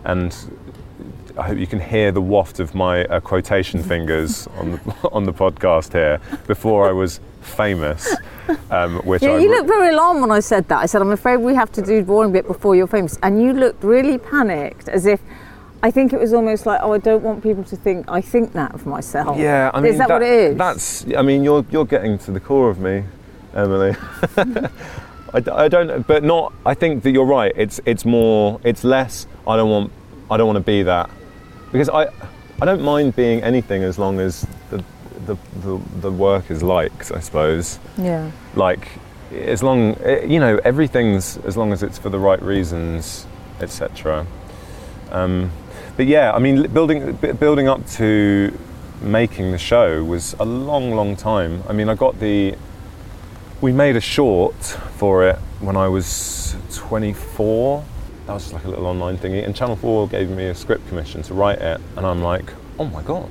and 0.05 0.35
I 1.37 1.43
hope 1.47 1.59
you 1.59 1.67
can 1.67 1.81
hear 1.81 2.13
the 2.13 2.21
waft 2.21 2.61
of 2.61 2.75
my 2.75 3.05
uh, 3.07 3.21
quotation 3.21 3.83
fingers 3.93 4.47
on 4.59 4.73
the, 4.73 5.09
on 5.13 5.25
the 5.25 5.33
podcast 5.33 5.93
here 5.93 6.21
before 6.47 6.89
I 6.89 6.93
was 6.93 7.21
famous, 7.41 8.15
um, 8.71 8.97
which 9.05 9.23
Yeah, 9.23 9.31
I 9.31 9.39
you 9.39 9.51
looked 9.51 9.69
very 9.69 9.89
alarmed 9.93 10.21
when 10.21 10.31
I 10.31 10.41
said 10.41 10.69
that. 10.69 10.79
I 10.79 10.87
said, 10.87 11.03
I'm 11.03 11.11
afraid 11.11 11.39
we 11.39 11.55
have 11.55 11.73
to 11.73 11.83
do 11.83 12.05
boring 12.05 12.33
bit 12.33 12.47
before 12.47 12.77
you're 12.77 12.87
famous. 12.87 13.19
And 13.23 13.43
you 13.43 13.53
looked 13.53 13.83
really 13.83 14.19
panicked, 14.19 14.89
as 14.89 15.07
if 15.07 15.21
I 15.83 15.91
think 15.91 16.13
it 16.13 16.21
was 16.21 16.33
almost 16.33 16.67
like, 16.67 16.81
oh, 16.83 16.93
I 16.93 16.99
don't 16.99 17.23
want 17.23 17.43
people 17.43 17.65
to 17.65 17.77
think 17.77 18.09
I 18.09 18.21
think 18.21 18.53
that 18.53 18.73
of 18.75 18.87
myself. 18.87 19.37
Yeah, 19.37 19.71
I 19.75 19.81
mean, 19.81 19.93
is 19.93 19.99
that, 19.99 20.09
what 20.09 20.23
it 20.23 20.29
is? 20.29 20.57
That's. 20.57 21.07
I 21.17 21.23
mean, 21.23 21.43
you're 21.43 21.65
you're 21.71 21.87
getting 21.87 22.19
to 22.19 22.31
the 22.31 22.41
core 22.41 22.71
of 22.71 22.79
me, 22.79 23.05
Emily. 23.55 23.97
I, 25.35 25.42
I 25.64 25.68
don't, 25.68 26.07
but 26.07 26.23
not. 26.23 26.53
I 26.66 26.75
think 26.75 27.03
that 27.05 27.11
you're 27.11 27.25
right. 27.25 27.53
It's 27.57 27.81
it's 27.87 28.05
more. 28.05 28.61
It's 28.64 28.85
less. 28.85 29.27
I 29.47 29.57
don't 29.57 29.71
want. 29.71 29.92
I 30.31 30.37
don't 30.37 30.47
want 30.47 30.57
to 30.59 30.64
be 30.64 30.83
that, 30.85 31.11
because 31.73 31.88
I 31.88 32.07
I 32.61 32.64
don't 32.66 32.83
mind 32.83 33.16
being 33.16 33.42
anything 33.42 33.83
as 33.83 33.99
long 33.99 34.21
as 34.21 34.47
the 34.71 34.85
the 35.27 35.37
the, 35.61 35.81
the 36.01 36.11
work 36.11 36.51
is 36.51 36.62
liked. 36.62 37.12
I 37.12 37.21
suppose. 37.21 37.79
yeah. 37.97 38.31
Like, 38.55 38.88
as 39.33 39.62
long 39.62 39.97
eh, 40.03 40.25
you 40.25 40.38
know 40.40 40.61
everything's 40.64 41.38
as 41.38 41.57
long 41.57 41.73
as 41.73 41.83
it's 41.83 41.99
for 41.99 42.11
the 42.11 42.18
right 42.18 42.40
reasons, 42.42 43.27
etc. 43.61 44.27
Um, 45.11 45.51
but 45.97 46.07
yeah, 46.07 46.33
I 46.33 46.38
mean, 46.38 46.66
building 46.73 47.16
building 47.16 47.68
up 47.68 47.87
to 47.99 48.57
making 49.01 49.51
the 49.51 49.59
show 49.59 50.05
was 50.05 50.35
a 50.38 50.45
long, 50.45 50.95
long 50.95 51.16
time. 51.16 51.62
I 51.68 51.73
mean, 51.73 51.88
I 51.88 51.95
got 51.95 52.21
the. 52.21 52.55
We 53.62 53.70
made 53.70 53.94
a 53.94 54.01
short 54.01 54.57
for 54.96 55.25
it 55.25 55.37
when 55.61 55.77
I 55.77 55.87
was 55.87 56.57
24. 56.75 57.85
That 58.27 58.33
was 58.33 58.42
just 58.42 58.55
like 58.55 58.64
a 58.64 58.68
little 58.68 58.87
online 58.87 59.18
thingy, 59.18 59.44
and 59.44 59.55
Channel 59.55 59.77
4 59.77 60.09
gave 60.09 60.31
me 60.31 60.48
a 60.48 60.55
script 60.57 60.88
commission 60.88 61.22
to 61.22 61.35
write 61.35 61.61
it, 61.61 61.81
and 61.96 62.05
I'm 62.05 62.25
like, 62.25 62.53
oh 62.81 62.87
my 62.87 63.03
god. 63.03 63.31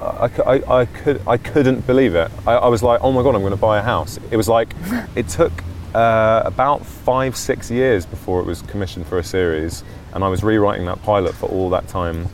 I, 0.00 0.30
I, 0.46 0.80
I 0.80 0.84
could 0.86 1.20
I 1.28 1.36
couldn't 1.36 1.86
believe 1.86 2.14
it. 2.14 2.30
I, 2.46 2.52
I 2.54 2.68
was 2.68 2.82
like, 2.82 3.02
oh 3.02 3.12
my 3.12 3.22
god, 3.22 3.34
I'm 3.34 3.42
going 3.42 3.50
to 3.50 3.58
buy 3.58 3.78
a 3.78 3.82
house. 3.82 4.18
It 4.30 4.38
was 4.38 4.48
like, 4.48 4.74
it 5.14 5.28
took 5.28 5.52
uh, 5.94 6.40
about 6.46 6.86
five 6.86 7.36
six 7.36 7.70
years 7.70 8.06
before 8.06 8.40
it 8.40 8.46
was 8.46 8.62
commissioned 8.62 9.08
for 9.08 9.18
a 9.18 9.24
series, 9.24 9.84
and 10.14 10.24
I 10.24 10.28
was 10.28 10.42
rewriting 10.42 10.86
that 10.86 11.02
pilot 11.02 11.34
for 11.34 11.50
all 11.50 11.68
that 11.68 11.86
time. 11.86 12.30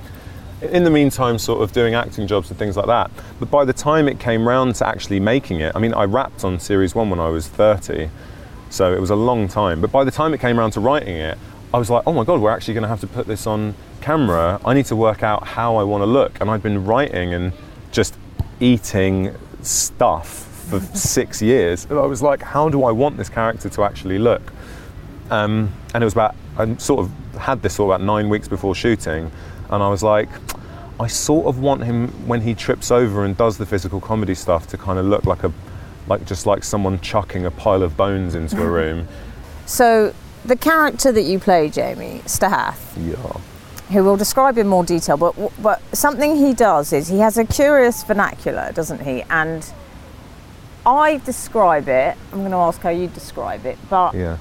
In 0.62 0.85
the 0.85 0.90
meantime, 0.90 1.38
sort 1.38 1.62
of 1.62 1.73
doing 1.73 1.95
acting 1.95 2.27
jobs 2.27 2.49
and 2.51 2.59
things 2.59 2.77
like 2.77 2.87
that. 2.87 3.11
But 3.38 3.51
by 3.51 3.66
the 3.66 3.75
time 3.75 4.09
it 4.09 4.19
came 4.19 4.49
round 4.49 4.75
to 4.77 4.87
actually 4.87 5.21
making 5.21 5.61
it, 5.61 5.73
I 5.75 5.79
mean, 5.79 5.92
I 5.92 6.05
wrapped 6.05 6.45
on 6.45 6.59
series 6.59 6.95
one 6.95 7.11
when 7.11 7.21
I 7.21 7.29
was 7.29 7.47
30, 7.47 8.09
so 8.71 8.95
it 8.95 9.01
was 9.01 9.11
a 9.11 9.16
long 9.16 9.49
time. 9.49 9.83
But 9.83 9.92
by 9.92 10.03
the 10.05 10.11
time 10.11 10.33
it 10.33 10.40
came 10.40 10.59
around 10.59 10.71
to 10.73 10.81
writing 10.81 11.14
it, 11.16 11.37
I 11.75 11.79
was 11.79 11.90
like, 11.90 12.05
oh 12.07 12.12
my 12.12 12.25
god, 12.25 12.40
we're 12.40 12.51
actually 12.51 12.75
going 12.75 12.83
to 12.83 12.88
have 12.88 13.01
to 13.01 13.07
put 13.07 13.27
this 13.27 13.47
on 13.47 13.75
camera. 14.01 14.59
I 14.64 14.73
need 14.73 14.87
to 14.87 14.97
work 14.97 15.23
out 15.23 15.47
how 15.47 15.77
I 15.77 15.83
want 15.83 16.03
to 16.03 16.07
look. 16.07 16.40
And 16.40 16.51
I'd 16.51 16.62
been 16.62 16.87
writing 16.87 17.35
and 17.35 17.53
just 17.92 18.16
eating 18.61 19.35
stuff 19.62 20.29
for 20.71 20.81
six 20.95 21.42
years. 21.42 21.85
And 21.90 21.99
I 21.99 22.07
was 22.07 22.23
like, 22.23 22.40
how 22.40 22.71
do 22.71 22.85
I 22.85 22.92
want 22.92 23.19
this 23.19 23.29
character 23.29 23.69
to 23.69 23.85
actually 23.85 24.19
look? 24.19 24.53
Um, 25.31 25.73
and 25.92 26.03
it 26.03 26.07
was 26.07 26.14
about, 26.14 26.35
I 26.57 26.77
sort 26.77 27.01
of 27.01 27.40
had 27.40 27.62
this 27.62 27.79
all 27.79 27.92
about 27.92 28.05
nine 28.05 28.29
weeks 28.29 28.49
before 28.49 28.75
shooting. 28.75 29.31
And 29.70 29.83
I 29.83 29.88
was 29.88 30.02
like, 30.02 30.29
I 30.98 31.07
sort 31.09 31.46
of 31.46 31.59
want 31.59 31.85
him 31.85 32.09
when 32.26 32.40
he 32.40 32.55
trips 32.55 32.90
over 32.90 33.24
and 33.24 33.37
does 33.37 33.59
the 33.59 33.66
physical 33.66 34.00
comedy 34.00 34.35
stuff 34.35 34.66
to 34.68 34.79
kind 34.79 34.98
of 34.98 35.05
look 35.07 35.24
like 35.24 35.42
a, 35.44 35.52
like 36.07 36.24
just 36.24 36.46
like 36.46 36.64
someone 36.64 37.00
chucking 37.00 37.44
a 37.44 37.50
pile 37.50 37.83
of 37.83 37.96
bones 37.96 38.35
into 38.35 38.62
a 38.62 38.66
room. 38.68 39.07
So 39.68 40.14
the 40.44 40.55
character 40.55 41.11
that 41.11 41.22
you 41.22 41.40
play, 41.40 41.68
Jamie 41.70 42.22
Stath, 42.26 42.96
Yeah. 42.96 43.16
who 43.92 44.05
we'll 44.05 44.16
describe 44.16 44.59
in 44.59 44.68
more 44.68 44.85
detail, 44.85 45.16
but 45.16 45.35
but 45.61 45.83
something 45.92 46.37
he 46.37 46.55
does 46.55 46.92
is 46.92 47.09
he 47.09 47.18
has 47.18 47.37
a 47.37 47.44
curious 47.44 48.05
vernacular, 48.05 48.70
doesn't 48.72 49.00
he? 49.02 49.22
And 49.29 49.68
I 50.87 51.16
describe 51.24 51.88
it. 51.88 52.16
I'm 52.33 52.38
going 52.38 52.52
to 52.52 52.59
ask 52.59 52.81
how 52.81 52.90
you 52.90 53.09
describe 53.09 53.66
it, 53.66 53.76
but 53.90 54.14
Yeah. 54.14 54.38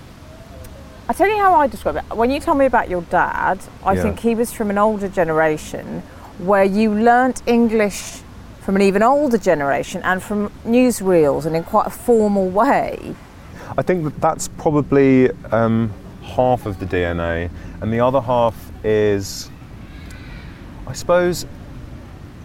I 1.07 1.13
tell 1.13 1.27
you 1.29 1.37
how 1.37 1.53
I 1.55 1.67
describe 1.67 1.97
it. 1.97 2.03
When 2.15 2.31
you 2.31 2.39
tell 2.39 2.55
me 2.55 2.65
about 2.65 2.89
your 2.89 3.01
dad, 3.03 3.59
I 3.83 3.93
Yeah. 3.93 4.01
think 4.01 4.19
he 4.19 4.33
was 4.33 4.51
from 4.51 4.69
an 4.71 4.77
older 4.77 5.07
generation 5.07 6.01
where 6.39 6.63
you 6.63 6.91
learnt 6.91 7.43
English 7.45 8.21
from 8.61 8.75
an 8.75 8.81
even 8.81 9.03
older 9.03 9.37
generation 9.37 10.01
and 10.03 10.21
from 10.23 10.49
newsreels 10.65 11.45
and 11.45 11.55
in 11.55 11.63
quite 11.63 11.85
a 11.85 11.91
formal 11.91 12.47
way. 12.49 13.13
I 13.77 13.83
think 13.83 14.03
that 14.03 14.19
that's 14.19 14.47
probably 14.47 15.29
um, 15.51 15.91
half 16.23 16.65
of 16.65 16.79
the 16.79 16.85
DNA, 16.87 17.49
and 17.81 17.93
the 17.93 17.99
other 17.99 18.21
half 18.21 18.55
is, 18.83 19.49
I 20.87 20.93
suppose, 20.93 21.45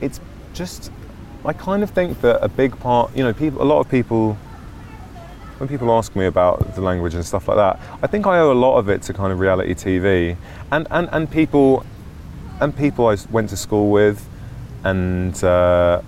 it's 0.02 0.20
just. 0.52 0.90
I 1.42 1.54
kind 1.54 1.82
of 1.82 1.88
think 1.90 2.20
that 2.20 2.44
a 2.44 2.48
big 2.48 2.78
part, 2.80 3.16
you 3.16 3.24
know, 3.24 3.32
people, 3.32 3.62
a 3.62 3.64
lot 3.64 3.80
of 3.80 3.88
people, 3.88 4.36
when 5.60 5.68
people 5.68 5.92
ask 5.92 6.16
me 6.16 6.24
about 6.24 6.74
the 6.74 6.80
language 6.80 7.14
and 7.14 7.24
stuff 7.24 7.46
like 7.46 7.58
that, 7.58 7.78
I 8.02 8.06
think 8.06 8.26
I 8.26 8.38
owe 8.40 8.50
a 8.50 8.54
lot 8.54 8.78
of 8.78 8.88
it 8.88 9.02
to 9.02 9.12
kind 9.12 9.30
of 9.30 9.38
reality 9.38 9.74
TV, 9.74 10.36
and 10.72 10.86
and, 10.90 11.08
and 11.12 11.30
people, 11.30 11.84
and 12.60 12.74
people 12.74 13.06
I 13.06 13.16
went 13.30 13.50
to 13.50 13.56
school 13.56 13.90
with, 13.90 14.26
and. 14.84 15.42
Uh, 15.44 16.02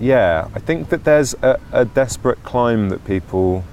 yeah, 0.00 0.48
I 0.54 0.58
think 0.60 0.88
that 0.88 1.04
there's 1.04 1.34
a, 1.42 1.60
a 1.72 1.84
desperate 1.84 2.42
climb 2.42 2.88
that 2.88 3.04
people 3.04 3.64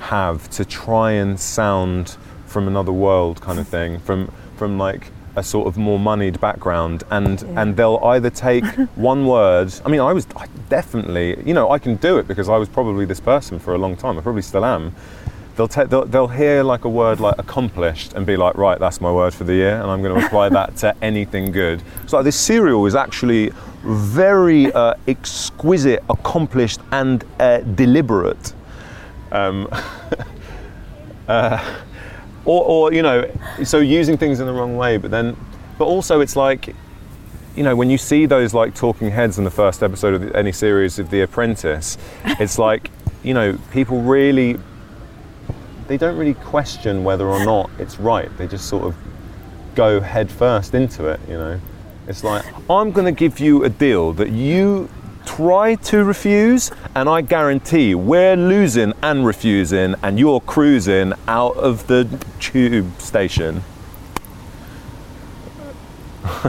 have 0.00 0.50
to 0.50 0.64
try 0.64 1.12
and 1.12 1.38
sound 1.38 2.16
from 2.44 2.66
another 2.66 2.90
world, 2.90 3.40
kind 3.40 3.60
of 3.60 3.68
thing, 3.68 4.00
from 4.00 4.32
from 4.56 4.78
like 4.78 5.12
a 5.36 5.42
sort 5.42 5.66
of 5.66 5.76
more 5.76 5.98
moneyed 5.98 6.40
background, 6.40 7.04
and 7.10 7.42
and 7.56 7.76
they'll 7.76 8.00
either 8.02 8.30
take 8.30 8.64
one 8.96 9.26
word. 9.26 9.72
I 9.84 9.88
mean, 9.88 10.00
I 10.00 10.12
was 10.12 10.26
I 10.36 10.46
definitely, 10.68 11.42
you 11.46 11.54
know, 11.54 11.70
I 11.70 11.78
can 11.78 11.96
do 11.96 12.18
it 12.18 12.26
because 12.26 12.48
I 12.48 12.56
was 12.56 12.68
probably 12.68 13.04
this 13.04 13.20
person 13.20 13.58
for 13.58 13.74
a 13.74 13.78
long 13.78 13.96
time. 13.96 14.18
I 14.18 14.22
probably 14.22 14.42
still 14.42 14.64
am. 14.64 14.94
They'll, 15.56 15.68
ta- 15.68 15.84
they'll, 15.84 16.04
they'll 16.04 16.28
hear 16.28 16.62
like 16.62 16.84
a 16.84 16.88
word 16.88 17.18
like 17.18 17.38
accomplished 17.38 18.12
and 18.12 18.26
be 18.26 18.36
like, 18.36 18.58
right, 18.58 18.78
that's 18.78 19.00
my 19.00 19.10
word 19.10 19.32
for 19.32 19.44
the 19.44 19.54
year, 19.54 19.80
and 19.80 19.90
I'm 19.90 20.02
going 20.02 20.20
to 20.20 20.26
apply 20.26 20.50
that 20.50 20.76
to 20.78 20.94
anything 21.02 21.50
good. 21.50 21.82
So 22.06 22.18
like, 22.18 22.24
this 22.24 22.36
cereal 22.36 22.84
is 22.84 22.94
actually 22.94 23.52
very 23.82 24.70
uh, 24.72 24.94
exquisite, 25.08 26.02
accomplished, 26.10 26.80
and 26.92 27.24
uh, 27.40 27.60
deliberate. 27.60 28.52
Um, 29.32 29.68
uh, 31.28 31.76
or, 32.46 32.64
or, 32.64 32.92
you 32.92 33.02
know, 33.02 33.30
so 33.64 33.78
using 33.78 34.16
things 34.16 34.40
in 34.40 34.46
the 34.46 34.52
wrong 34.52 34.76
way, 34.76 34.96
but 34.96 35.10
then, 35.10 35.36
but 35.78 35.84
also 35.84 36.20
it's 36.20 36.36
like, 36.36 36.74
you 37.56 37.62
know, 37.62 37.74
when 37.74 37.90
you 37.90 37.98
see 37.98 38.24
those 38.26 38.54
like 38.54 38.74
talking 38.74 39.10
heads 39.10 39.38
in 39.38 39.44
the 39.44 39.50
first 39.50 39.82
episode 39.82 40.14
of 40.14 40.20
the, 40.20 40.36
any 40.36 40.52
series 40.52 40.98
of 40.98 41.10
The 41.10 41.22
Apprentice, 41.22 41.98
it's 42.24 42.58
like, 42.68 42.90
you 43.22 43.34
know, 43.34 43.58
people 43.72 44.00
really, 44.00 44.58
they 45.88 45.96
don't 45.96 46.16
really 46.16 46.34
question 46.34 47.02
whether 47.02 47.26
or 47.26 47.44
not 47.44 47.70
it's 47.78 47.98
right. 47.98 48.34
They 48.38 48.46
just 48.46 48.68
sort 48.68 48.84
of 48.84 48.96
go 49.74 50.00
head 50.00 50.30
first 50.30 50.74
into 50.74 51.06
it, 51.06 51.20
you 51.28 51.36
know. 51.36 51.60
It's 52.06 52.22
like, 52.22 52.44
I'm 52.70 52.92
going 52.92 53.06
to 53.06 53.12
give 53.12 53.40
you 53.40 53.64
a 53.64 53.68
deal 53.68 54.12
that 54.12 54.30
you 54.30 54.88
try 55.26 55.74
to 55.74 56.04
refuse, 56.04 56.70
and 56.94 57.08
I 57.08 57.20
guarantee 57.20 57.94
we're 57.94 58.36
losing 58.36 58.94
and 59.02 59.26
refusing, 59.26 59.94
and 60.02 60.18
you're 60.18 60.40
cruising 60.40 61.12
out 61.28 61.56
of 61.56 61.86
the 61.88 62.08
tube 62.40 62.98
station. 63.00 63.62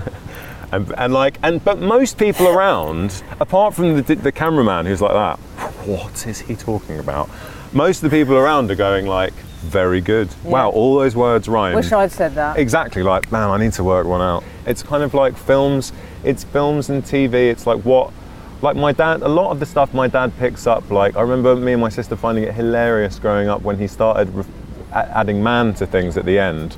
and, 0.72 0.94
and 0.98 1.13
like, 1.13 1.38
and 1.44 1.63
but 1.63 1.80
most 1.80 2.18
people 2.18 2.48
around, 2.48 3.24
apart 3.40 3.74
from 3.74 4.02
the, 4.02 4.16
the 4.16 4.32
cameraman 4.32 4.86
who's 4.86 5.02
like 5.02 5.12
that, 5.12 5.38
what 5.86 6.26
is 6.28 6.40
he 6.40 6.56
talking 6.56 7.00
about? 7.00 7.30
Most 7.74 8.04
of 8.04 8.10
the 8.10 8.18
people 8.18 8.36
around 8.36 8.72
are 8.72 8.76
going 8.76 9.06
like, 9.06 9.34
very 9.58 10.02
good. 10.02 10.30
Wow, 10.44 10.70
all 10.70 11.00
those 11.00 11.16
words 11.16 11.50
rhyme. 11.50 11.76
Wish 11.76 11.92
I'd 11.92 12.12
said 12.12 12.36
that. 12.36 12.58
Exactly, 12.58 13.04
like, 13.04 13.32
man, 13.32 13.50
I 13.50 13.58
need 13.58 13.74
to 13.74 13.84
work 13.84 14.08
one 14.08 14.22
out. 14.22 14.44
It's 14.66 14.84
kind 14.84 15.04
of 15.04 15.13
like 15.13 15.36
films, 15.36 15.92
it's 16.24 16.44
films 16.44 16.90
and 16.90 17.04
TV, 17.04 17.52
it's 17.52 17.68
like 17.68 17.82
what, 17.82 18.13
like 18.62 18.76
my 18.76 18.91
dad, 18.91 19.22
a 19.22 19.28
lot 19.28 19.52
of 19.52 19.60
the 19.60 19.65
stuff 19.65 19.93
my 19.93 20.08
dad 20.08 20.32
picks 20.39 20.65
up, 20.65 20.89
like, 20.89 21.15
I 21.15 21.22
remember 21.22 21.56
me 21.56 21.74
and 21.74 21.82
my 21.82 21.89
sister 21.89 22.15
finding 22.15 22.43
it 22.43 22.54
hilarious 22.54 23.20
growing 23.20 23.50
up 23.50 23.62
when 23.62 23.78
he 23.78 23.88
started 23.88 24.34
re- 24.34 24.46
adding 24.91 25.43
man 25.43 25.74
to 25.76 25.86
things 25.86 26.17
at 26.17 26.26
the 26.26 26.39
end, 26.39 26.78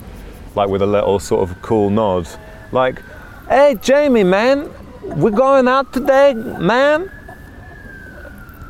like 0.55 0.69
with 0.69 0.81
a 0.81 0.87
little 0.87 1.19
sort 1.19 1.49
of 1.49 1.61
cool 1.61 1.89
nod. 1.89 2.27
Like, 2.71 3.01
hey, 3.47 3.77
Jamie, 3.81 4.23
man, 4.23 4.69
we're 5.03 5.31
going 5.31 5.67
out 5.67 5.93
today, 5.93 6.33
man. 6.33 7.09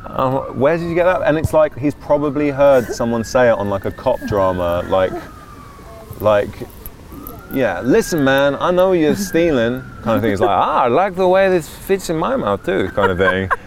Uh, 0.06 0.40
where 0.52 0.76
did 0.76 0.88
you 0.88 0.94
get 0.94 1.04
that? 1.04 1.22
And 1.22 1.38
it's 1.38 1.52
like 1.52 1.76
he's 1.76 1.94
probably 1.94 2.50
heard 2.50 2.86
someone 2.86 3.24
say 3.24 3.48
it 3.48 3.52
on 3.52 3.68
like 3.68 3.84
a 3.84 3.92
cop 3.92 4.20
drama, 4.26 4.84
like, 4.88 5.12
like, 6.20 6.48
yeah, 7.52 7.80
listen, 7.80 8.24
man, 8.24 8.56
I 8.56 8.70
know 8.70 8.92
you're 8.92 9.16
stealing, 9.30 9.82
kind 10.02 10.16
of 10.16 10.22
thing. 10.22 10.32
It's 10.32 10.40
like, 10.40 10.50
ah, 10.50 10.84
I 10.84 10.88
like 10.88 11.16
the 11.16 11.28
way 11.28 11.48
this 11.48 11.68
fits 11.68 12.10
in 12.10 12.16
my 12.16 12.36
mouth 12.36 12.64
too, 12.64 12.88
kind 12.90 13.12
of 13.12 13.18
thing. 13.18 13.50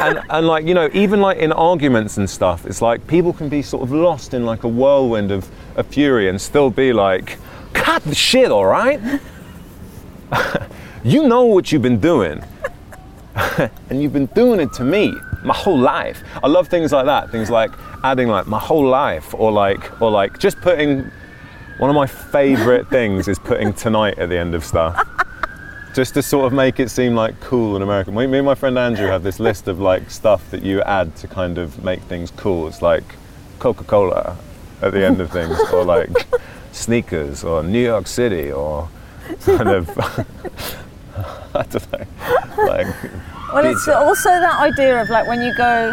and, 0.00 0.20
and 0.30 0.46
like 0.46 0.66
you 0.66 0.74
know 0.74 0.88
even 0.92 1.20
like 1.20 1.38
in 1.38 1.52
arguments 1.52 2.16
and 2.18 2.28
stuff 2.28 2.66
it's 2.66 2.80
like 2.80 3.06
people 3.06 3.32
can 3.32 3.48
be 3.48 3.62
sort 3.62 3.82
of 3.82 3.90
lost 3.90 4.34
in 4.34 4.44
like 4.44 4.64
a 4.64 4.68
whirlwind 4.68 5.30
of, 5.30 5.50
of 5.76 5.86
fury 5.86 6.28
and 6.28 6.40
still 6.40 6.70
be 6.70 6.92
like 6.92 7.38
cut 7.72 8.02
the 8.04 8.14
shit 8.14 8.50
all 8.50 8.66
right 8.66 9.00
you 11.04 11.26
know 11.26 11.44
what 11.44 11.72
you've 11.72 11.82
been 11.82 12.00
doing 12.00 12.42
and 13.90 14.02
you've 14.02 14.12
been 14.12 14.26
doing 14.26 14.60
it 14.60 14.72
to 14.72 14.84
me 14.84 15.12
my 15.42 15.54
whole 15.54 15.78
life 15.78 16.22
i 16.42 16.46
love 16.46 16.68
things 16.68 16.92
like 16.92 17.06
that 17.06 17.30
things 17.30 17.50
like 17.50 17.70
adding 18.04 18.28
like 18.28 18.46
my 18.46 18.58
whole 18.58 18.86
life 18.86 19.34
or 19.34 19.50
like 19.50 20.00
or 20.00 20.10
like 20.10 20.38
just 20.38 20.60
putting 20.60 21.10
one 21.78 21.90
of 21.90 21.96
my 21.96 22.06
favorite 22.06 22.88
things 22.88 23.28
is 23.28 23.38
putting 23.38 23.72
tonight 23.72 24.18
at 24.18 24.28
the 24.28 24.36
end 24.36 24.54
of 24.54 24.64
stuff 24.64 25.08
just 25.94 26.14
to 26.14 26.22
sort 26.22 26.46
of 26.46 26.52
make 26.52 26.78
it 26.78 26.90
seem 26.90 27.14
like 27.14 27.40
cool 27.40 27.74
and 27.74 27.82
American. 27.82 28.14
Me 28.14 28.24
and 28.24 28.46
my 28.46 28.54
friend 28.54 28.78
Andrew 28.78 29.06
have 29.06 29.22
this 29.22 29.40
list 29.40 29.68
of 29.68 29.80
like 29.80 30.10
stuff 30.10 30.48
that 30.50 30.62
you 30.62 30.82
add 30.82 31.14
to 31.16 31.28
kind 31.28 31.58
of 31.58 31.82
make 31.82 32.00
things 32.02 32.30
cool. 32.32 32.68
It's 32.68 32.82
like 32.82 33.04
Coca-Cola 33.58 34.36
at 34.82 34.92
the 34.92 35.04
end 35.04 35.20
of 35.20 35.30
things, 35.30 35.58
or 35.72 35.84
like 35.84 36.10
sneakers, 36.72 37.42
or 37.42 37.62
New 37.62 37.82
York 37.82 38.06
City, 38.06 38.52
or 38.52 38.88
kind 39.44 39.68
of 39.68 39.90
I 41.54 41.62
don't 41.62 41.92
know, 41.92 42.06
like 42.64 42.86
Well, 43.52 43.66
it's 43.66 43.88
also 43.88 44.28
that 44.28 44.60
idea 44.60 45.02
of 45.02 45.10
like 45.10 45.26
when 45.26 45.42
you 45.42 45.52
go 45.56 45.92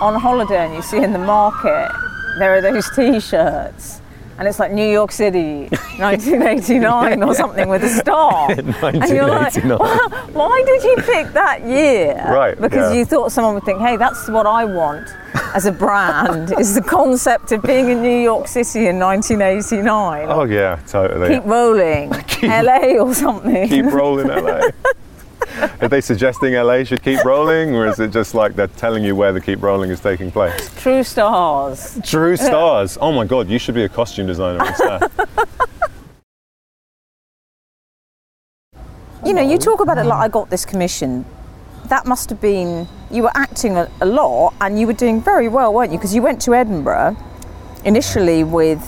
on 0.00 0.20
holiday 0.20 0.66
and 0.66 0.74
you 0.74 0.82
see 0.82 0.98
in 0.98 1.12
the 1.12 1.18
market 1.18 1.92
there 2.38 2.54
are 2.56 2.60
those 2.60 2.90
T-shirts, 2.96 4.00
and 4.42 4.48
it's 4.48 4.58
like 4.58 4.72
New 4.72 4.90
York 4.90 5.12
City, 5.12 5.68
1989 5.98 7.22
or 7.22 7.32
something 7.32 7.68
with 7.68 7.84
a 7.84 7.88
star. 7.88 8.50
And 8.82 9.08
you're 9.08 9.28
like, 9.28 9.54
1989. 9.54 10.34
"Why- 10.34 10.62
did 10.66 10.82
you 10.82 10.96
pick 10.96 11.32
that 11.32 11.64
year? 11.64 12.14
Right, 12.28 12.60
Because 12.60 12.92
yeah. 12.92 12.98
you 12.98 13.04
thought 13.04 13.30
someone 13.30 13.54
would 13.54 13.62
think, 13.62 13.78
hey, 13.78 13.96
that's 13.96 14.28
what 14.28 14.46
I 14.46 14.64
want 14.64 15.06
as 15.54 15.66
a 15.66 15.70
brand, 15.70 16.52
is 16.58 16.74
the 16.74 16.82
concept 16.82 17.52
of 17.52 17.62
being 17.62 17.88
in 17.90 18.02
New 18.02 18.18
York 18.20 18.48
City 18.48 18.88
in 18.88 18.98
1989. 18.98 20.26
Oh 20.28 20.42
yeah, 20.42 20.80
totally. 20.88 21.36
Keep 21.36 21.44
rolling, 21.46 22.10
LA 22.42 22.98
or 23.00 23.14
something. 23.14 23.68
keep 23.68 23.84
rolling 23.86 24.26
LA. 24.26 24.60
Are 25.80 25.88
they 25.88 26.00
suggesting 26.00 26.54
LA 26.54 26.84
should 26.84 27.02
keep 27.02 27.24
rolling, 27.24 27.74
or 27.74 27.86
is 27.86 28.00
it 28.00 28.10
just 28.10 28.34
like 28.34 28.54
they're 28.54 28.66
telling 28.66 29.04
you 29.04 29.14
where 29.14 29.32
the 29.32 29.40
keep 29.40 29.62
rolling 29.62 29.90
is 29.90 30.00
taking 30.00 30.30
place? 30.30 30.70
True 30.80 31.02
stars. 31.02 31.98
True 32.04 32.36
stars. 32.48 32.98
Oh 33.00 33.12
my 33.12 33.24
god, 33.24 33.48
you 33.48 33.58
should 33.58 33.74
be 33.74 33.84
a 33.84 33.88
costume 33.88 34.26
designer 34.26 34.64
instead. 34.66 35.02
You 39.24 39.34
know, 39.34 39.42
you 39.42 39.56
talk 39.56 39.80
about 39.80 39.98
it 39.98 40.04
like 40.04 40.18
I 40.18 40.28
got 40.28 40.50
this 40.50 40.64
commission. 40.64 41.24
That 41.86 42.06
must 42.06 42.28
have 42.30 42.40
been 42.40 42.88
you 43.10 43.22
were 43.22 43.30
acting 43.36 43.76
a, 43.76 43.88
a 44.00 44.06
lot, 44.06 44.54
and 44.60 44.80
you 44.80 44.86
were 44.86 44.92
doing 44.92 45.20
very 45.22 45.48
well, 45.48 45.72
weren't 45.72 45.92
you? 45.92 45.98
Because 45.98 46.14
you 46.14 46.22
went 46.22 46.40
to 46.42 46.54
Edinburgh 46.54 47.16
initially 47.84 48.42
with 48.42 48.80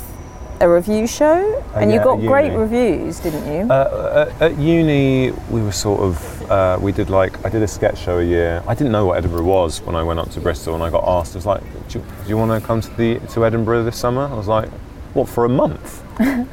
a 0.61 0.69
review 0.69 1.07
show, 1.07 1.63
and 1.75 1.91
you 1.91 1.99
yeah, 1.99 2.05
got 2.05 2.21
great 2.21 2.53
reviews, 2.53 3.21
didn't 3.21 3.47
you? 3.47 3.71
Uh, 3.71 4.31
at, 4.41 4.53
at 4.53 4.59
uni, 4.59 5.33
we 5.51 5.63
were 5.63 5.73
sort 5.73 6.01
of, 6.01 6.51
uh, 6.51 6.79
we 6.81 6.93
did 6.93 7.11
like, 7.11 7.45
I 7.45 7.49
did 7.49 7.63
a 7.63 7.69
sketch 7.69 7.99
show 7.99 8.19
a 8.19 8.25
year. 8.25 8.63
I 8.67 8.75
didn't 8.75 8.93
know 8.93 9.07
what 9.07 9.19
Edinburgh 9.19 9.45
was 9.45 9.81
when 9.83 9.97
I 9.97 10.03
went 10.03 10.21
up 10.21 10.31
to 10.31 10.41
Bristol 10.41 10.75
and 10.75 10.83
I 10.83 10.91
got 10.91 11.05
asked, 11.07 11.35
I 11.35 11.39
was 11.39 11.47
like, 11.47 11.63
do 11.89 11.99
you, 11.99 12.05
do 12.05 12.29
you 12.29 12.37
want 12.37 12.61
to 12.61 12.67
come 12.67 12.81
to, 12.81 12.91
the, 12.97 13.19
to 13.33 13.45
Edinburgh 13.45 13.85
this 13.85 13.97
summer? 13.97 14.23
I 14.23 14.35
was 14.35 14.49
like, 14.49 14.69
what, 15.15 15.29
for 15.29 15.45
a 15.45 15.49
month? 15.49 16.03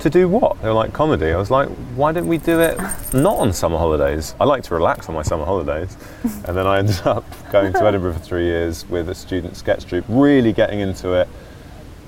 to 0.00 0.10
do 0.10 0.28
what? 0.28 0.60
They 0.62 0.68
were 0.68 0.74
like, 0.74 0.92
comedy. 0.92 1.30
I 1.32 1.36
was 1.36 1.50
like, 1.50 1.68
why 1.94 2.12
didn't 2.12 2.28
we 2.28 2.38
do 2.38 2.60
it 2.60 2.78
not 3.12 3.38
on 3.38 3.52
summer 3.52 3.78
holidays? 3.78 4.34
I 4.40 4.44
like 4.44 4.62
to 4.64 4.74
relax 4.74 5.08
on 5.08 5.14
my 5.14 5.22
summer 5.22 5.44
holidays. 5.44 5.96
and 6.22 6.56
then 6.56 6.66
I 6.66 6.78
ended 6.78 7.00
up 7.06 7.24
going 7.52 7.72
to 7.74 7.84
Edinburgh 7.84 8.14
for 8.14 8.20
three 8.20 8.44
years 8.44 8.88
with 8.88 9.08
a 9.08 9.14
student 9.14 9.56
sketch 9.56 9.86
troupe, 9.86 10.04
really 10.08 10.52
getting 10.52 10.80
into 10.80 11.12
it. 11.12 11.28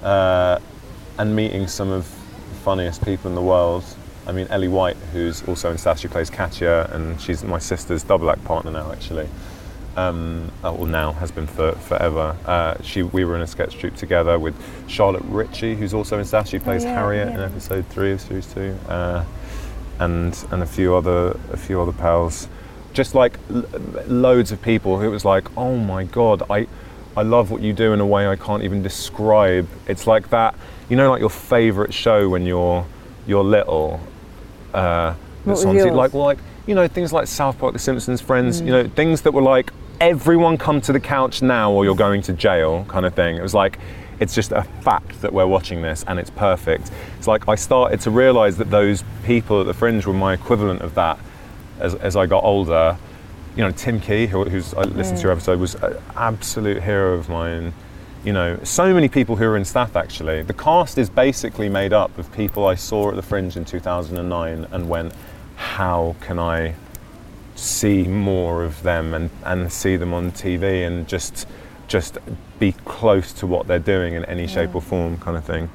Uh, 0.02 0.58
and 1.22 1.36
meeting 1.36 1.68
some 1.68 1.88
of 1.88 2.04
the 2.04 2.54
funniest 2.64 3.04
people 3.04 3.28
in 3.28 3.36
the 3.36 3.40
world. 3.40 3.84
I 4.26 4.32
mean, 4.32 4.48
Ellie 4.48 4.66
White, 4.66 4.96
who's 5.12 5.40
also 5.46 5.70
in 5.70 5.78
Stath, 5.78 6.00
she 6.00 6.08
plays 6.08 6.28
Katya, 6.28 6.90
and 6.92 7.20
she's 7.20 7.44
my 7.44 7.60
sister's 7.60 8.02
double 8.02 8.28
act 8.28 8.44
partner 8.44 8.72
now, 8.72 8.90
actually. 8.90 9.28
Um, 9.96 10.50
uh, 10.64 10.72
well, 10.76 10.86
now 10.86 11.12
has 11.12 11.30
been 11.30 11.46
for 11.46 11.72
forever. 11.72 12.36
Uh, 12.44 12.74
she, 12.82 13.04
we 13.04 13.24
were 13.24 13.36
in 13.36 13.42
a 13.42 13.46
sketch 13.46 13.78
troupe 13.78 13.94
together 13.94 14.36
with 14.36 14.56
Charlotte 14.88 15.22
Ritchie, 15.26 15.76
who's 15.76 15.94
also 15.94 16.18
in 16.18 16.24
Stath. 16.24 16.48
She 16.48 16.58
plays 16.58 16.82
yeah, 16.82 16.94
Harriet 16.94 17.28
yeah. 17.28 17.34
in 17.34 17.40
episode 17.40 17.86
three 17.86 18.10
of 18.10 18.20
series 18.20 18.52
two, 18.52 18.76
uh, 18.88 19.24
and 20.00 20.44
and 20.50 20.60
a 20.60 20.66
few 20.66 20.96
other 20.96 21.38
a 21.52 21.56
few 21.56 21.80
other 21.80 21.92
pals. 21.92 22.48
Just 22.94 23.14
like 23.14 23.38
l- 23.48 23.64
loads 24.08 24.50
of 24.50 24.60
people 24.60 24.98
who 24.98 25.06
it 25.06 25.10
was 25.10 25.24
like, 25.24 25.56
oh 25.56 25.76
my 25.76 26.02
god, 26.02 26.42
I 26.50 26.66
I 27.16 27.22
love 27.22 27.50
what 27.50 27.60
you 27.60 27.72
do 27.74 27.92
in 27.92 28.00
a 28.00 28.06
way 28.06 28.26
I 28.26 28.36
can't 28.36 28.64
even 28.64 28.82
describe. 28.82 29.68
It's 29.86 30.06
like 30.06 30.30
that, 30.30 30.54
you 30.92 30.96
know, 30.96 31.10
like 31.10 31.20
your 31.20 31.30
favourite 31.30 31.94
show 31.94 32.28
when 32.28 32.44
you're 32.44 32.86
you're 33.26 33.42
little. 33.42 33.98
Uh, 34.74 35.14
What 35.44 35.52
was 35.52 35.60
that's 35.60 35.70
on 35.70 35.76
yours? 35.76 35.90
like 35.96 36.12
well, 36.12 36.24
like 36.24 36.38
you 36.66 36.74
know 36.74 36.86
things 36.86 37.14
like 37.14 37.26
South 37.28 37.58
Park, 37.58 37.72
The 37.72 37.78
Simpsons, 37.78 38.20
Friends. 38.20 38.60
You 38.60 38.72
know 38.72 38.86
things 38.86 39.22
that 39.22 39.32
were 39.32 39.40
like 39.40 39.72
everyone 40.02 40.58
come 40.58 40.82
to 40.82 40.92
the 40.92 41.00
couch 41.00 41.40
now 41.40 41.72
or 41.72 41.86
you're 41.86 41.94
going 41.94 42.20
to 42.20 42.34
jail 42.34 42.84
kind 42.88 43.06
of 43.06 43.14
thing. 43.14 43.36
It 43.36 43.42
was 43.42 43.54
like 43.54 43.78
it's 44.20 44.34
just 44.34 44.52
a 44.52 44.64
fact 44.82 45.22
that 45.22 45.32
we're 45.32 45.46
watching 45.46 45.80
this 45.80 46.04
and 46.06 46.18
it's 46.18 46.28
perfect. 46.28 46.90
It's 47.16 47.26
like 47.26 47.48
I 47.48 47.54
started 47.54 48.02
to 48.02 48.10
realise 48.10 48.56
that 48.56 48.70
those 48.70 49.02
people 49.24 49.62
at 49.62 49.66
the 49.66 49.72
Fringe 49.72 50.04
were 50.04 50.12
my 50.12 50.34
equivalent 50.34 50.82
of 50.82 50.94
that 50.96 51.18
as, 51.80 51.94
as 51.94 52.16
I 52.16 52.26
got 52.26 52.44
older. 52.44 52.98
You 53.56 53.64
know, 53.64 53.70
Tim 53.70 53.98
Key, 53.98 54.26
who, 54.26 54.44
who's 54.44 54.74
I 54.74 54.82
listened 54.82 55.16
to 55.20 55.22
your 55.22 55.32
episode, 55.32 55.58
was 55.58 55.74
an 55.76 55.96
absolute 56.16 56.82
hero 56.82 57.14
of 57.14 57.30
mine. 57.30 57.72
You 58.24 58.32
know, 58.32 58.58
so 58.62 58.94
many 58.94 59.08
people 59.08 59.34
who 59.34 59.44
are 59.46 59.56
in 59.56 59.64
Stath 59.64 59.96
actually. 59.96 60.42
The 60.42 60.54
cast 60.54 60.96
is 60.96 61.10
basically 61.10 61.68
made 61.68 61.92
up 61.92 62.16
of 62.18 62.32
people 62.32 62.66
I 62.66 62.76
saw 62.76 63.10
at 63.10 63.16
the 63.16 63.22
Fringe 63.22 63.56
in 63.56 63.64
2009 63.64 64.66
and 64.70 64.88
went, 64.88 65.12
how 65.56 66.14
can 66.20 66.38
I 66.38 66.74
see 67.56 68.04
more 68.04 68.64
of 68.64 68.82
them 68.82 69.12
and, 69.14 69.30
and 69.44 69.72
see 69.72 69.96
them 69.96 70.14
on 70.14 70.32
TV 70.32 70.86
and 70.86 71.06
just 71.08 71.46
just 71.88 72.18
be 72.58 72.72
close 72.84 73.32
to 73.34 73.46
what 73.46 73.66
they're 73.66 73.78
doing 73.78 74.14
in 74.14 74.24
any 74.24 74.46
shape 74.46 74.74
or 74.74 74.80
form 74.80 75.18
kind 75.18 75.36
of 75.36 75.44
thing. 75.44 75.68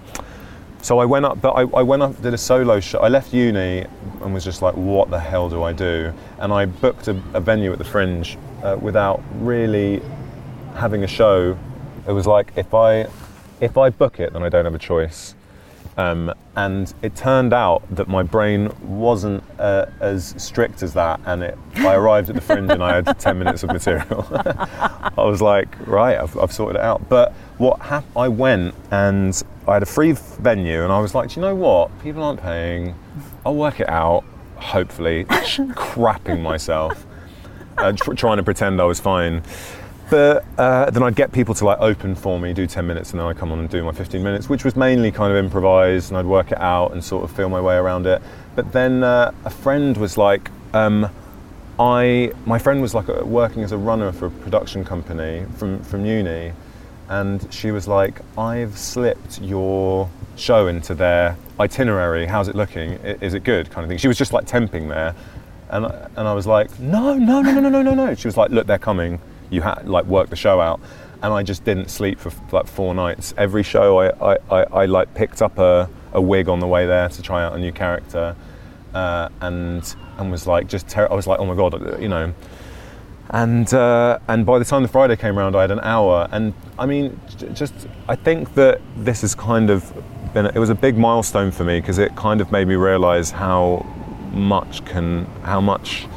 So 0.81 0.99
I 0.99 1.05
went 1.05 1.25
up, 1.25 1.41
but 1.41 1.51
I, 1.51 1.61
I 1.61 1.83
went 1.83 2.01
up, 2.01 2.19
did 2.21 2.33
a 2.33 2.37
solo 2.37 2.79
show. 2.79 2.99
I 2.99 3.07
left 3.07 3.33
uni 3.33 3.85
and 4.21 4.33
was 4.33 4.43
just 4.43 4.61
like, 4.63 4.75
what 4.75 5.11
the 5.11 5.19
hell 5.19 5.49
do 5.49 5.61
I 5.61 5.73
do? 5.73 6.13
And 6.39 6.51
I 6.51 6.65
booked 6.65 7.07
a, 7.07 7.21
a 7.33 7.41
venue 7.41 7.71
at 7.71 7.77
the 7.77 7.83
Fringe 7.83 8.37
uh, 8.63 8.77
without 8.81 9.21
really 9.35 10.01
having 10.75 11.03
a 11.03 11.07
show. 11.07 11.57
It 12.08 12.12
was 12.12 12.26
like 12.26 12.53
if 12.55 12.74
I 12.74 13.08
if 13.60 13.78
I 13.78 13.89
book 13.89 14.20
it, 14.20 14.34
then 14.34 14.43
I 14.43 14.49
don't 14.49 14.66
have 14.66 14.76
a 14.76 14.80
choice. 14.80 15.36
Um, 15.97 16.32
and 16.55 16.93
it 17.01 17.16
turned 17.16 17.53
out 17.53 17.82
that 17.95 18.08
my 18.08 18.22
brain 18.22 18.72
wasn't 18.84 19.43
uh, 19.58 19.88
as 19.99 20.36
strict 20.38 20.84
as 20.84 20.93
that, 20.93 21.20
and 21.26 21.41
it, 21.41 21.58
I 21.78 21.95
arrived 21.95 22.30
at 22.30 22.36
the 22.36 22.41
fringe 22.41 22.70
and 22.70 22.84
I 22.84 23.01
had 23.01 23.20
10 23.20 23.39
minutes 23.39 23.64
of 23.64 23.72
material. 23.72 24.28
I 24.32 25.12
was 25.18 25.41
like, 25.41 25.76
right, 25.88 26.20
I've, 26.20 26.38
I've 26.38 26.51
sorted 26.51 26.76
it 26.76 26.84
out. 26.84 27.10
But 27.10 27.34
what 27.58 27.80
hap- 27.82 28.05
I 28.16 28.28
went 28.28 28.76
and 28.91 29.41
I 29.68 29.74
had 29.74 29.84
a 29.84 29.88
free 29.88 30.12
venue, 30.12 30.84
and 30.84 30.93
I 30.93 30.99
was 30.99 31.16
like, 31.16 31.30
do 31.30 31.39
you 31.39 31.41
know 31.41 31.55
what? 31.55 31.89
People 32.03 32.22
aren't 32.22 32.41
paying. 32.41 32.93
I'll 33.43 33.55
work 33.55 33.80
it 33.80 33.89
out, 33.89 34.24
hopefully, 34.58 35.26
crapping 35.30 36.43
myself, 36.43 37.08
uh, 37.80 37.91
tr- 37.93 38.14
trying 38.14 38.38
to 38.38 38.43
pretend 38.43 38.80
I 38.80 38.86
was 38.86 38.99
fine 38.99 39.41
but 40.10 40.45
uh, 40.58 40.89
then 40.89 41.03
I'd 41.03 41.16
get 41.16 41.32
people 41.32 41.53
to 41.55 41.66
like 41.66 41.80
open 41.80 42.16
for 42.16 42.39
me, 42.39 42.53
do 42.53 42.68
10 42.68 42.86
minutes, 42.86 43.12
and 43.12 43.20
then 43.20 43.28
I 43.28 43.34
come 43.34 43.51
on 43.51 43.60
and 43.60 43.70
do 43.70 43.84
my 43.84 43.91
15 43.91 44.24
minutes, 44.24 44.49
which 44.49 44.64
was 44.64 44.76
mainly 44.76 45.12
kind 45.12 45.32
of 45.32 45.43
improvised, 45.43 46.12
and 46.12 46.18
I'd 46.18 46.26
work 46.26 46.51
it 46.51 46.60
out 46.60 46.93
and 46.93 47.03
sort 47.03 47.24
of 47.24 47.32
feel 47.36 47.49
my 47.49 47.62
way 47.62 47.76
around 47.76 48.05
it. 48.05 48.22
But 48.55 48.72
then 48.72 49.03
uh, 49.03 49.32
a 49.45 49.49
friend 49.49 49.97
was 49.97 50.18
like, 50.18 50.49
um, 50.74 51.10
I 51.80 52.32
my 52.45 52.58
friend 52.58 52.82
was 52.82 52.95
like 52.95 53.08
working 53.08 53.64
as 53.64 53.72
a 53.72 53.78
runner 53.78 54.12
for 54.12 54.28
a 54.28 54.32
production 54.32 54.84
company 54.84 55.45
from 55.58 55.84
from 55.84 56.05
uni, 56.05 56.53
and 57.10 57.47
she 57.53 57.72
was 57.72 57.88
like, 57.88 58.22
I've 58.38 58.78
slipped 58.78 59.41
your 59.41 60.10
show 60.36 60.68
into 60.68 60.95
their 60.95 61.38
itinerary. 61.60 62.26
How's 62.26 62.47
it 62.47 62.55
looking? 62.55 62.93
Is 62.93 63.34
it 63.34 63.43
good? 63.43 63.70
Kind 63.70 63.84
of 63.84 63.89
thing. 63.89 63.97
She 63.97 64.08
was 64.08 64.18
just 64.18 64.34
like 64.34 64.45
temping 64.45 64.89
there. 64.89 65.16
And, 65.70 65.86
and 65.86 66.28
I 66.28 66.34
was 66.34 66.47
like, 66.47 66.80
no, 66.80 67.16
no, 67.16 67.41
no, 67.41 67.60
no, 67.60 67.70
no, 67.70 67.82
no, 67.82 67.93
no. 67.93 68.16
She 68.16 68.28
was 68.28 68.38
like, 68.38 68.51
look, 68.51 68.68
they're 68.68 68.78
coming. 68.78 69.20
You 69.49 69.61
had 69.61 69.87
like 69.87 70.05
work 70.05 70.29
the 70.29 70.35
show 70.35 70.59
out. 70.61 70.79
And 71.21 71.33
I 71.33 71.41
just 71.41 71.63
didn't 71.63 71.89
sleep 71.89 72.19
for 72.19 72.31
like 72.51 72.67
four 72.67 72.93
nights. 72.93 73.33
Every 73.37 73.63
show 73.63 73.99
I, 73.99 74.33
I, 74.33 74.37
I, 74.51 74.63
I 74.81 74.85
like 74.85 75.13
picked 75.15 75.41
up 75.41 75.57
a, 75.57 75.89
a 76.13 76.21
wig 76.21 76.47
on 76.47 76.59
the 76.59 76.67
way 76.67 76.85
there 76.85 77.09
to 77.09 77.21
try 77.21 77.43
out 77.43 77.55
a 77.55 77.59
new 77.59 77.71
character. 77.71 78.35
Uh, 78.93 79.29
and 79.41 79.95
and 80.17 80.31
was 80.31 80.47
like 80.47 80.67
just 80.67 80.87
ter- 80.87 81.07
I 81.11 81.13
was 81.13 81.27
like 81.27 81.39
oh 81.39 81.45
my 81.45 81.55
god 81.55 82.01
you 82.01 82.07
know 82.07 82.33
and 83.29 83.71
uh, 83.73 84.19
and 84.27 84.45
by 84.45 84.57
the 84.59 84.65
time 84.65 84.83
the 84.83 84.87
Friday 84.87 85.15
came 85.15 85.37
around, 85.37 85.55
I 85.55 85.61
had 85.61 85.71
an 85.71 85.81
hour. 85.81 86.27
And 86.31 86.53
I 86.79 86.85
mean, 86.85 87.19
j- 87.37 87.49
just 87.49 87.73
I 88.07 88.15
think 88.15 88.53
that 88.53 88.81
this 88.95 89.21
has 89.21 89.35
kind 89.35 89.69
of 89.69 89.93
been 90.33 90.45
it 90.45 90.55
was 90.55 90.69
a 90.69 90.75
big 90.75 90.97
milestone 90.97 91.51
for 91.51 91.63
me 91.63 91.79
because 91.79 91.97
it 91.97 92.15
kind 92.15 92.41
of 92.41 92.51
made 92.51 92.67
me 92.67 92.75
realise 92.75 93.31
how 93.31 93.85
much 94.31 94.85
can 94.85 95.25
how 95.43 95.59
much 95.59 96.07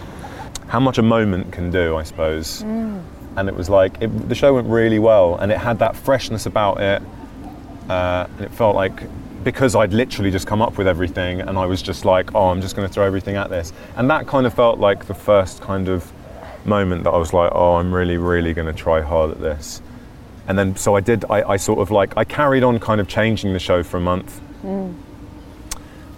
how 0.68 0.78
much 0.78 0.98
a 0.98 1.02
moment 1.02 1.52
can 1.52 1.70
do, 1.70 1.96
I 1.96 2.04
suppose. 2.04 2.62
And 3.36 3.48
it 3.48 3.54
was 3.54 3.68
like 3.70 4.00
it, 4.00 4.28
the 4.28 4.34
show 4.34 4.54
went 4.54 4.68
really 4.68 4.98
well, 4.98 5.36
and 5.36 5.52
it 5.52 5.58
had 5.58 5.78
that 5.78 5.96
freshness 5.96 6.46
about 6.46 6.80
it, 6.80 7.02
uh, 7.88 8.26
and 8.36 8.40
it 8.40 8.50
felt 8.50 8.74
like 8.76 9.02
because 9.44 9.74
I'd 9.74 9.94
literally 9.94 10.30
just 10.30 10.46
come 10.46 10.60
up 10.60 10.76
with 10.76 10.86
everything, 10.86 11.40
and 11.40 11.56
I 11.58 11.66
was 11.66 11.80
just 11.80 12.04
like, 12.04 12.34
oh, 12.34 12.48
I'm 12.48 12.60
just 12.60 12.76
going 12.76 12.86
to 12.86 12.92
throw 12.92 13.04
everything 13.04 13.36
at 13.36 13.48
this, 13.48 13.72
and 13.96 14.10
that 14.10 14.26
kind 14.26 14.46
of 14.46 14.52
felt 14.52 14.78
like 14.78 15.06
the 15.06 15.14
first 15.14 15.62
kind 15.62 15.88
of 15.88 16.12
moment 16.66 17.04
that 17.04 17.10
I 17.10 17.16
was 17.16 17.32
like, 17.32 17.50
oh, 17.54 17.76
I'm 17.76 17.94
really, 17.94 18.16
really 18.18 18.52
going 18.52 18.66
to 18.66 18.72
try 18.78 19.00
hard 19.00 19.30
at 19.30 19.40
this. 19.40 19.80
And 20.46 20.58
then, 20.58 20.76
so 20.76 20.96
I 20.96 21.00
did, 21.00 21.24
I, 21.30 21.42
I 21.50 21.56
sort 21.56 21.78
of 21.78 21.90
like, 21.90 22.16
I 22.16 22.24
carried 22.24 22.62
on 22.64 22.78
kind 22.80 23.00
of 23.00 23.08
changing 23.08 23.52
the 23.52 23.58
show 23.58 23.82
for 23.82 23.96
a 23.96 24.00
month. 24.00 24.40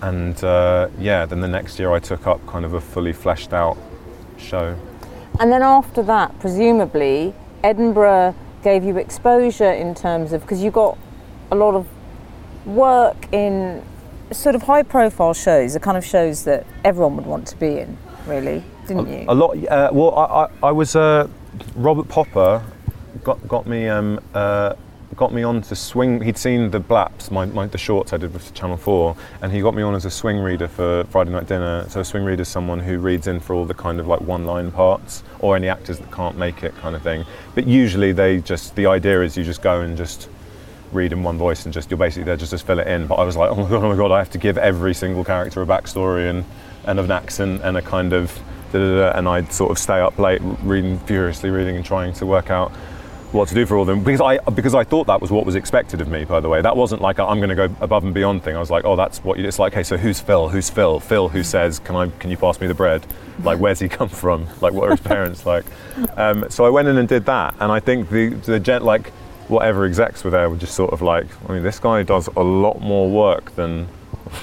And 0.01 0.43
uh, 0.43 0.89
yeah, 0.99 1.27
then 1.27 1.41
the 1.41 1.49
next 1.49 1.79
year 1.79 1.93
I 1.93 2.01
took 2.01 2.27
up 2.27 2.45
kind 2.47 2.65
of 2.65 2.75
a 2.75 2.81
fully 2.81 3.13
fleshed 3.13 3.53
out 3.53 3.77
show. 4.39 4.77
And 5.41 5.51
then 5.51 5.63
after 5.63 6.03
that, 6.05 6.39
presumably, 6.39 7.35
Edinburgh 7.63 8.35
gave 8.63 8.85
you 8.85 8.97
exposure 8.97 9.73
in 9.73 9.95
terms 9.95 10.33
of 10.33 10.43
because 10.43 10.63
you 10.63 10.71
got 10.71 10.97
a 11.51 11.55
lot 11.55 11.75
of 11.75 11.87
work 12.67 13.33
in 13.33 13.83
sort 14.31 14.55
of 14.55 14.63
high 14.63 14.83
profile 14.83 15.35
shows, 15.35 15.75
the 15.75 15.81
kind 15.81 15.97
of 15.97 16.05
shows 16.05 16.45
that 16.45 16.67
everyone 16.85 17.17
would 17.17 17.27
want 17.27 17.47
to 17.49 17.57
be 17.57 17.79
in, 17.79 17.99
really, 18.27 18.63
didn't 18.87 19.09
you? 19.09 19.25
A 19.29 19.35
lot. 19.35 19.57
Uh, 19.67 19.91
well, 19.93 20.15
I, 20.15 20.25
I, 20.25 20.69
I 20.69 20.73
was 20.73 20.97
uh, 20.97 21.29
Robert 21.75 22.09
Popper 22.09 22.65
got 23.25 23.47
got 23.49 23.67
me 23.67 23.89
um, 23.89 24.21
uh, 24.35 24.75
got 25.17 25.33
me 25.33 25.43
on 25.43 25.63
to 25.63 25.77
swing. 25.77 26.21
He'd 26.23 26.39
seen 26.39 26.71
the 26.71 26.81
Blaps, 26.81 27.31
my, 27.31 27.45
my 27.47 27.67
the 27.67 27.79
shorts 27.79 28.13
I 28.13 28.17
did 28.17 28.33
with 28.33 28.53
Channel 28.55 28.77
Four, 28.77 29.17
and 29.41 29.53
he 29.53 29.61
got 29.61 29.75
me 29.75 29.83
on 29.83 29.95
as 29.95 30.05
a 30.05 30.11
swing 30.11 30.39
reader 30.39 30.69
for 30.69 31.05
Friday 31.05 31.31
Night 31.31 31.47
Dinner. 31.47 31.87
So 31.89 32.01
a 32.01 32.05
swing 32.05 32.25
reader 32.25 32.43
is 32.43 32.49
someone 32.49 32.81
who 32.81 32.99
reads 32.99 33.27
in 33.27 33.41
for 33.41 33.55
all 33.55 33.65
the 33.65 33.75
kind 33.75 34.01
of 34.01 34.07
like 34.07 34.21
one-line 34.21 34.73
parts 34.73 35.23
or 35.41 35.57
any 35.57 35.69
actors 35.69 35.99
that 35.99 36.11
can't 36.11 36.37
make 36.37 36.63
it, 36.63 36.75
kind 36.77 36.97
of 36.97 37.03
thing. 37.03 37.25
But 37.55 37.67
usually 37.67 38.13
they 38.13 38.41
just 38.41 38.75
the 38.75 38.87
idea 38.87 39.23
is 39.23 39.37
you 39.37 39.45
just 39.45 39.63
go 39.63 39.81
and 39.81 39.97
just 39.97 40.29
read 40.93 41.13
in 41.13 41.23
one 41.23 41.39
voice 41.39 41.65
and 41.65 41.73
just 41.73 41.91
you're 41.91 41.99
basically 41.99 42.25
there 42.25 42.37
just 42.37 42.51
to 42.51 42.59
fill 42.59 42.79
it 42.79 42.87
in. 42.87 43.07
But 43.07 43.17
I 43.17 43.25
was 43.25 43.37
like, 43.37 43.51
oh 43.51 43.57
my 43.57 43.69
god, 43.69 43.85
oh 43.85 43.89
my 43.89 43.97
god, 43.97 44.13
I 44.13 44.19
have 44.19 44.31
to 44.31 44.39
give 44.39 44.59
every 44.59 44.95
single 44.95 45.25
character 45.25 45.63
a 45.63 45.67
backstory 45.67 46.31
and 46.31 46.45
and 46.85 46.99
an 46.99 47.11
accent 47.11 47.63
and 47.63 47.77
a 47.77 47.83
kind 47.83 48.13
of 48.13 48.39
and 48.75 49.29
I'd 49.29 49.53
sort 49.53 49.71
of 49.71 49.79
stay 49.79 50.01
up 50.01 50.19
late 50.19 50.41
reading 50.63 50.99
furiously 51.01 51.51
reading 51.51 51.77
and 51.77 51.85
trying 51.85 52.15
to 52.15 52.27
work 52.27 52.51
out 52.51 52.73
what 53.33 53.49
to 53.49 53.55
do 53.55 53.67
for 53.67 53.77
all 53.77 53.83
of 53.83 53.87
them 53.87 54.03
because 54.03 54.21
I 54.21 54.39
because 54.51 54.75
I 54.75 54.85
thought 54.85 55.07
that 55.07 55.21
was 55.21 55.31
what 55.31 55.47
was 55.47 55.55
expected 55.55 56.01
of 56.01 56.09
me. 56.09 56.25
By 56.25 56.41
the 56.41 56.49
way, 56.49 56.61
that 56.61 56.77
wasn't 56.77 57.01
like 57.01 57.19
I'm 57.19 57.39
going 57.39 57.49
to 57.49 57.55
go 57.55 57.75
above 57.81 58.05
and 58.05 58.13
beyond 58.13 58.43
thing. 58.43 58.57
I 58.57 58.61
was 58.61 58.71
like, 58.71 58.85
oh, 58.85 58.97
that's 58.97 59.25
what 59.25 59.39
you. 59.39 59.47
It's 59.47 59.59
like, 59.59 59.73
okay, 59.73 59.83
so 59.83 59.97
who's 59.97 60.21
Phil? 60.21 60.49
Who's 60.49 60.71
Phil? 60.71 61.01
Phil 61.01 61.29
who 61.29 61.43
says, 61.43 61.79
can 61.79 61.97
I? 61.97 62.09
Can 62.19 62.31
you 62.31 62.37
pass 62.37 62.61
me 62.61 62.67
the 62.67 62.75
bread? 62.75 63.07
Like, 63.43 63.59
where's 63.59 63.81
he 63.81 63.89
come 63.89 64.09
from? 64.09 64.47
Like, 64.61 64.73
what 64.73 64.89
are 64.89 64.91
his 64.93 65.01
parents 65.01 65.47
like? 65.47 65.65
Um, 66.17 66.47
so 66.51 66.65
I 66.65 66.71
went 66.71 66.89
in 66.89 66.97
and 66.99 67.09
did 67.09 67.25
that, 67.27 67.55
and 67.61 67.73
I 67.73 67.81
think 67.81 68.11
the 68.11 68.29
the 68.31 68.61
gent 68.61 68.85
like 68.85 69.11
whatever 69.49 69.85
execs 69.85 70.25
were 70.25 70.31
there 70.31 70.49
were 70.49 70.57
just 70.57 70.75
sort 70.75 70.93
of 70.93 71.03
like, 71.03 71.27
I 71.49 71.53
mean, 71.53 71.63
this 71.63 71.79
guy 71.79 72.03
does 72.03 72.29
a 72.37 72.43
lot 72.43 72.81
more 72.81 73.11
work 73.11 73.55
than 73.57 73.89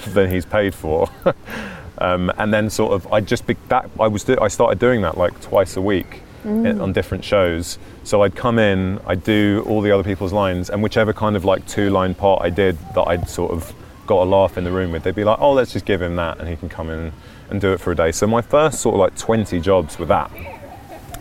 than 0.07 0.29
he's 0.29 0.45
paid 0.45 0.73
for. 0.73 1.09
um, 1.99 2.31
and 2.37 2.53
then 2.53 2.69
sort 2.69 2.93
of, 2.93 3.11
I 3.11 3.21
just 3.21 3.45
that 3.69 3.89
I 3.99 4.07
was 4.07 4.27
I 4.29 4.47
started 4.47 4.79
doing 4.79 5.01
that 5.01 5.17
like 5.17 5.39
twice 5.41 5.77
a 5.77 5.81
week 5.81 6.23
in, 6.43 6.79
on 6.81 6.93
different 6.93 7.23
shows. 7.23 7.77
So 8.03 8.21
I'd 8.23 8.35
come 8.35 8.59
in, 8.59 8.99
I'd 9.05 9.23
do 9.23 9.63
all 9.67 9.81
the 9.81 9.91
other 9.91 10.03
people's 10.03 10.33
lines, 10.33 10.69
and 10.69 10.81
whichever 10.83 11.13
kind 11.13 11.35
of 11.35 11.45
like 11.45 11.65
two 11.67 11.89
line 11.89 12.13
part 12.15 12.41
I 12.43 12.49
did 12.49 12.77
that 12.95 13.03
I'd 13.07 13.27
sort 13.29 13.51
of 13.51 13.73
got 14.07 14.23
a 14.23 14.25
laugh 14.29 14.57
in 14.57 14.63
the 14.63 14.71
room 14.71 14.91
with, 14.91 15.03
they'd 15.03 15.13
be 15.15 15.23
like, 15.23 15.39
oh, 15.39 15.51
let's 15.53 15.71
just 15.73 15.85
give 15.85 16.01
him 16.01 16.15
that, 16.15 16.39
and 16.39 16.47
he 16.49 16.55
can 16.55 16.69
come 16.69 16.89
in 16.89 17.11
and 17.49 17.61
do 17.61 17.73
it 17.73 17.79
for 17.79 17.91
a 17.91 17.95
day. 17.95 18.11
So 18.11 18.25
my 18.27 18.41
first 18.41 18.79
sort 18.81 18.93
of 18.95 18.99
like 18.99 19.15
20 19.17 19.59
jobs 19.59 19.99
were 19.99 20.05
that, 20.07 20.31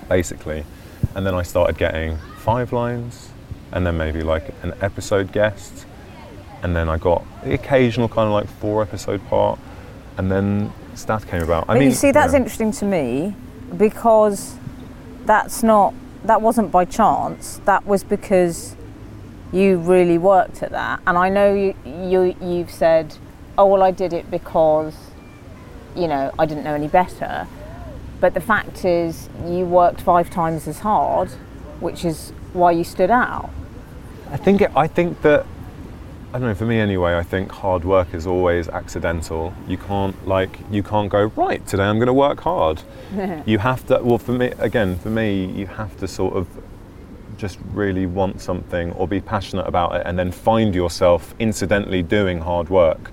basically. 0.08 0.64
And 1.14 1.26
then 1.26 1.34
I 1.34 1.42
started 1.42 1.76
getting 1.78 2.16
five 2.38 2.72
lines, 2.72 3.30
and 3.72 3.86
then 3.86 3.96
maybe 3.96 4.22
like 4.22 4.54
an 4.62 4.72
episode 4.80 5.32
guest. 5.32 5.84
and 6.62 6.74
then 6.74 6.88
I 6.88 6.96
got 6.98 7.24
the 7.44 7.54
occasional 7.54 8.08
kind 8.08 8.26
of 8.26 8.32
like 8.32 8.48
four 8.58 8.82
episode 8.82 9.24
part, 9.28 9.58
and 10.16 10.30
then 10.30 10.72
Stath 10.94 11.28
came 11.28 11.42
about. 11.42 11.64
I 11.68 11.74
But 11.74 11.78
mean, 11.80 11.88
you 11.90 11.94
see, 11.94 12.10
that's 12.10 12.32
yeah. 12.32 12.38
interesting 12.38 12.72
to 12.72 12.84
me 12.84 13.34
because 13.76 14.56
that's 15.28 15.62
not 15.62 15.94
that 16.24 16.42
wasn't 16.42 16.72
by 16.72 16.84
chance. 16.84 17.60
That 17.66 17.86
was 17.86 18.02
because 18.02 18.74
you 19.52 19.78
really 19.78 20.18
worked 20.18 20.62
at 20.62 20.70
that. 20.72 21.00
And 21.06 21.16
I 21.16 21.28
know 21.28 21.54
you, 21.54 21.74
you 21.84 22.34
you've 22.40 22.70
said, 22.70 23.16
"Oh 23.56 23.66
well, 23.66 23.82
I 23.82 23.92
did 23.92 24.12
it 24.12 24.30
because 24.30 24.96
you 25.94 26.08
know 26.08 26.32
I 26.38 26.46
didn't 26.46 26.64
know 26.64 26.74
any 26.74 26.88
better." 26.88 27.46
But 28.20 28.34
the 28.34 28.40
fact 28.40 28.84
is, 28.84 29.28
you 29.46 29.64
worked 29.64 30.00
five 30.00 30.28
times 30.28 30.66
as 30.66 30.80
hard, 30.80 31.28
which 31.78 32.04
is 32.04 32.32
why 32.52 32.72
you 32.72 32.82
stood 32.82 33.10
out. 33.10 33.50
I 34.32 34.38
think 34.38 34.60
it, 34.62 34.72
I 34.74 34.88
think 34.88 35.22
that 35.22 35.46
I 36.30 36.38
don't 36.38 36.48
know. 36.48 36.54
For 36.54 36.66
me, 36.66 36.78
anyway, 36.78 37.16
I 37.16 37.22
think 37.22 37.50
hard 37.50 37.84
work 37.84 38.12
is 38.12 38.26
always 38.26 38.68
accidental. 38.68 39.54
You 39.66 39.78
can't 39.78 40.28
like 40.28 40.58
you 40.70 40.82
can't 40.82 41.08
go 41.08 41.24
right 41.36 41.66
today. 41.66 41.84
I'm 41.84 41.96
going 41.96 42.08
to 42.08 42.12
work 42.12 42.40
hard. 42.40 42.82
you 43.46 43.58
have 43.58 43.86
to. 43.86 44.00
Well, 44.02 44.18
for 44.18 44.32
me, 44.32 44.52
again, 44.58 44.98
for 44.98 45.08
me, 45.08 45.46
you 45.46 45.66
have 45.66 45.96
to 46.00 46.08
sort 46.08 46.34
of 46.34 46.46
just 47.38 47.58
really 47.72 48.04
want 48.04 48.42
something 48.42 48.92
or 48.92 49.08
be 49.08 49.20
passionate 49.22 49.66
about 49.66 49.94
it, 49.94 50.02
and 50.04 50.18
then 50.18 50.30
find 50.30 50.74
yourself 50.74 51.34
incidentally 51.38 52.02
doing 52.02 52.40
hard 52.40 52.68
work. 52.68 53.10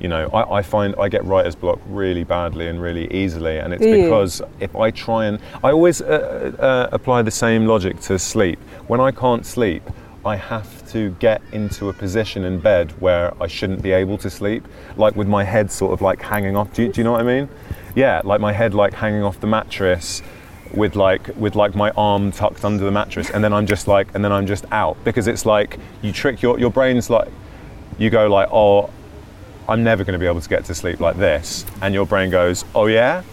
You 0.00 0.08
know, 0.08 0.26
I, 0.30 0.58
I 0.58 0.62
find 0.62 0.96
I 0.98 1.08
get 1.08 1.24
writer's 1.24 1.54
block 1.54 1.78
really 1.86 2.24
badly 2.24 2.66
and 2.66 2.82
really 2.82 3.12
easily, 3.14 3.58
and 3.58 3.72
it's 3.72 3.84
Do 3.84 3.88
you? 3.88 4.02
because 4.02 4.42
if 4.58 4.74
I 4.74 4.90
try 4.90 5.26
and 5.26 5.38
I 5.62 5.70
always 5.70 6.02
uh, 6.02 6.52
uh, 6.58 6.88
apply 6.90 7.22
the 7.22 7.30
same 7.30 7.66
logic 7.66 8.00
to 8.00 8.18
sleep. 8.18 8.58
When 8.88 9.00
I 9.00 9.12
can't 9.12 9.46
sleep, 9.46 9.88
I 10.24 10.36
have 10.36 10.88
to 10.92 11.10
get 11.18 11.42
into 11.52 11.88
a 11.88 11.92
position 11.92 12.44
in 12.44 12.60
bed 12.60 12.92
where 13.00 13.34
I 13.42 13.48
shouldn't 13.48 13.82
be 13.82 13.90
able 13.90 14.18
to 14.18 14.30
sleep, 14.30 14.66
like 14.96 15.16
with 15.16 15.26
my 15.26 15.42
head 15.42 15.70
sort 15.70 15.92
of 15.92 16.00
like 16.00 16.22
hanging 16.22 16.56
off. 16.56 16.72
Do 16.72 16.84
you, 16.84 16.92
do 16.92 17.00
you 17.00 17.04
know 17.04 17.12
what 17.12 17.20
I 17.20 17.24
mean? 17.24 17.48
Yeah, 17.96 18.22
like 18.24 18.40
my 18.40 18.52
head 18.52 18.72
like 18.72 18.94
hanging 18.94 19.24
off 19.24 19.40
the 19.40 19.48
mattress 19.48 20.22
with 20.74 20.94
like 20.94 21.28
with 21.36 21.56
like 21.56 21.74
my 21.74 21.90
arm 21.90 22.30
tucked 22.32 22.64
under 22.64 22.84
the 22.84 22.90
mattress 22.90 23.28
and 23.28 23.44
then 23.44 23.52
I'm 23.52 23.66
just 23.66 23.86
like 23.86 24.14
and 24.14 24.24
then 24.24 24.32
I'm 24.32 24.46
just 24.46 24.64
out. 24.70 24.96
Because 25.04 25.26
it's 25.26 25.44
like 25.44 25.78
you 26.02 26.12
trick 26.12 26.40
your 26.40 26.58
your 26.58 26.70
brain's 26.70 27.10
like 27.10 27.28
you 27.98 28.08
go 28.08 28.28
like 28.28 28.48
oh 28.52 28.90
I'm 29.68 29.82
never 29.82 30.04
going 30.04 30.14
to 30.14 30.18
be 30.18 30.26
able 30.26 30.40
to 30.40 30.48
get 30.48 30.64
to 30.66 30.74
sleep 30.74 31.00
like 31.00 31.16
this. 31.16 31.66
And 31.80 31.94
your 31.94 32.06
brain 32.06 32.30
goes 32.30 32.64
oh 32.76 32.86
yeah? 32.86 33.24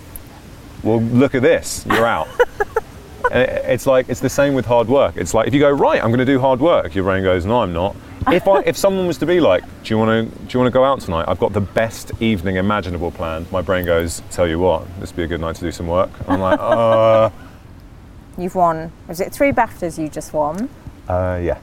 Well 0.81 1.01
look 1.01 1.35
at 1.35 1.43
this. 1.43 1.85
You're 1.85 2.07
out 2.07 2.27
it's 3.31 3.85
like 3.85 4.09
it's 4.09 4.19
the 4.19 4.29
same 4.29 4.53
with 4.53 4.65
hard 4.65 4.87
work 4.87 5.15
it's 5.17 5.33
like 5.33 5.47
if 5.47 5.53
you 5.53 5.59
go 5.59 5.69
right 5.69 6.01
I'm 6.03 6.09
going 6.09 6.19
to 6.19 6.25
do 6.25 6.39
hard 6.39 6.59
work 6.59 6.95
your 6.95 7.03
brain 7.03 7.23
goes 7.23 7.45
no 7.45 7.61
I'm 7.61 7.73
not 7.73 7.95
if 8.27 8.47
I 8.47 8.61
if 8.61 8.75
someone 8.77 9.07
was 9.07 9.17
to 9.19 9.25
be 9.25 9.39
like 9.39 9.63
do 9.83 9.93
you 9.93 9.97
want 9.97 10.31
to 10.31 10.39
do 10.45 10.47
you 10.51 10.59
want 10.59 10.71
to 10.71 10.77
go 10.77 10.83
out 10.83 11.01
tonight 11.01 11.25
I've 11.27 11.39
got 11.39 11.53
the 11.53 11.61
best 11.61 12.11
evening 12.21 12.57
imaginable 12.57 13.11
planned 13.11 13.51
my 13.51 13.61
brain 13.61 13.85
goes 13.85 14.21
tell 14.31 14.47
you 14.47 14.59
what 14.59 14.85
this 14.99 15.11
would 15.11 15.17
be 15.17 15.23
a 15.23 15.27
good 15.27 15.41
night 15.41 15.55
to 15.55 15.61
do 15.61 15.71
some 15.71 15.87
work 15.87 16.09
I'm 16.27 16.39
like 16.39 16.59
uh 16.59 17.29
You've 18.39 18.55
won. 18.55 18.91
Was 19.07 19.19
it 19.19 19.33
three 19.33 19.51
BAFTAs 19.51 20.01
you 20.01 20.07
just 20.07 20.31
won? 20.31 20.69
Uh, 21.07 21.39
yeah. 21.43 21.59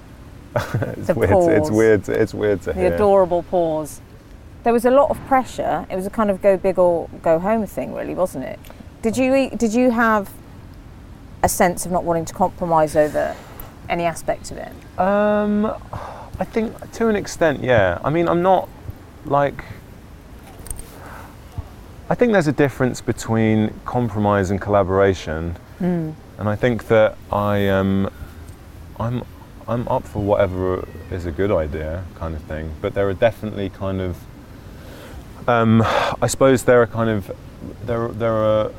it's 0.57 1.09
weird. 1.15 1.31
It's 1.31 1.69
pause. 1.69 1.71
weird. 1.71 2.09
It's 2.09 2.35
weird 2.35 2.61
to 2.63 2.73
The 2.73 2.75
hear. 2.75 2.91
The 2.91 2.97
adorable 2.97 3.43
pause. 3.45 4.03
There 4.63 4.73
was 4.73 4.85
a 4.85 4.91
lot 4.91 5.11
of 5.11 5.19
pressure. 5.27 5.87
It 5.91 5.97
was 5.97 6.07
a 6.07 6.11
kind 6.11 6.31
of 6.31 6.43
go 6.43 6.57
big 6.57 6.79
or 6.79 7.09
go 7.23 7.39
home 7.39 7.67
thing, 7.67 7.95
really, 7.95 8.15
wasn't 8.15 8.45
it? 8.45 8.59
Did 9.01 9.17
you 9.17 9.51
did 9.51 9.73
you 9.73 9.91
have 9.91 10.31
a 11.47 11.49
sense 11.49 11.87
of 11.87 11.93
not 11.93 12.05
wanting 12.05 12.25
to 12.25 12.35
compromise 12.35 12.97
over 12.97 13.35
any 13.89 14.05
aspect 14.05 14.51
of 14.51 14.57
it? 14.59 14.73
Um, 14.99 15.73
I 16.41 16.45
think 16.45 16.93
to 16.93 17.09
an 17.09 17.17
extent, 17.17 17.63
yeah. 17.63 18.01
I 18.05 18.11
mean, 18.11 18.29
I'm 18.29 18.43
not 18.43 18.69
like. 19.25 19.65
I 22.11 22.15
think 22.15 22.33
there's 22.33 22.47
a 22.47 22.53
difference 22.53 23.01
between 23.01 23.73
compromise 23.85 24.51
and 24.51 24.61
collaboration, 24.61 25.57
and 26.39 26.49
I 26.49 26.55
think 26.55 26.87
that 26.89 27.17
I 27.33 27.57
am, 27.59 28.09
I'm, 29.01 29.25
I'm 29.67 29.89
up 29.89 30.05
for 30.05 30.23
whatever 30.23 30.87
is 31.11 31.27
a 31.27 31.33
good 31.33 31.51
idea, 31.51 32.05
kind 32.15 32.37
of 32.37 32.43
thing. 32.43 32.73
But 32.81 32.95
there 32.95 33.09
are 33.09 33.15
definitely 33.29 33.71
kind 33.71 34.01
of, 34.01 34.17
um, 35.49 35.83
I 36.23 36.29
suppose 36.29 36.63
there 36.63 36.81
are 36.81 36.87
kind 36.87 37.11
of, 37.11 37.31
there 37.85 38.07
there 38.09 38.35
are 38.35 38.71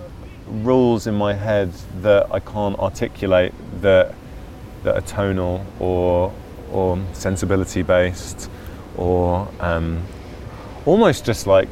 rules 0.48 1.08
in 1.08 1.16
my 1.16 1.34
head 1.34 1.72
that 2.02 2.28
I 2.32 2.40
can't 2.40 2.78
articulate 2.80 3.54
that 3.82 4.14
that 4.84 4.96
are 4.96 5.02
tonal 5.02 5.66
or 5.80 6.34
or 6.72 7.00
sensibility 7.14 7.82
based 7.82 8.50
or 8.96 9.48
um, 9.60 10.04
almost 10.86 11.26
just 11.26 11.48
like 11.48 11.70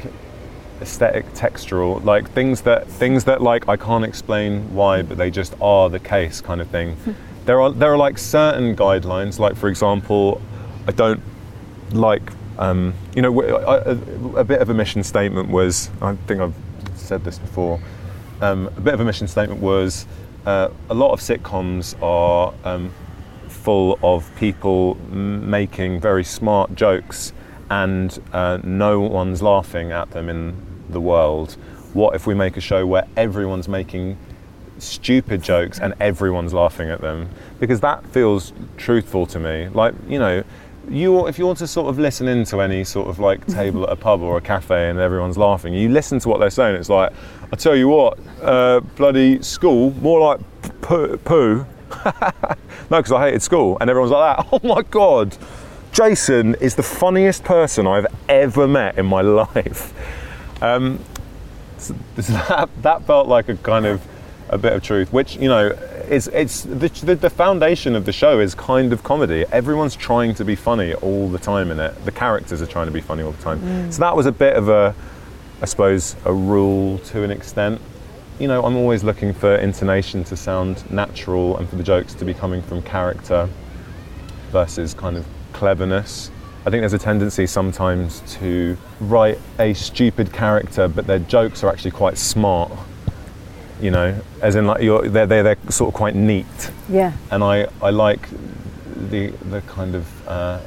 aesthetic 0.81 1.25
textural 1.33 2.03
like 2.03 2.29
things 2.31 2.61
that 2.61 2.87
things 2.87 3.23
that 3.23 3.41
like 3.41 3.67
I 3.69 3.77
can't 3.77 4.03
explain 4.03 4.73
why 4.73 5.01
but 5.03 5.17
they 5.17 5.31
just 5.31 5.55
are 5.61 5.89
the 5.89 5.99
case 5.99 6.41
kind 6.41 6.59
of 6.61 6.67
thing. 6.67 6.97
There 7.45 7.61
are 7.61 7.71
there 7.71 7.93
are 7.93 7.97
like 7.97 8.17
certain 8.17 8.75
guidelines 8.75 9.39
like 9.39 9.55
for 9.55 9.69
example 9.69 10.41
I 10.87 10.91
don't 10.91 11.21
like 11.91 12.23
um, 12.57 12.93
you 13.15 13.21
know 13.21 13.33
w- 13.33 13.55
I- 13.55 13.77
a, 13.77 13.91
a 14.37 14.43
bit 14.43 14.61
of 14.61 14.69
a 14.69 14.73
mission 14.73 15.03
statement 15.03 15.49
was 15.49 15.89
I 16.01 16.15
think 16.27 16.41
I've 16.41 16.55
said 16.95 17.23
this 17.23 17.37
before 17.37 17.79
um, 18.41 18.67
a 18.67 18.81
bit 18.81 18.93
of 18.93 18.99
a 18.99 19.05
mission 19.05 19.27
statement 19.27 19.61
was 19.61 20.05
uh, 20.45 20.69
a 20.89 20.93
lot 20.93 21.11
of 21.11 21.19
sitcoms 21.19 21.95
are 22.01 22.53
um, 22.63 22.93
full 23.47 23.97
of 24.03 24.29
people 24.35 24.95
making 24.95 25.99
very 25.99 26.23
smart 26.23 26.75
jokes 26.75 27.33
and 27.69 28.21
uh, 28.31 28.59
no 28.63 28.99
one's 28.99 29.41
laughing 29.41 29.91
at 29.91 30.11
them 30.11 30.29
in 30.29 30.55
the 30.89 31.01
world. 31.01 31.53
What 31.93 32.15
if 32.15 32.27
we 32.27 32.35
make 32.35 32.57
a 32.57 32.61
show 32.61 32.85
where 32.85 33.07
everyone's 33.17 33.67
making 33.67 34.17
stupid 34.77 35.41
jokes 35.41 35.79
and 35.79 35.93
everyone's 35.99 36.53
laughing 36.53 36.89
at 36.89 37.01
them? 37.01 37.29
Because 37.59 37.79
that 37.79 38.05
feels 38.07 38.53
truthful 38.77 39.25
to 39.27 39.39
me. 39.39 39.69
Like, 39.69 39.95
you 40.07 40.19
know, 40.19 40.43
you 40.89 41.25
if 41.27 41.39
you 41.39 41.47
want 41.47 41.57
to 41.59 41.67
sort 41.67 41.87
of 41.87 41.97
listen 41.97 42.27
into 42.27 42.61
any 42.61 42.83
sort 42.83 43.07
of 43.07 43.17
like 43.17 43.45
table 43.47 43.83
at 43.85 43.89
a 43.89 43.95
pub 43.95 44.21
or 44.21 44.37
a 44.37 44.41
cafe 44.41 44.89
and 44.89 44.99
everyone's 44.99 45.37
laughing, 45.37 45.73
you 45.73 45.89
listen 45.89 46.19
to 46.19 46.29
what 46.29 46.39
they're 46.39 46.49
saying. 46.49 46.75
It's 46.75 46.89
like, 46.89 47.11
I 47.55 47.57
tell 47.57 47.75
you 47.77 47.87
what, 47.87 48.19
uh, 48.43 48.81
bloody 48.97 49.41
school, 49.41 49.91
more 50.01 50.19
like 50.19 50.41
poo. 50.81 51.15
poo. 51.23 51.65
no, 52.05 52.97
because 52.97 53.13
I 53.13 53.27
hated 53.27 53.41
school, 53.41 53.77
and 53.79 53.89
everyone's 53.89 54.11
like 54.11 54.35
that. 54.35 54.47
Oh 54.51 54.59
my 54.67 54.81
god, 54.81 55.37
Jason 55.93 56.55
is 56.55 56.75
the 56.75 56.83
funniest 56.83 57.45
person 57.45 57.87
I've 57.87 58.07
ever 58.27 58.67
met 58.67 58.97
in 58.97 59.05
my 59.05 59.21
life. 59.45 59.93
Um, 60.61 60.99
s- 61.77 61.93
that, 62.17 62.69
that 62.81 63.03
felt 63.03 63.29
like 63.29 63.47
a 63.47 63.55
kind 63.55 63.85
of 63.85 64.05
a 64.49 64.57
bit 64.57 64.73
of 64.73 64.83
truth, 64.83 65.13
which 65.13 65.37
you 65.37 65.47
know, 65.47 65.67
it's 66.09 66.27
it's 66.27 66.63
the, 66.63 66.89
the, 67.05 67.15
the 67.15 67.29
foundation 67.29 67.95
of 67.95 68.03
the 68.03 68.11
show 68.11 68.41
is 68.41 68.53
kind 68.53 68.91
of 68.91 69.01
comedy. 69.05 69.45
Everyone's 69.53 69.95
trying 69.95 70.35
to 70.35 70.43
be 70.43 70.57
funny 70.57 70.93
all 70.95 71.29
the 71.29 71.39
time 71.39 71.71
in 71.71 71.79
it. 71.79 72.03
The 72.03 72.11
characters 72.11 72.61
are 72.61 72.67
trying 72.67 72.87
to 72.87 72.91
be 72.91 72.99
funny 72.99 73.23
all 73.23 73.31
the 73.31 73.41
time. 73.41 73.93
So 73.93 74.01
that 74.01 74.13
was 74.13 74.25
a 74.25 74.33
bit 74.33 74.57
of 74.57 74.67
a, 74.67 74.93
I 75.61 75.65
suppose, 75.65 76.15
a 76.25 76.33
rule 76.33 76.99
to 76.99 77.23
an 77.23 77.31
extent. 77.31 77.79
You 78.39 78.47
know, 78.47 78.63
I'm 78.65 78.75
always 78.75 79.03
looking 79.03 79.33
for 79.33 79.55
intonation 79.55 80.23
to 80.25 80.35
sound 80.35 80.89
natural 80.91 81.57
and 81.57 81.69
for 81.69 81.77
the 81.77 81.83
jokes 81.83 82.13
to 82.15 82.25
be 82.25 82.33
coming 82.33 82.61
from 82.61 82.81
character 82.81 83.47
versus 84.51 84.93
kind 84.93 85.15
of 85.17 85.25
cleverness. 85.53 86.31
I 86.65 86.69
think 86.71 86.81
there's 86.81 86.93
a 86.93 86.99
tendency 86.99 87.47
sometimes 87.47 88.21
to 88.39 88.75
write 88.99 89.39
a 89.59 89.73
stupid 89.73 90.33
character, 90.33 90.87
but 90.87 91.07
their 91.07 91.19
jokes 91.19 91.63
are 91.63 91.69
actually 91.71 91.91
quite 91.91 92.17
smart. 92.17 92.71
You 93.81 93.91
know, 93.91 94.19
as 94.41 94.55
in 94.55 94.67
like 94.67 94.81
you're, 94.81 95.07
they're, 95.09 95.27
they're 95.27 95.43
they're 95.43 95.57
sort 95.69 95.89
of 95.89 95.93
quite 95.93 96.15
neat, 96.15 96.71
Yeah. 96.89 97.11
and 97.29 97.43
I, 97.43 97.67
I 97.81 97.89
like 97.89 98.29
the 99.11 99.27
the 99.49 99.61
kind 99.67 99.95
of 99.95 100.27
uh, 100.27 100.59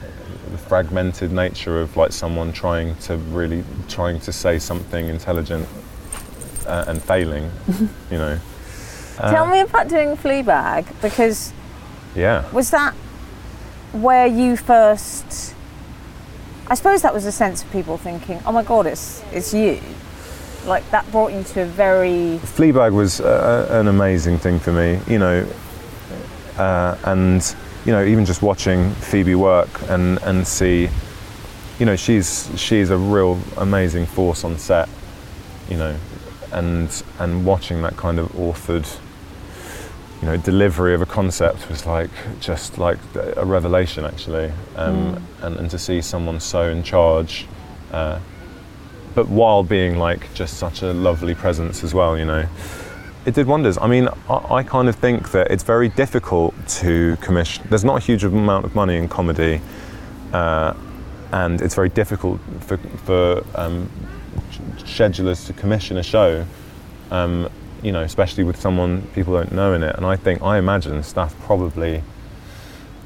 fragmented 0.69 1.33
nature 1.33 1.81
of 1.81 1.97
like 1.97 2.13
someone 2.13 2.53
trying 2.53 2.95
to 2.97 3.17
really 3.17 3.65
trying 3.89 4.21
to 4.21 4.33
say 4.33 4.59
something 4.59 5.09
intelligent 5.09 5.67
uh, 6.67 6.85
and 6.87 7.03
failing. 7.03 7.51
you 8.11 8.19
know, 8.19 8.39
Tell 9.19 9.47
me 9.49 9.61
about 9.61 9.89
doing 9.89 10.17
Fleabag 10.17 10.87
because 11.03 11.53
yeah. 12.15 12.49
was 12.53 12.71
that 12.71 12.95
where 13.93 14.27
you 14.27 14.57
first? 14.57 15.55
I 16.69 16.75
suppose 16.75 17.03
that 17.03 17.13
was 17.13 17.25
a 17.25 17.33
sense 17.33 17.65
of 17.65 17.73
people 17.73 17.97
thinking, 17.99 18.41
"Oh 18.47 18.53
my 18.53 18.63
God, 18.63 18.87
it's 18.87 19.25
it's 19.33 19.53
you." 19.53 19.81
Like 20.67 20.89
that 20.91 21.11
brought 21.11 21.33
you 21.33 21.43
to 21.43 21.63
a 21.63 21.67
very 21.67 22.39
Fleabag 22.45 22.93
was 22.93 23.21
uh, 23.21 23.67
an 23.71 23.89
amazing 23.89 24.39
thing 24.39 24.61
for 24.61 24.73
me, 24.73 25.01
you 25.09 25.19
know, 25.19 25.47
uh, 26.57 26.97
and 27.05 27.43
you 27.89 27.95
know 27.95 28.05
even 28.05 28.27
just 28.27 28.43
watching 28.43 28.91
Phoebe 28.97 29.35
work 29.35 29.71
and 29.89 30.19
and 30.19 30.47
see, 30.47 30.91
you 31.79 31.87
know, 31.87 31.97
she's 31.97 32.51
she's 32.55 32.91
a 32.91 32.99
real 32.99 33.41
amazing 33.57 34.05
force 34.05 34.45
on 34.45 34.59
set, 34.59 34.91
you 35.71 35.79
know, 35.79 35.97
and 36.53 37.03
and 37.19 37.47
watching 37.47 37.81
that 37.81 37.97
kind 37.97 38.19
of 38.19 38.29
authored 38.33 38.87
you 40.21 40.27
know 40.27 40.37
delivery 40.37 40.93
of 40.93 41.01
a 41.01 41.07
concept 41.07 41.67
was 41.71 41.87
like 41.87 42.11
just 42.41 42.77
like 42.77 42.99
a 43.15 43.47
revelation 43.47 44.05
actually 44.05 44.53
um, 44.77 45.25
and, 45.41 45.57
and 45.57 45.71
to 45.71 45.79
see 45.79 46.03
someone 46.03 46.41
so 46.41 46.69
in 46.69 46.83
charge 46.83 47.47
uh, 47.93 48.19
but 49.15 49.29
while 49.29 49.63
being 49.63 49.97
like 49.97 50.35
just 50.35 50.59
such 50.59 50.83
a 50.83 50.93
lovely 50.93 51.37
presence 51.37 51.85
as 51.85 51.95
well 51.95 52.19
you 52.19 52.25
know 52.25 52.45
it 53.27 53.35
did 53.35 53.47
wonders 53.47 53.79
i 53.79 53.87
mean 53.87 54.09
I, 54.29 54.55
I 54.57 54.63
kind 54.63 54.89
of 54.89 54.97
think 54.97 55.31
that 55.33 55.51
it's 55.51 55.63
very 55.63 55.89
difficult 55.89 56.55
to 56.81 57.17
commission 57.21 57.65
there's 57.69 57.85
not 57.85 57.97
a 57.97 58.05
huge 58.05 58.25
amount 58.25 58.65
of 58.65 58.75
money 58.75 58.97
in 58.97 59.09
comedy 59.09 59.61
uh, 60.33 60.75
and 61.33 61.61
it's 61.61 61.75
very 61.75 61.89
difficult 61.91 62.41
for, 62.61 62.79
for 62.79 63.45
um, 63.55 63.91
schedulers 64.79 65.47
to 65.47 65.53
commission 65.53 65.99
a 65.99 66.03
show 66.03 66.45
um, 67.11 67.49
you 67.83 67.93
know, 67.93 68.03
especially 68.03 68.45
with 68.45 68.61
someone 68.61 69.03
people 69.15 69.35
don't 69.35 69.53
know 69.53 69.73
in 69.73 69.83
it. 69.83 69.95
And 69.97 70.05
I 70.05 70.17
think, 70.17 70.43
I 70.43 70.59
imagine 70.59 71.03
Stath 71.03 71.35
probably 71.43 72.03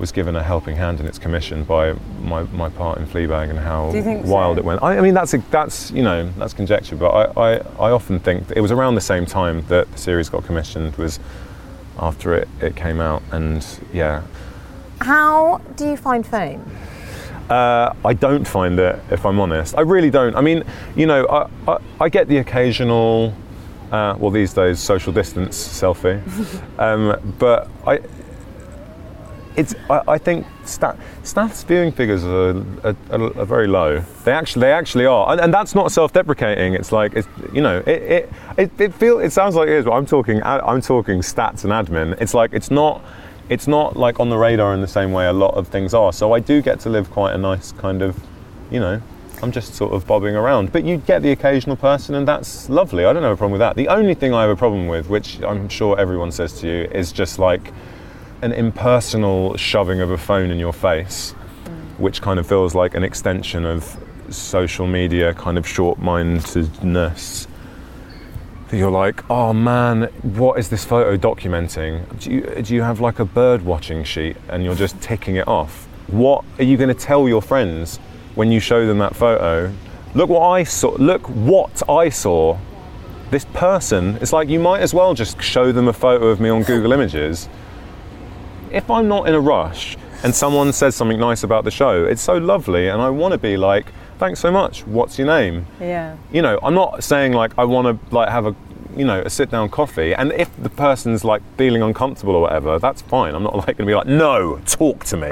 was 0.03 0.11
given 0.13 0.35
a 0.35 0.43
helping 0.43 0.75
hand 0.75 0.99
in 0.99 1.07
its 1.07 1.17
commission 1.17 1.63
by 1.63 1.95
my, 2.21 2.43
my 2.43 2.69
part 2.69 2.99
in 2.99 3.07
Fleabag 3.07 3.49
and 3.51 3.59
how 3.59 3.91
Do 3.93 3.97
you 3.99 4.03
think 4.03 4.27
wild 4.27 4.57
so? 4.57 4.59
it 4.59 4.65
went. 4.65 4.83
I, 4.83 4.99
I 4.99 5.01
mean, 5.01 5.15
that's 5.15 5.33
a, 5.33 5.39
that's 5.53 5.93
you 5.93 6.03
know 6.03 6.29
that's 6.37 6.53
conjecture, 6.53 6.97
but 6.97 7.11
I, 7.11 7.25
I, 7.41 7.57
I 7.79 7.91
often 7.93 8.19
think 8.19 8.51
it 8.55 8.61
was 8.61 8.73
around 8.73 8.97
the 8.97 9.01
same 9.01 9.25
time 9.25 9.65
that 9.69 9.91
the 9.93 9.97
series 9.97 10.29
got 10.29 10.45
commissioned 10.45 10.97
was 10.97 11.21
after 12.01 12.35
it, 12.35 12.49
it 12.61 12.75
came 12.75 13.01
out, 13.01 13.23
and 13.31 13.65
yeah, 13.93 14.23
How 15.01 15.59
do 15.77 15.89
you 15.89 15.97
find 15.97 16.27
fame? 16.27 16.65
uh, 17.49 17.95
I 18.05 18.13
don't 18.15 18.47
find 18.47 18.81
it, 18.81 18.99
if 19.11 19.25
I'm 19.25 19.39
honest. 19.39 19.77
I 19.79 19.83
really 19.83 20.11
don't. 20.11 20.35
I 20.35 20.41
mean, 20.41 20.65
you 20.97 21.07
know, 21.07 21.27
I, 21.29 21.49
I, 21.71 21.79
I 22.01 22.09
get 22.09 22.27
the 22.27 22.39
occasional, 22.39 23.35
uh, 23.93 24.17
well, 24.19 24.31
these 24.33 24.53
days, 24.53 24.81
social 24.81 25.13
distance 25.13 25.57
selfie, 25.57 26.19
um, 26.81 27.37
but 27.39 27.69
I, 27.87 28.01
it's. 29.57 29.75
I, 29.91 30.03
I 30.09 30.19
think 30.19 30.47
stat, 30.65 30.99
Stath's 31.23 31.63
viewing 31.63 31.93
figures 31.93 32.25
are, 32.25 32.65
are, 32.85 32.97
are, 33.11 33.45
very 33.45 33.67
low. 33.67 34.01
They 34.25 34.33
actually, 34.33 34.61
they 34.61 34.73
actually 34.73 35.07
are, 35.07 35.33
and, 35.33 35.41
and 35.41 35.53
that's 35.53 35.75
not 35.75 35.93
self-deprecating. 35.93 36.75
It's 36.75 36.93
like, 36.93 37.15
it's, 37.15 37.29
you 37.53 37.61
know, 37.61 37.79
it, 37.79 37.89
it, 37.89 38.33
it, 38.57 38.81
it 38.81 38.95
feel, 38.95 39.19
it 39.19 39.31
sounds 39.31 39.55
like 39.55 39.69
it 39.69 39.75
is, 39.75 39.85
but 39.85 39.93
I'm 39.93 40.07
talking, 40.07 40.43
I'm 40.43 40.81
talking 40.81 41.21
stats 41.21 41.65
and 41.65 41.73
admin. 41.73 42.21
It's 42.21 42.35
like, 42.35 42.53
it's 42.53 42.71
not 42.71 43.03
it's 43.49 43.67
not 43.67 43.97
like 43.97 44.21
on 44.21 44.31
the 44.31 44.39
radar 44.39 44.73
in 44.73 44.81
the 44.81 44.89
same 44.89 45.13
way 45.13 45.27
a 45.27 45.33
lot 45.33 45.55
of 45.55 45.69
things 45.69 45.93
are. 45.93 46.13
So 46.13 46.33
I 46.33 46.41
do 46.41 46.63
get 46.63 46.81
to 46.81 46.89
live 46.89 47.11
quite 47.11 47.35
a 47.35 47.39
nice 47.39 47.73
kind 47.73 48.01
of, 48.01 48.19
you 48.71 48.81
know, 48.81 49.03
I'm 49.43 49.53
just 49.53 49.75
sort 49.75 49.93
of 49.93 50.07
bobbing 50.07 50.37
around. 50.37 50.73
But 50.73 50.85
you 50.85 50.99
get 50.99 51.23
the 51.23 51.33
occasional 51.33 51.77
person, 51.77 52.15
and 52.15 52.27
that's 52.27 52.69
lovely. 52.71 53.05
I 53.05 53.13
don't 53.13 53.25
have 53.25 53.33
a 53.33 53.37
problem 53.37 53.53
with 53.53 53.59
that. 53.59 53.75
The 53.77 53.89
only 53.89 54.15
thing 54.15 54.33
I 54.33 54.43
have 54.43 54.51
a 54.51 54.57
problem 54.57 54.87
with, 54.87 55.09
which 55.09 55.43
I'm 55.43 55.69
sure 55.69 55.99
everyone 55.99 56.31
says 56.31 56.61
to 56.61 56.69
you, 56.69 56.85
is 56.93 57.11
just 57.11 57.39
like 57.39 57.73
an 58.43 58.53
impersonal 58.53 59.57
shoving 59.57 60.01
of 60.01 60.11
a 60.11 60.19
phone 60.19 60.51
in 60.51 60.59
your 60.59 60.73
face, 60.73 61.35
mm. 61.65 61.99
which 61.99 62.21
kind 62.21 62.39
of 62.39 62.47
feels 62.47 62.75
like 62.75 62.95
an 62.95 63.05
extension 63.05 63.65
of 63.65 63.97
social 64.31 64.87
media 64.87 65.35
kind 65.35 65.59
of 65.59 65.67
short 65.67 65.99
mindedness 65.99 67.47
that 68.73 68.79
you're 68.79 68.91
like, 68.91 69.29
oh 69.31 69.53
man, 69.53 70.05
what 70.23 70.59
is 70.59 70.71
this 70.71 70.83
photo 70.83 71.17
documenting? 71.17 72.19
Do 72.19 72.33
you, 72.33 72.63
do 72.63 72.75
you 72.75 72.81
have 72.81 73.01
like 73.01 73.19
a 73.19 73.25
bird 73.25 73.63
watching 73.63 74.03
sheet 74.03 74.37
and 74.49 74.65
you're 74.65 74.75
just 74.75 75.01
ticking 75.03 75.37
it 75.37 75.47
off? 75.47 75.87
What 76.07 76.45
are 76.59 76.65
you 76.65 76.79
going 76.79 76.89
to 76.89 76.95
tell 76.95 77.29
your 77.29 77.43
friends 77.43 77.99
when 78.35 78.51
you 78.51 78.61
show 78.61 78.87
them 78.87 78.99
that 78.99 79.15
photo? 79.15 79.73
Look 80.15 80.31
what 80.31 80.41
I 80.41 80.65
saw. 80.65 80.97
Look 80.99 81.29
what 81.29 81.83
I 81.89 82.09
saw. 82.09 82.59
This 83.31 83.45
person. 83.53 84.17
It's 84.23 84.33
like 84.33 84.49
you 84.49 84.59
might 84.59 84.81
as 84.81 84.95
well 84.95 85.13
just 85.13 85.41
show 85.43 85.71
them 85.71 85.89
a 85.89 85.93
photo 85.93 86.29
of 86.29 86.41
me 86.41 86.49
on 86.49 86.63
Google 86.63 86.93
Images. 86.93 87.49
If 88.73 88.91
I'm 88.91 89.07
not 89.07 89.29
in 89.29 89.35
a 89.35 89.41
rush 89.41 89.99
and 90.25 90.35
someone 90.35 90.73
says 90.73 90.97
something 90.97 91.21
nice 91.21 91.43
about 91.43 91.65
the 91.65 91.71
show, 91.71 92.07
it's 92.07 92.23
so 92.23 92.39
lovely, 92.39 92.89
and 92.89 93.03
I 93.03 93.11
want 93.11 93.33
to 93.33 93.39
be 93.39 93.59
like, 93.59 93.93
thanks 94.19 94.41
so 94.41 94.51
much. 94.51 94.87
What's 94.87 95.19
your 95.19 95.27
name? 95.27 95.67
Yeah. 95.79 96.17
you 96.33 96.41
know, 96.41 96.59
I'm 96.63 96.75
not 96.75 97.05
saying 97.05 97.33
like 97.33 97.53
I 97.59 97.65
want 97.65 97.87
to 97.87 98.15
like 98.15 98.31
have 98.31 98.47
a 98.47 98.57
you 98.97 99.05
know 99.05 99.21
a 99.21 99.29
sit 99.29 99.51
down 99.51 99.69
coffee, 99.69 100.15
and 100.15 100.33
if 100.33 100.49
the 100.63 100.71
person's 100.71 101.23
like 101.23 101.43
feeling 101.59 101.83
uncomfortable 101.83 102.35
or 102.35 102.41
whatever, 102.41 102.79
that's 102.79 103.03
fine. 103.03 103.35
I'm 103.35 103.43
not 103.43 103.57
like 103.63 103.77
going 103.77 103.77
to 103.77 103.87
be 103.87 103.95
like, 103.95 104.07
no, 104.07 104.59
talk 104.65 105.05
to 105.05 105.19
me. 105.19 105.29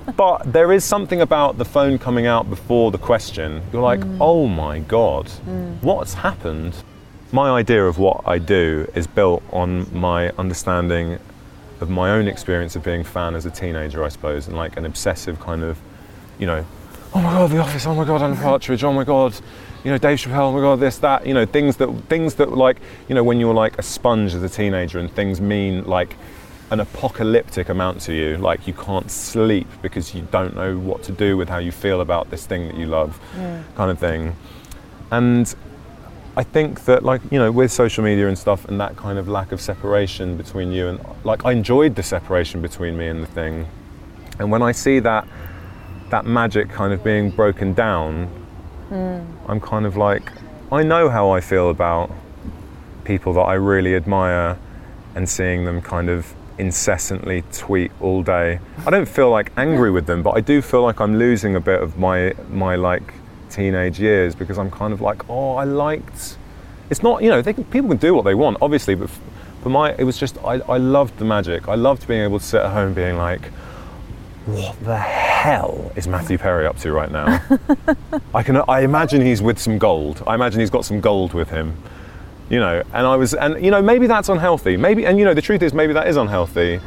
but 0.16 0.50
there 0.50 0.72
is 0.72 0.84
something 0.84 1.20
about 1.20 1.58
the 1.58 1.66
phone 1.66 1.98
coming 1.98 2.26
out 2.26 2.48
before 2.48 2.90
the 2.90 2.98
question. 2.98 3.60
You're 3.74 3.82
like, 3.82 4.00
mm. 4.00 4.16
oh 4.22 4.46
my 4.46 4.78
god, 4.78 5.26
mm. 5.26 5.82
what's 5.82 6.14
happened? 6.14 6.74
My 7.30 7.50
idea 7.50 7.84
of 7.84 7.98
what 7.98 8.22
I 8.24 8.38
do 8.38 8.88
is 8.94 9.06
built 9.06 9.42
on 9.52 9.92
my 9.92 10.30
understanding 10.38 11.18
of 11.80 11.90
my 11.90 12.10
own 12.10 12.28
experience 12.28 12.76
of 12.76 12.82
being 12.82 13.00
a 13.00 13.04
fan 13.04 13.34
as 13.34 13.46
a 13.46 13.50
teenager, 13.50 14.04
I 14.04 14.08
suppose, 14.08 14.46
and 14.46 14.56
like 14.56 14.76
an 14.76 14.86
obsessive 14.86 15.40
kind 15.40 15.62
of, 15.62 15.78
you 16.38 16.46
know, 16.46 16.64
oh 17.14 17.20
my 17.20 17.32
god, 17.32 17.50
The 17.50 17.58
Office, 17.58 17.86
oh 17.86 17.94
my 17.94 18.04
god, 18.04 18.22
Alan 18.22 18.36
Partridge, 18.36 18.82
oh 18.84 18.92
my 18.92 19.04
god, 19.04 19.34
you 19.84 19.90
know, 19.90 19.98
Dave 19.98 20.18
Chappelle, 20.18 20.48
oh 20.48 20.52
my 20.52 20.60
god, 20.60 20.80
this, 20.80 20.98
that, 20.98 21.26
you 21.26 21.34
know, 21.34 21.46
things 21.46 21.76
that, 21.76 21.88
things 22.08 22.34
that 22.36 22.52
like, 22.52 22.78
you 23.08 23.14
know, 23.14 23.22
when 23.22 23.38
you're 23.38 23.54
like 23.54 23.78
a 23.78 23.82
sponge 23.82 24.34
as 24.34 24.42
a 24.42 24.48
teenager 24.48 24.98
and 24.98 25.12
things 25.14 25.40
mean 25.40 25.84
like 25.84 26.16
an 26.70 26.80
apocalyptic 26.80 27.68
amount 27.68 28.00
to 28.00 28.14
you, 28.14 28.36
like 28.38 28.66
you 28.66 28.72
can't 28.72 29.10
sleep 29.10 29.66
because 29.82 30.14
you 30.14 30.26
don't 30.30 30.56
know 30.56 30.78
what 30.78 31.02
to 31.02 31.12
do 31.12 31.36
with 31.36 31.48
how 31.48 31.58
you 31.58 31.70
feel 31.70 32.00
about 32.00 32.30
this 32.30 32.46
thing 32.46 32.66
that 32.66 32.76
you 32.76 32.86
love, 32.86 33.20
kind 33.76 33.90
of 33.90 33.98
thing. 33.98 34.34
And 35.10 35.54
I 36.36 36.42
think 36.42 36.84
that, 36.86 37.04
like, 37.04 37.20
you 37.30 37.38
know, 37.38 37.52
with 37.52 37.70
social 37.70 38.02
media 38.02 38.26
and 38.26 38.36
stuff 38.36 38.64
and 38.64 38.80
that 38.80 38.96
kind 38.96 39.18
of 39.18 39.28
lack 39.28 39.52
of 39.52 39.60
separation 39.60 40.36
between 40.36 40.72
you 40.72 40.88
and, 40.88 41.00
like, 41.22 41.44
I 41.44 41.52
enjoyed 41.52 41.94
the 41.94 42.02
separation 42.02 42.60
between 42.60 42.96
me 42.96 43.06
and 43.06 43.22
the 43.22 43.26
thing. 43.26 43.66
And 44.40 44.50
when 44.50 44.62
I 44.62 44.72
see 44.72 44.98
that, 45.00 45.28
that 46.10 46.26
magic 46.26 46.68
kind 46.70 46.92
of 46.92 47.04
being 47.04 47.30
broken 47.30 47.72
down, 47.72 48.26
hmm. 48.88 49.20
I'm 49.46 49.60
kind 49.60 49.86
of 49.86 49.96
like, 49.96 50.32
I 50.72 50.82
know 50.82 51.08
how 51.08 51.30
I 51.30 51.40
feel 51.40 51.70
about 51.70 52.10
people 53.04 53.32
that 53.34 53.42
I 53.42 53.54
really 53.54 53.94
admire 53.94 54.58
and 55.14 55.28
seeing 55.28 55.64
them 55.64 55.80
kind 55.80 56.08
of 56.08 56.34
incessantly 56.58 57.42
tweet 57.52 57.92
all 58.00 58.22
day. 58.22 58.58
I 58.86 58.90
don't 58.90 59.08
feel 59.08 59.30
like 59.30 59.52
angry 59.56 59.90
with 59.90 60.06
them, 60.06 60.22
but 60.22 60.36
I 60.36 60.40
do 60.40 60.62
feel 60.62 60.82
like 60.82 61.00
I'm 61.00 61.16
losing 61.18 61.54
a 61.54 61.60
bit 61.60 61.80
of 61.80 61.98
my 61.98 62.34
my 62.48 62.76
like 62.76 63.14
teenage 63.54 64.00
years 64.00 64.34
because 64.34 64.58
I'm 64.58 64.70
kind 64.70 64.92
of 64.92 65.00
like, 65.00 65.28
oh, 65.28 65.56
I 65.56 65.64
liked. 65.64 66.36
It's 66.90 67.02
not, 67.02 67.22
you 67.22 67.30
know, 67.30 67.40
they 67.40 67.52
can, 67.52 67.64
people 67.64 67.88
can 67.88 67.98
do 67.98 68.14
what 68.14 68.24
they 68.24 68.34
want, 68.34 68.58
obviously, 68.60 68.94
but 68.94 69.10
for 69.62 69.70
my, 69.70 69.94
it 69.94 70.04
was 70.04 70.18
just 70.18 70.36
I, 70.38 70.54
I 70.68 70.76
loved 70.76 71.18
the 71.18 71.24
magic. 71.24 71.68
I 71.68 71.74
loved 71.74 72.06
being 72.06 72.22
able 72.22 72.38
to 72.38 72.44
sit 72.44 72.60
at 72.60 72.72
home 72.72 72.92
being 72.92 73.16
like, 73.16 73.50
what 74.46 74.78
the 74.84 74.98
hell 74.98 75.90
is 75.96 76.06
Matthew 76.06 76.36
Perry 76.36 76.66
up 76.66 76.76
to 76.80 76.92
right 76.92 77.10
now? 77.10 77.42
I 78.34 78.42
can 78.42 78.56
I 78.68 78.80
imagine 78.80 79.22
he's 79.22 79.40
with 79.40 79.58
some 79.58 79.78
gold. 79.78 80.22
I 80.26 80.34
imagine 80.34 80.60
he's 80.60 80.70
got 80.70 80.84
some 80.84 81.00
gold 81.00 81.32
with 81.32 81.48
him. 81.48 81.74
You 82.50 82.60
know, 82.60 82.82
and 82.92 83.06
I 83.06 83.16
was 83.16 83.32
and 83.32 83.64
you 83.64 83.70
know, 83.70 83.80
maybe 83.80 84.06
that's 84.06 84.28
unhealthy. 84.28 84.76
Maybe 84.76 85.06
and 85.06 85.18
you 85.18 85.24
know, 85.24 85.32
the 85.32 85.40
truth 85.40 85.62
is 85.62 85.72
maybe 85.72 85.94
that 85.94 86.08
is 86.08 86.16
unhealthy. 86.16 86.80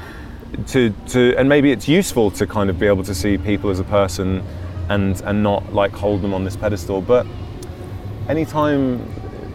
To 0.68 0.94
to 1.08 1.36
and 1.36 1.50
maybe 1.50 1.72
it's 1.72 1.88
useful 1.88 2.30
to 2.32 2.46
kind 2.46 2.70
of 2.70 2.78
be 2.78 2.86
able 2.86 3.04
to 3.06 3.16
see 3.16 3.40
people 3.40 3.72
as 3.72 3.80
a 3.80 3.84
person 3.84 4.44
and 4.90 5.22
and 5.22 5.44
not 5.44 5.74
like 5.74 5.92
hold 5.92 6.22
them 6.22 6.34
on 6.34 6.44
this 6.44 6.56
pedestal. 6.56 7.02
But 7.02 7.26
anytime 8.30 9.06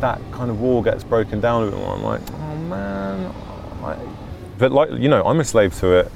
that 0.00 0.20
kind 0.32 0.50
of 0.50 0.60
wall 0.60 0.82
gets 0.82 1.04
broken 1.04 1.40
down 1.40 1.68
a 1.68 1.70
bit 1.70 1.78
more, 1.78 1.94
I'm 1.94 2.02
like, 2.02 2.20
oh 2.32 2.56
man. 2.56 3.34
But 4.58 4.72
like 4.72 4.90
you 4.92 5.08
know, 5.08 5.24
I'm 5.24 5.40
a 5.40 5.44
slave 5.44 5.74
to 5.80 5.92
it 5.92 6.12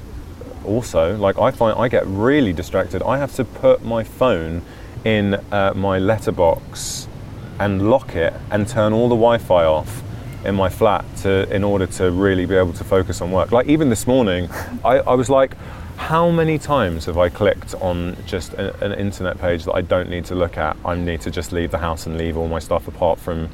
also 0.67 1.15
like 1.15 1.39
i 1.39 1.49
find 1.49 1.77
i 1.79 1.87
get 1.87 2.05
really 2.07 2.53
distracted 2.53 3.01
i 3.03 3.17
have 3.17 3.33
to 3.33 3.43
put 3.43 3.83
my 3.83 4.03
phone 4.03 4.61
in 5.05 5.35
uh, 5.51 5.71
my 5.75 5.97
letterbox 5.97 7.07
and 7.59 7.89
lock 7.89 8.15
it 8.15 8.33
and 8.51 8.67
turn 8.67 8.93
all 8.93 9.07
the 9.07 9.15
wi-fi 9.15 9.63
off 9.63 10.03
in 10.43 10.53
my 10.53 10.69
flat 10.69 11.03
to 11.15 11.51
in 11.53 11.63
order 11.63 11.87
to 11.87 12.11
really 12.11 12.45
be 12.45 12.55
able 12.55 12.73
to 12.73 12.83
focus 12.83 13.21
on 13.21 13.31
work 13.31 13.51
like 13.51 13.67
even 13.67 13.89
this 13.89 14.05
morning 14.05 14.49
i, 14.83 14.97
I 14.99 15.13
was 15.13 15.29
like 15.29 15.55
how 15.97 16.29
many 16.29 16.57
times 16.57 17.05
have 17.05 17.17
i 17.17 17.27
clicked 17.27 17.75
on 17.75 18.15
just 18.25 18.53
a, 18.53 18.83
an 18.83 18.93
internet 18.93 19.37
page 19.39 19.65
that 19.65 19.73
i 19.73 19.81
don't 19.81 20.09
need 20.09 20.25
to 20.25 20.35
look 20.35 20.57
at? 20.57 20.77
I 20.85 20.95
need 20.95 21.21
to 21.21 21.31
just 21.31 21.51
leave 21.51 21.71
the 21.71 21.79
house 21.79 22.05
and 22.05 22.17
leave 22.17 22.37
all 22.37 22.47
my 22.47 22.59
stuff 22.59 22.87
apart 22.87 23.19
from 23.19 23.49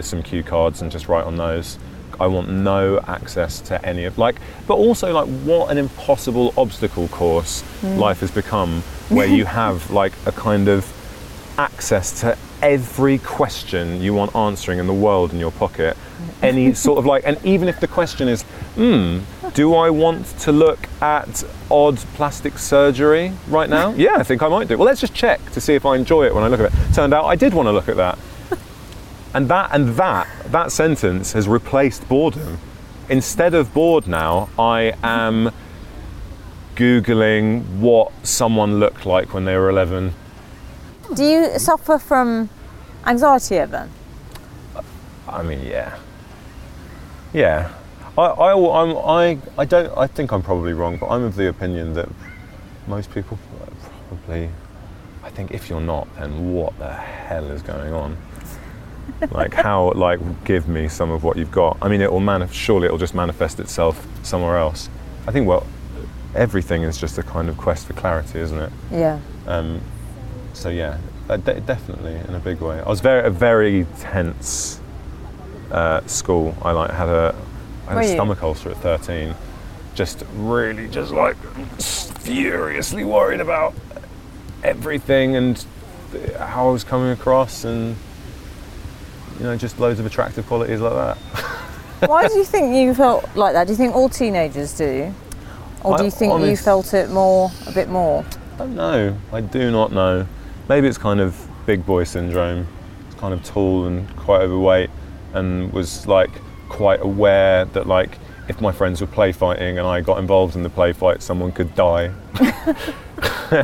some 0.00 0.22
cue 0.22 0.42
cards 0.42 0.80
and 0.80 0.90
just 0.90 1.08
write 1.08 1.24
on 1.24 1.36
those. 1.36 1.76
I 2.20 2.26
want 2.26 2.48
no 2.48 2.98
access 3.00 3.60
to 3.62 3.84
any 3.86 4.04
of 4.04 4.18
like 4.18 4.36
but 4.66 4.74
also 4.74 5.12
like 5.12 5.28
what 5.44 5.70
an 5.70 5.78
impossible 5.78 6.52
obstacle 6.56 7.08
course 7.08 7.62
hmm. 7.80 7.96
life 7.98 8.20
has 8.20 8.30
become 8.30 8.82
where 9.08 9.28
you 9.28 9.44
have 9.62 9.90
like 9.90 10.12
a 10.26 10.32
kind 10.32 10.68
of 10.68 10.84
access 11.58 12.20
to 12.20 12.36
every 12.60 13.18
question 13.18 14.00
you 14.00 14.14
want 14.14 14.34
answering 14.34 14.78
in 14.78 14.86
the 14.86 14.94
world 14.94 15.32
in 15.32 15.38
your 15.38 15.52
pocket 15.52 15.96
any 16.42 16.72
sort 16.72 16.98
of 16.98 17.06
like 17.06 17.24
and 17.26 17.36
even 17.44 17.68
if 17.68 17.80
the 17.80 17.88
question 17.88 18.28
is 18.28 18.42
hmm 18.76 19.18
do 19.54 19.74
I 19.74 19.90
want 19.90 20.26
to 20.40 20.52
look 20.52 20.88
at 21.00 21.42
odd 21.70 21.96
plastic 22.14 22.58
surgery 22.58 23.32
right 23.48 23.68
now? 23.68 23.90
Yeah 23.96 24.16
I 24.16 24.22
think 24.22 24.42
I 24.42 24.48
might 24.48 24.68
do. 24.68 24.76
Well 24.76 24.86
let's 24.86 25.00
just 25.00 25.14
check 25.14 25.40
to 25.52 25.60
see 25.60 25.74
if 25.74 25.84
I 25.86 25.96
enjoy 25.96 26.26
it 26.26 26.34
when 26.34 26.44
I 26.44 26.48
look 26.48 26.60
at 26.60 26.72
it. 26.72 26.94
Turned 26.94 27.12
out 27.14 27.24
I 27.24 27.34
did 27.36 27.54
want 27.54 27.66
to 27.66 27.72
look 27.72 27.88
at 27.88 27.96
that. 27.96 28.18
And 29.34 29.48
that 29.48 29.70
and 29.72 29.88
that 29.96 30.26
that 30.52 30.72
sentence 30.72 31.32
has 31.32 31.46
replaced 31.46 32.08
boredom. 32.08 32.58
Instead 33.10 33.54
of 33.54 33.72
bored 33.74 34.06
now, 34.06 34.48
I 34.58 34.94
am 35.02 35.50
googling 36.76 37.64
what 37.78 38.12
someone 38.22 38.78
looked 38.78 39.04
like 39.04 39.34
when 39.34 39.44
they 39.44 39.56
were 39.56 39.68
11. 39.68 40.14
Do 41.14 41.24
you 41.24 41.58
suffer 41.58 41.98
from 41.98 42.50
anxiety 43.06 43.56
ever? 43.56 43.88
I 45.26 45.42
mean, 45.42 45.60
yeah, 45.64 45.98
yeah. 47.32 47.72
I, 48.16 48.22
I, 48.22 48.82
I'm, 48.82 48.96
I, 48.96 49.38
I 49.56 49.64
don't. 49.64 49.96
I 49.96 50.06
think 50.06 50.32
I'm 50.32 50.42
probably 50.42 50.72
wrong, 50.72 50.96
but 50.98 51.08
I'm 51.08 51.22
of 51.22 51.36
the 51.36 51.48
opinion 51.48 51.94
that 51.94 52.08
most 52.86 53.12
people 53.12 53.38
probably. 54.08 54.50
I 55.22 55.30
think 55.30 55.52
if 55.52 55.68
you're 55.68 55.80
not, 55.80 56.08
then 56.16 56.52
what 56.52 56.76
the 56.78 56.92
hell 56.92 57.50
is 57.50 57.62
going 57.62 57.92
on? 57.92 58.16
like 59.30 59.54
how? 59.54 59.92
Like 59.92 60.20
give 60.44 60.68
me 60.68 60.88
some 60.88 61.10
of 61.10 61.22
what 61.22 61.36
you've 61.36 61.52
got. 61.52 61.78
I 61.80 61.88
mean, 61.88 62.00
it 62.00 62.10
will 62.10 62.20
manif- 62.20 62.52
Surely 62.52 62.86
it 62.86 62.90
will 62.90 62.98
just 62.98 63.14
manifest 63.14 63.60
itself 63.60 64.06
somewhere 64.22 64.58
else. 64.58 64.88
I 65.26 65.32
think. 65.32 65.46
Well, 65.46 65.66
everything 66.34 66.82
is 66.82 66.98
just 66.98 67.18
a 67.18 67.22
kind 67.22 67.48
of 67.48 67.56
quest 67.56 67.86
for 67.86 67.92
clarity, 67.92 68.40
isn't 68.40 68.58
it? 68.58 68.72
Yeah. 68.90 69.20
Um, 69.46 69.80
so 70.54 70.70
yeah, 70.70 70.98
uh, 71.28 71.36
de- 71.36 71.60
definitely 71.60 72.14
in 72.14 72.34
a 72.34 72.40
big 72.40 72.60
way. 72.60 72.80
I 72.80 72.88
was 72.88 73.00
very 73.00 73.26
a 73.26 73.30
very 73.30 73.86
tense 73.98 74.77
uh, 75.70 76.06
school. 76.06 76.56
I 76.62 76.72
like 76.72 76.90
had 76.90 77.08
a 77.08 77.34
I 77.86 77.94
had 77.94 78.04
a 78.04 78.08
stomach 78.08 78.42
ulcer 78.42 78.70
at 78.70 78.76
13. 78.78 79.34
Just 79.94 80.24
really, 80.34 80.88
just 80.88 81.10
like 81.12 81.36
furiously 81.80 83.04
worried 83.04 83.40
about 83.40 83.74
everything 84.62 85.36
and 85.36 85.64
how 86.38 86.68
I 86.68 86.72
was 86.72 86.84
coming 86.84 87.10
across, 87.10 87.64
and 87.64 87.96
you 89.38 89.44
know, 89.44 89.56
just 89.56 89.78
loads 89.78 90.00
of 90.00 90.06
attractive 90.06 90.46
qualities 90.46 90.80
like 90.80 90.92
that. 90.92 91.16
Why 92.08 92.28
do 92.28 92.34
you 92.34 92.44
think 92.44 92.76
you 92.76 92.94
felt 92.94 93.34
like 93.34 93.54
that? 93.54 93.66
Do 93.66 93.72
you 93.72 93.76
think 93.76 93.94
all 93.94 94.08
teenagers 94.08 94.76
do? 94.76 95.12
Or 95.82 95.96
do 95.96 96.04
you 96.04 96.10
think 96.10 96.44
you 96.44 96.56
felt 96.56 96.92
it 96.94 97.10
more, 97.10 97.50
a 97.66 97.72
bit 97.72 97.88
more? 97.88 98.24
I 98.54 98.58
don't 98.58 98.74
know. 98.74 99.16
I 99.32 99.40
do 99.40 99.70
not 99.70 99.92
know. 99.92 100.26
Maybe 100.68 100.88
it's 100.88 100.98
kind 100.98 101.20
of 101.20 101.48
big 101.66 101.86
boy 101.86 102.04
syndrome. 102.04 102.66
It's 103.06 103.18
kind 103.18 103.32
of 103.32 103.44
tall 103.44 103.86
and 103.86 104.08
quite 104.16 104.42
overweight, 104.42 104.90
and 105.34 105.72
was 105.72 106.06
like 106.06 106.30
quite 106.68 107.00
aware 107.00 107.64
that 107.66 107.86
like 107.86 108.18
if 108.48 108.60
my 108.60 108.72
friends 108.72 109.00
were 109.00 109.06
play 109.06 109.32
fighting 109.32 109.78
and 109.78 109.86
I 109.86 110.00
got 110.00 110.18
involved 110.18 110.56
in 110.56 110.62
the 110.62 110.70
play 110.70 110.92
fight, 110.92 111.22
someone 111.22 111.52
could 111.52 111.74
die. 111.74 112.12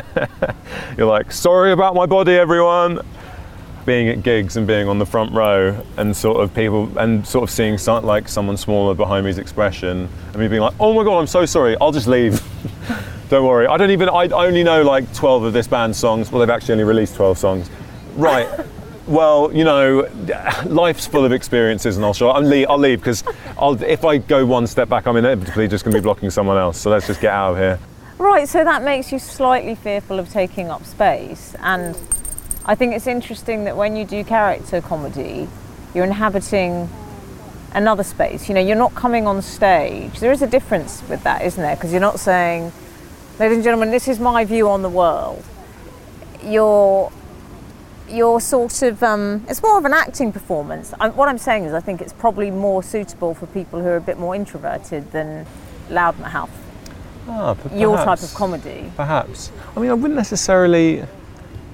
You're 0.97 1.07
like, 1.07 1.33
sorry 1.33 1.73
about 1.73 1.95
my 1.95 2.07
body, 2.07 2.33
everyone. 2.33 3.01
Being 3.87 4.09
at 4.09 4.23
gigs 4.23 4.57
and 4.57 4.67
being 4.67 4.89
on 4.89 4.99
the 4.99 5.07
front 5.07 5.33
row 5.33 5.83
and 5.97 6.17
sort 6.17 6.43
of 6.43 6.55
people 6.55 6.97
and 6.99 7.27
sort 7.27 7.45
of 7.45 7.51
seeing 7.51 7.77
some, 7.77 8.05
like 8.05 8.29
someone 8.29 8.57
smaller 8.57 8.95
behind 8.95 9.27
me's 9.27 9.39
expression 9.39 10.09
and 10.33 10.37
me 10.37 10.49
being 10.49 10.63
like, 10.63 10.75
oh 10.81 10.95
my 10.95 11.05
god, 11.05 11.19
I'm 11.19 11.27
so 11.27 11.45
sorry, 11.45 11.77
I'll 11.81 11.93
just 11.93 12.07
leave. 12.07 12.43
Don't 13.31 13.47
worry. 13.47 13.67
I 13.67 13.79
don't 13.79 13.91
even. 13.91 14.11
I 14.11 14.29
only 14.29 14.63
know 14.63 14.83
like 14.83 15.13
12 15.15 15.45
of 15.45 15.53
this 15.55 15.67
band's 15.67 15.99
songs. 15.99 16.31
Well, 16.31 16.41
they've 16.41 16.51
actually 16.51 16.73
only 16.73 16.85
released 16.85 17.17
12 17.17 17.39
songs. 17.39 17.71
Right. 18.17 18.47
Well, 19.07 19.53
you 19.53 19.65
know, 19.65 20.09
life's 20.67 21.07
full 21.07 21.25
of 21.25 21.33
experiences, 21.33 21.97
and 21.97 22.05
I'll 22.05 22.15
show. 22.15 22.31
I'll 22.31 22.43
leave. 22.43 22.69
I'll 22.69 22.79
leave 22.79 23.01
because 23.01 23.23
If 23.83 24.05
I 24.05 24.19
go 24.19 24.47
one 24.47 24.67
step 24.67 24.89
back, 24.89 25.07
I'm 25.07 25.17
inevitably 25.17 25.69
just 25.69 25.85
going 25.85 25.93
to 25.93 26.01
be 26.01 26.03
blocking 26.03 26.31
someone 26.31 26.57
else. 26.57 26.81
So 26.81 26.91
let's 26.91 27.07
just 27.07 27.21
get 27.21 27.33
out 27.33 27.53
of 27.53 27.59
here. 27.59 27.79
Right, 28.19 28.49
so 28.49 28.65
that 28.65 28.83
makes 28.83 29.13
you 29.13 29.19
slightly 29.19 29.75
fearful 29.75 30.19
of 30.19 30.31
taking 30.31 30.71
up 30.71 30.85
space. 30.85 31.55
And 31.59 31.99
I 32.65 32.75
think 32.75 32.95
it's 32.95 33.07
interesting 33.07 33.65
that 33.65 33.77
when 33.77 33.97
you 33.97 34.05
do 34.05 34.25
character 34.25 34.81
comedy, 34.81 35.49
you're 35.95 36.05
inhabiting 36.05 36.89
another 37.73 38.05
space. 38.05 38.49
You 38.49 38.55
know, 38.55 38.61
you're 38.61 38.77
not 38.77 38.95
coming 38.95 39.27
on 39.27 39.43
stage. 39.43 40.21
There 40.21 40.33
is 40.33 40.43
a 40.43 40.47
difference 40.47 41.03
with 41.09 41.23
that, 41.25 41.43
isn't 41.43 41.61
there? 41.61 41.75
Because 41.75 41.91
you're 41.91 42.01
not 42.01 42.21
saying, 42.21 42.73
ladies 43.39 43.57
and 43.57 43.65
gentlemen, 43.65 43.91
this 43.91 44.07
is 44.07 44.21
my 44.21 44.45
view 44.45 44.69
on 44.69 44.83
the 44.83 44.89
world. 44.89 45.43
You're 46.43 47.11
you're 48.15 48.41
sort 48.41 48.83
of 48.83 49.03
um, 49.03 49.45
it's 49.49 49.63
more 49.63 49.77
of 49.77 49.85
an 49.85 49.93
acting 49.93 50.33
performance. 50.33 50.95
i 51.01 51.09
what 51.09 51.29
I'm 51.29 51.39
saying 51.39 51.65
is, 51.65 51.75
I 51.75 51.81
think 51.81 52.01
it's 52.01 52.13
probably 52.13 52.51
more 52.51 52.83
suitable 52.83 53.35
for 53.35 53.47
people 53.47 53.81
who 53.81 53.89
are 53.89 53.97
a 53.97 54.01
bit 54.01 54.19
more 54.19 54.35
introverted 54.35 55.11
than 55.13 55.47
loudmouth. 55.89 56.51
Ah, 57.29 57.55
p- 57.55 57.79
Your 57.79 57.97
type 57.97 58.23
of 58.23 58.33
comedy. 58.35 58.93
Perhaps. 58.97 59.51
I 59.77 59.81
mean, 59.81 59.91
I 59.91 59.95
wouldn't 59.95 60.17
necessarily. 60.17 61.05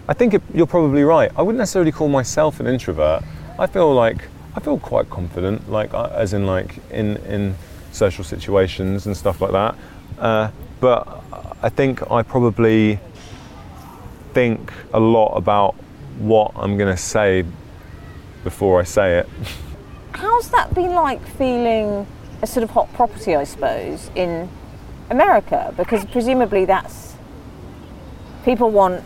I 0.08 0.14
think 0.14 0.34
it, 0.34 0.42
you're 0.54 0.66
probably 0.66 1.04
right. 1.04 1.30
I 1.36 1.42
wouldn't 1.42 1.58
necessarily 1.58 1.92
call 1.92 2.08
myself 2.08 2.58
an 2.60 2.66
introvert. 2.66 3.22
I 3.58 3.66
feel 3.66 3.92
like 3.92 4.28
I 4.56 4.60
feel 4.60 4.78
quite 4.78 5.10
confident, 5.10 5.70
like 5.70 5.92
uh, 5.92 6.10
as 6.12 6.32
in 6.32 6.46
like 6.46 6.78
in 6.90 7.16
in 7.18 7.54
social 7.92 8.24
situations 8.24 9.06
and 9.06 9.16
stuff 9.16 9.40
like 9.40 9.52
that. 9.52 9.76
Uh, 10.18 10.50
but 10.80 11.22
I 11.62 11.68
think 11.68 12.10
I 12.10 12.22
probably 12.22 12.98
think 14.32 14.72
a 14.94 15.00
lot 15.00 15.34
about 15.36 15.74
what 16.20 16.52
I'm 16.54 16.76
going 16.76 16.94
to 16.94 17.00
say 17.00 17.44
before 18.44 18.80
I 18.80 18.84
say 18.84 19.18
it. 19.18 19.28
How's 20.12 20.50
that 20.50 20.74
been 20.74 20.92
like 20.92 21.24
feeling 21.36 22.06
a 22.42 22.46
sort 22.46 22.62
of 22.64 22.70
hot 22.70 22.92
property, 22.94 23.34
I 23.36 23.44
suppose, 23.44 24.10
in 24.14 24.48
America? 25.10 25.74
Because 25.76 26.04
presumably 26.04 26.64
that's 26.64 27.14
people 28.44 28.70
want 28.70 29.02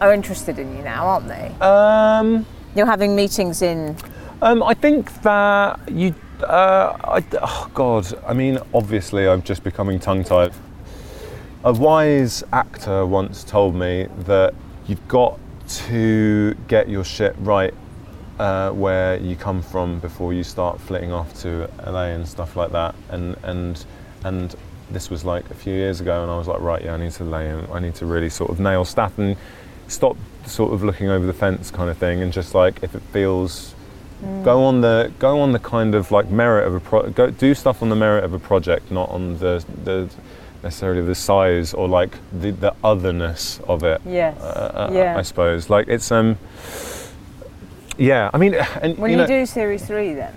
are 0.00 0.12
interested 0.12 0.58
in 0.58 0.76
you 0.76 0.82
now, 0.82 1.06
aren't 1.06 1.28
they? 1.28 1.52
Um, 1.60 2.46
You're 2.74 2.86
having 2.86 3.16
meetings 3.16 3.62
in 3.62 3.96
Um, 4.40 4.62
I 4.62 4.74
think 4.74 5.22
that 5.22 5.80
you. 5.90 6.14
Uh, 6.40 6.96
I, 7.02 7.24
oh 7.42 7.68
God, 7.74 8.06
I 8.24 8.32
mean, 8.32 8.60
obviously, 8.72 9.26
I'm 9.26 9.42
just 9.42 9.64
becoming 9.64 9.98
tongue-tied. 9.98 10.52
A 11.64 11.72
wise 11.72 12.44
actor 12.52 13.04
once 13.04 13.42
told 13.42 13.74
me 13.74 14.06
that 14.26 14.54
you've 14.86 15.06
got 15.08 15.40
to 15.68 16.54
get 16.66 16.88
your 16.88 17.04
shit 17.04 17.34
right 17.38 17.74
uh, 18.38 18.70
where 18.70 19.16
you 19.18 19.36
come 19.36 19.62
from 19.62 19.98
before 20.00 20.32
you 20.32 20.42
start 20.42 20.80
flitting 20.80 21.12
off 21.12 21.34
to 21.42 21.68
LA 21.84 22.06
and 22.06 22.26
stuff 22.26 22.56
like 22.56 22.72
that. 22.72 22.94
And 23.10 23.36
and 23.42 23.84
and 24.24 24.54
this 24.90 25.10
was 25.10 25.24
like 25.24 25.48
a 25.50 25.54
few 25.54 25.74
years 25.74 26.00
ago, 26.00 26.22
and 26.22 26.30
I 26.30 26.38
was 26.38 26.48
like, 26.48 26.60
right, 26.60 26.82
yeah, 26.82 26.94
I 26.94 26.96
need 26.96 27.12
to 27.12 27.24
lay 27.24 27.48
in. 27.48 27.66
I 27.72 27.80
need 27.80 27.94
to 27.96 28.06
really 28.06 28.30
sort 28.30 28.50
of 28.50 28.60
nail 28.60 28.84
stuff 28.84 29.18
and 29.18 29.36
stop 29.88 30.16
sort 30.46 30.72
of 30.72 30.82
looking 30.82 31.08
over 31.08 31.26
the 31.26 31.32
fence 31.32 31.70
kind 31.70 31.90
of 31.90 31.98
thing, 31.98 32.22
and 32.22 32.32
just 32.32 32.54
like 32.54 32.82
if 32.82 32.94
it 32.94 33.02
feels 33.12 33.74
go 34.42 34.64
on 34.64 34.80
the 34.80 35.12
go 35.20 35.40
on 35.40 35.52
the 35.52 35.58
kind 35.60 35.94
of 35.94 36.10
like 36.10 36.28
merit 36.28 36.66
of 36.66 36.74
a 36.74 36.80
pro- 36.80 37.08
go 37.10 37.30
do 37.30 37.54
stuff 37.54 37.82
on 37.82 37.88
the 37.88 37.94
merit 37.94 38.24
of 38.24 38.32
a 38.32 38.38
project 38.38 38.90
not 38.90 39.08
on 39.10 39.38
the 39.38 39.64
the 39.84 40.10
necessarily 40.62 41.02
the 41.02 41.14
size 41.14 41.72
or 41.74 41.86
like 41.88 42.10
the, 42.32 42.50
the 42.50 42.74
otherness 42.82 43.60
of 43.68 43.82
it 43.84 44.00
Yes. 44.06 44.40
uh, 44.40 44.90
yeah. 44.92 45.16
I 45.16 45.22
suppose 45.22 45.70
like 45.70 45.88
it's 45.88 46.10
um 46.12 46.36
yeah 47.96 48.30
I 48.32 48.38
mean 48.38 48.54
and 48.82 48.98
Will 48.98 49.08
you 49.10 49.20
you, 49.20 49.26
do 49.26 49.46
series 49.46 49.84
three 49.86 50.14
then? 50.14 50.34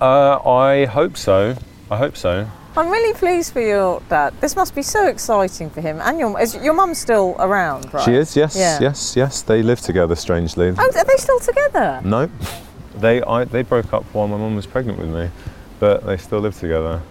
uh, 0.00 0.38
I 0.48 0.84
hope 0.86 1.16
so 1.16 1.56
I 1.90 1.96
hope 1.96 2.16
so 2.16 2.46
I'm 2.74 2.88
really 2.88 3.12
pleased 3.12 3.52
for 3.52 3.60
your 3.60 4.00
dad. 4.08 4.32
This 4.40 4.56
must 4.56 4.74
be 4.74 4.80
so 4.80 5.06
exciting 5.06 5.68
for 5.68 5.82
him. 5.82 6.00
And 6.00 6.18
your 6.18 6.40
is 6.40 6.54
your 6.54 6.72
mum's 6.72 6.96
still 6.98 7.36
around, 7.38 7.92
right? 7.92 8.02
she 8.02 8.14
is 8.14 8.34
yes 8.34 8.56
Yeah. 8.56 8.78
yes 8.80 9.14
yes 9.14 9.42
they 9.42 9.62
live 9.62 9.80
together 9.80 10.14
strangely 10.16 10.68
Oh, 10.78 10.82
are 10.82 11.04
they 11.04 11.16
still 11.18 11.38
together? 11.40 12.00
no 12.04 12.30
they 12.96 13.20
I, 13.22 13.44
they 13.44 13.62
broke 13.62 13.92
up 13.92 14.04
while 14.14 14.26
my 14.28 14.36
mum 14.38 14.56
was 14.56 14.66
pregnant 14.66 14.98
with 14.98 15.10
me 15.10 15.28
but 15.80 16.06
they 16.06 16.16
still 16.16 16.40
live 16.40 16.58
together 16.58 17.02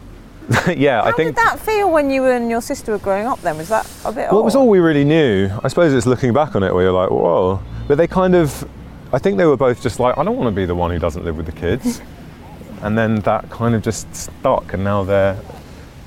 yeah 0.76 1.04
I 1.04 1.12
think. 1.12 1.38
How 1.38 1.54
did 1.54 1.58
that 1.58 1.60
feel 1.60 1.92
when 1.92 2.10
you 2.10 2.26
and 2.26 2.50
your 2.50 2.62
sister 2.62 2.92
were 2.92 2.98
growing 2.98 3.26
up? 3.28 3.42
Then 3.42 3.58
was 3.58 3.70
that 3.70 3.90
a 4.06 4.12
bit? 4.12 4.32
Well, 4.32 4.42
it 4.42 4.44
was 4.44 4.56
all 4.56 4.68
we 4.68 4.80
really 4.80 5.04
knew. 5.04 5.50
I 5.64 5.68
suppose 5.68 5.94
it's 5.94 6.06
looking 6.06 6.34
back 6.34 6.56
on 6.56 6.64
it 6.64 6.74
where 6.74 6.84
you're 6.84 6.92
like, 6.92 7.10
whoa. 7.10 7.62
But 7.88 7.98
they 7.98 8.08
kind 8.08 8.36
of, 8.36 8.68
I 9.14 9.20
think 9.20 9.38
they 9.38 9.46
were 9.46 9.58
both 9.58 9.82
just 9.82 10.00
like, 10.00 10.18
I 10.18 10.24
don't 10.24 10.38
want 10.38 10.48
to 10.48 10.56
be 10.56 10.66
the 10.66 10.76
one 10.76 10.92
who 10.92 11.00
doesn't 11.00 11.24
live 11.24 11.38
with 11.38 11.46
the 11.46 11.52
kids. 11.52 12.02
and 12.82 12.98
then 12.98 13.16
that 13.22 13.50
kind 13.50 13.76
of 13.76 13.82
just 13.82 14.14
stuck, 14.16 14.74
and 14.74 14.84
now 14.84 15.04
they're 15.04 15.40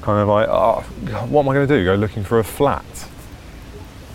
kind 0.03 0.21
of 0.21 0.29
like, 0.29 0.49
oh, 0.49 0.81
what 1.29 1.43
am 1.43 1.49
I 1.49 1.55
going 1.55 1.69
to 1.69 1.79
do? 1.79 1.85
Go 1.85 1.95
looking 1.95 2.25
for 2.25 2.39
a 2.39 2.45
flat? 2.45 2.85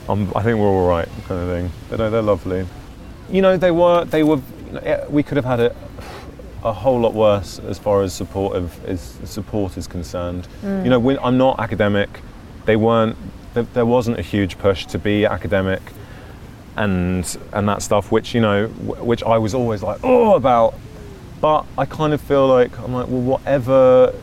Um, 0.08 0.32
I 0.36 0.44
think 0.44 0.60
we're 0.60 0.68
all 0.68 0.88
right, 0.88 1.08
kind 1.28 1.42
of 1.42 1.50
thing. 1.50 1.72
But 1.90 2.00
no, 2.00 2.10
they're 2.10 2.22
lovely. 2.22 2.68
You 3.30 3.42
know, 3.42 3.58
they 3.58 3.72
were, 3.72 4.06
they 4.06 4.24
were. 4.24 4.42
You 4.68 4.74
know, 4.74 5.08
we 5.10 5.24
could 5.24 5.38
have 5.38 5.46
had 5.46 5.60
it 5.60 5.76
a 6.64 6.74
whole 6.74 6.99
lot 6.99 7.14
worse 7.14 7.60
as 7.60 7.80
far 7.80 8.01
as 8.03 8.14
support 8.14 8.55
of 8.55 8.86
is 8.86 9.18
support 9.24 9.78
is 9.78 9.88
concerned. 9.88 10.47
Mm. 10.62 10.84
You 10.84 10.89
know, 10.89 10.99
when, 10.99 11.20
I'm 11.20 11.38
not 11.38 11.60
academic. 11.60 12.22
They 12.66 12.76
weren't. 12.76 13.16
There, 13.53 13.64
there 13.64 13.86
wasn't 13.86 14.20
a 14.20 14.22
huge 14.22 14.57
push 14.60 14.86
to 14.88 14.99
be 14.99 15.26
academic, 15.26 15.82
and 16.76 17.38
and 17.53 17.68
that 17.70 17.82
stuff, 17.82 18.12
which 18.12 18.36
you 18.36 18.41
know, 18.41 18.68
w- 18.68 19.03
which 19.03 19.24
I 19.24 19.38
was 19.38 19.53
always 19.53 19.82
like, 19.82 19.99
oh, 20.03 20.36
about. 20.36 20.76
But 21.41 21.66
I 21.78 21.86
kind 21.86 22.12
of 22.14 22.20
feel 22.20 22.47
like 22.47 22.78
I'm 22.80 22.93
like, 22.93 23.07
well, 23.07 23.22
whatever 23.22 24.14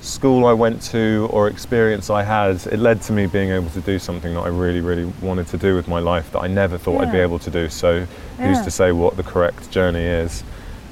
school 0.00 0.46
I 0.46 0.52
went 0.52 0.80
to 0.82 1.28
or 1.30 1.48
experience 1.48 2.08
I 2.08 2.22
had, 2.22 2.64
it 2.68 2.78
led 2.78 3.02
to 3.02 3.12
me 3.12 3.26
being 3.26 3.50
able 3.50 3.68
to 3.70 3.80
do 3.80 3.98
something 3.98 4.34
that 4.34 4.40
I 4.40 4.48
really, 4.48 4.80
really 4.80 5.04
wanted 5.20 5.48
to 5.48 5.58
do 5.58 5.74
with 5.74 5.88
my 5.88 5.98
life 5.98 6.30
that 6.32 6.40
I 6.40 6.46
never 6.46 6.78
thought 6.78 7.02
I'd 7.02 7.12
be 7.12 7.18
able 7.18 7.40
to 7.40 7.50
do. 7.50 7.68
So, 7.68 8.06
who's 8.38 8.62
to 8.62 8.70
say 8.70 8.92
what 8.92 9.16
the 9.16 9.22
correct 9.22 9.70
journey 9.70 10.04
is? 10.04 10.42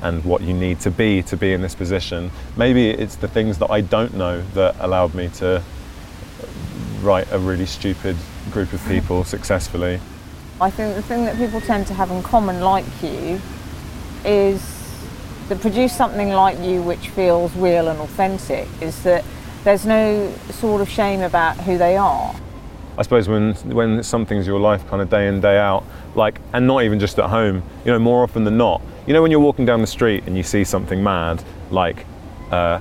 And 0.04 0.22
what 0.22 0.42
you 0.42 0.52
need 0.52 0.78
to 0.80 0.90
be 0.90 1.22
to 1.22 1.36
be 1.36 1.52
in 1.52 1.62
this 1.62 1.74
position. 1.74 2.30
Maybe 2.56 2.90
it's 2.90 3.16
the 3.16 3.26
things 3.26 3.58
that 3.58 3.70
I 3.70 3.80
don't 3.80 4.14
know 4.14 4.42
that 4.52 4.76
allowed 4.78 5.14
me 5.14 5.28
to 5.36 5.62
write 7.00 7.26
a 7.32 7.38
really 7.38 7.66
stupid 7.66 8.16
group 8.50 8.72
of 8.74 8.86
people 8.86 9.24
successfully. 9.24 9.98
I 10.60 10.70
think 10.70 10.94
the 10.94 11.02
thing 11.02 11.24
that 11.24 11.36
people 11.36 11.60
tend 11.60 11.86
to 11.88 11.94
have 11.94 12.10
in 12.10 12.22
common, 12.22 12.60
like 12.60 12.84
you, 13.02 13.40
is 14.24 14.62
that 15.48 15.60
produce 15.60 15.96
something 15.96 16.28
like 16.30 16.58
you 16.60 16.82
which 16.82 17.08
feels 17.08 17.54
real 17.56 17.88
and 17.88 17.98
authentic, 18.00 18.68
is 18.80 19.02
that 19.04 19.24
there's 19.64 19.86
no 19.86 20.32
sort 20.50 20.82
of 20.82 20.88
shame 20.88 21.22
about 21.22 21.56
who 21.56 21.78
they 21.78 21.96
are. 21.96 22.34
I 22.96 23.02
suppose 23.02 23.26
when 23.26 23.54
when 23.74 24.02
something's 24.02 24.46
your 24.46 24.60
life 24.60 24.86
kind 24.86 25.02
of 25.02 25.10
day 25.10 25.28
in 25.28 25.40
day 25.40 25.58
out, 25.58 25.82
like 26.14 26.38
and 26.52 26.66
not 26.66 26.84
even 26.84 27.00
just 27.00 27.18
at 27.18 27.30
home, 27.30 27.62
you 27.84 27.90
know, 27.90 27.98
more 27.98 28.22
often 28.22 28.44
than 28.44 28.56
not, 28.56 28.80
you 29.06 29.12
know, 29.12 29.22
when 29.22 29.30
you're 29.30 29.40
walking 29.40 29.66
down 29.66 29.80
the 29.80 29.86
street 29.86 30.24
and 30.26 30.36
you 30.36 30.42
see 30.42 30.64
something 30.64 31.02
mad, 31.02 31.42
like 31.70 32.06
uh, 32.50 32.80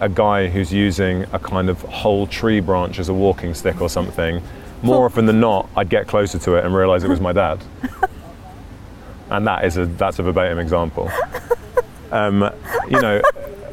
a 0.00 0.08
guy 0.08 0.48
who's 0.48 0.72
using 0.72 1.24
a 1.32 1.38
kind 1.38 1.68
of 1.68 1.80
whole 1.82 2.26
tree 2.26 2.60
branch 2.60 2.98
as 2.98 3.08
a 3.08 3.14
walking 3.14 3.54
stick 3.54 3.80
or 3.80 3.88
something, 3.88 4.42
more 4.82 5.04
often 5.04 5.26
than 5.26 5.40
not, 5.40 5.68
I'd 5.76 5.90
get 5.90 6.06
closer 6.06 6.38
to 6.38 6.54
it 6.54 6.64
and 6.64 6.74
realise 6.74 7.02
it 7.02 7.08
was 7.08 7.20
my 7.20 7.32
dad. 7.32 7.62
and 9.30 9.46
that 9.46 9.64
is 9.64 9.76
a 9.76 9.86
that's 9.86 10.18
a 10.18 10.22
verbatim 10.22 10.58
example. 10.58 11.10
Um, 12.10 12.50
you 12.88 13.00
know, 13.00 13.22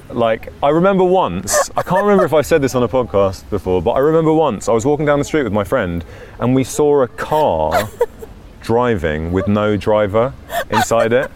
like 0.09 0.51
I 0.61 0.69
remember 0.69 1.03
once, 1.03 1.71
I 1.75 1.81
can't 1.81 2.03
remember 2.03 2.25
if 2.25 2.33
I 2.33 2.41
said 2.41 2.61
this 2.61 2.75
on 2.75 2.83
a 2.83 2.87
podcast 2.87 3.49
before, 3.49 3.81
but 3.81 3.91
I 3.91 3.99
remember 3.99 4.33
once 4.33 4.69
I 4.69 4.73
was 4.73 4.85
walking 4.85 5.05
down 5.05 5.19
the 5.19 5.25
street 5.25 5.43
with 5.43 5.53
my 5.53 5.63
friend 5.63 6.03
and 6.39 6.53
we 6.53 6.63
saw 6.63 7.01
a 7.01 7.07
car 7.07 7.89
driving 8.61 9.31
with 9.31 9.47
no 9.47 9.77
driver 9.77 10.33
inside 10.69 11.13
it. 11.13 11.31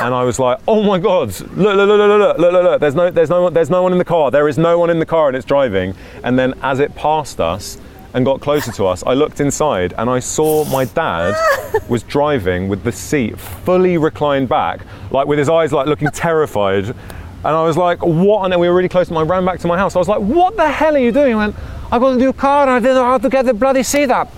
And 0.00 0.14
I 0.14 0.24
was 0.24 0.38
like, 0.38 0.58
"Oh 0.66 0.82
my 0.82 0.98
God! 0.98 1.28
Look, 1.28 1.56
look, 1.56 1.76
look, 1.76 1.88
look, 1.88 1.98
look, 1.98 2.38
look, 2.38 2.52
look, 2.52 2.64
look! 2.64 2.80
There's 2.80 2.94
no, 2.94 3.10
there's 3.10 3.30
no, 3.30 3.42
one, 3.42 3.54
there's 3.54 3.70
no 3.70 3.82
one 3.82 3.92
in 3.92 3.98
the 3.98 4.04
car. 4.04 4.30
There 4.30 4.48
is 4.48 4.58
no 4.58 4.78
one 4.78 4.90
in 4.90 4.98
the 4.98 5.06
car, 5.06 5.28
and 5.28 5.36
it's 5.36 5.46
driving." 5.46 5.94
And 6.24 6.38
then, 6.38 6.54
as 6.62 6.80
it 6.80 6.94
passed 6.96 7.40
us 7.40 7.78
and 8.12 8.24
got 8.24 8.40
closer 8.40 8.72
to 8.72 8.86
us, 8.86 9.02
I 9.04 9.14
looked 9.14 9.40
inside 9.40 9.92
and 9.98 10.08
I 10.08 10.20
saw 10.20 10.64
my 10.66 10.84
dad 10.84 11.34
was 11.88 12.02
driving 12.04 12.68
with 12.68 12.84
the 12.84 12.92
seat 12.92 13.38
fully 13.38 13.98
reclined 13.98 14.48
back, 14.48 14.80
like 15.10 15.26
with 15.26 15.38
his 15.38 15.48
eyes 15.48 15.72
like 15.72 15.86
looking 15.86 16.10
terrified. 16.12 16.86
And 16.86 17.52
I 17.52 17.62
was 17.62 17.76
like, 17.76 18.04
"What?" 18.04 18.44
And 18.44 18.52
then 18.52 18.60
we 18.60 18.68
were 18.68 18.74
really 18.74 18.88
close, 18.88 19.08
and 19.08 19.18
I 19.18 19.22
ran 19.22 19.44
back 19.44 19.60
to 19.60 19.68
my 19.68 19.76
house. 19.76 19.94
I 19.94 20.00
was 20.00 20.08
like, 20.08 20.20
"What 20.20 20.56
the 20.56 20.68
hell 20.68 20.96
are 20.96 20.98
you 20.98 21.12
doing?" 21.12 21.28
He 21.28 21.34
went, 21.34 21.54
"I 21.92 21.98
got 21.98 22.14
a 22.14 22.16
new 22.16 22.32
car, 22.32 22.62
and 22.62 22.70
I 22.70 22.80
didn't 22.80 22.96
know 22.96 23.04
how 23.04 23.18
to 23.18 23.28
get 23.28 23.44
the 23.44 23.54
bloody 23.54 23.82
seat 23.82 24.10
up." 24.10 24.32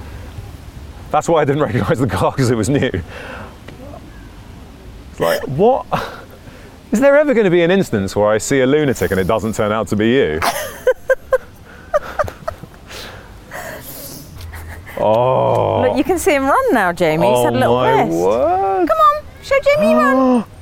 That's 1.11 1.29
why 1.29 1.41
I 1.41 1.45
didn't 1.45 1.63
recognise 1.63 1.99
the 1.99 2.07
car 2.09 2.33
because 2.33 2.51
it 2.51 2.57
was 2.57 2.69
new. 2.69 2.91
It's 5.17 5.21
like, 5.23 5.41
what? 5.49 5.87
Is 6.93 7.01
there 7.01 7.17
ever 7.17 7.33
going 7.33 7.45
to 7.45 7.51
be 7.51 7.63
an 7.63 7.71
instance 7.71 8.15
where 8.15 8.29
I 8.29 8.37
see 8.37 8.61
a 8.61 8.67
lunatic 8.67 9.11
and 9.11 9.19
it 9.19 9.27
doesn't 9.27 9.55
turn 9.55 9.73
out 9.73 9.89
to 9.89 9.97
be 9.97 10.09
you? 10.09 10.41
oh. 14.99 15.87
Look, 15.89 15.97
you 15.97 16.05
can 16.05 16.19
see 16.19 16.35
him 16.35 16.45
run 16.45 16.75
now, 16.75 16.93
Jamie. 16.93 17.27
He's 17.29 17.39
oh 17.39 17.45
had 17.45 17.55
a 17.55 17.59
little 17.59 17.75
oh, 17.77 17.81
my 17.81 17.95
rest. 17.95 18.13
word. 18.13 18.89
Come 18.89 18.99
on, 18.99 19.25
show 19.43 19.59
Jamie 19.65 19.91
you 19.91 19.97
run. 19.97 20.45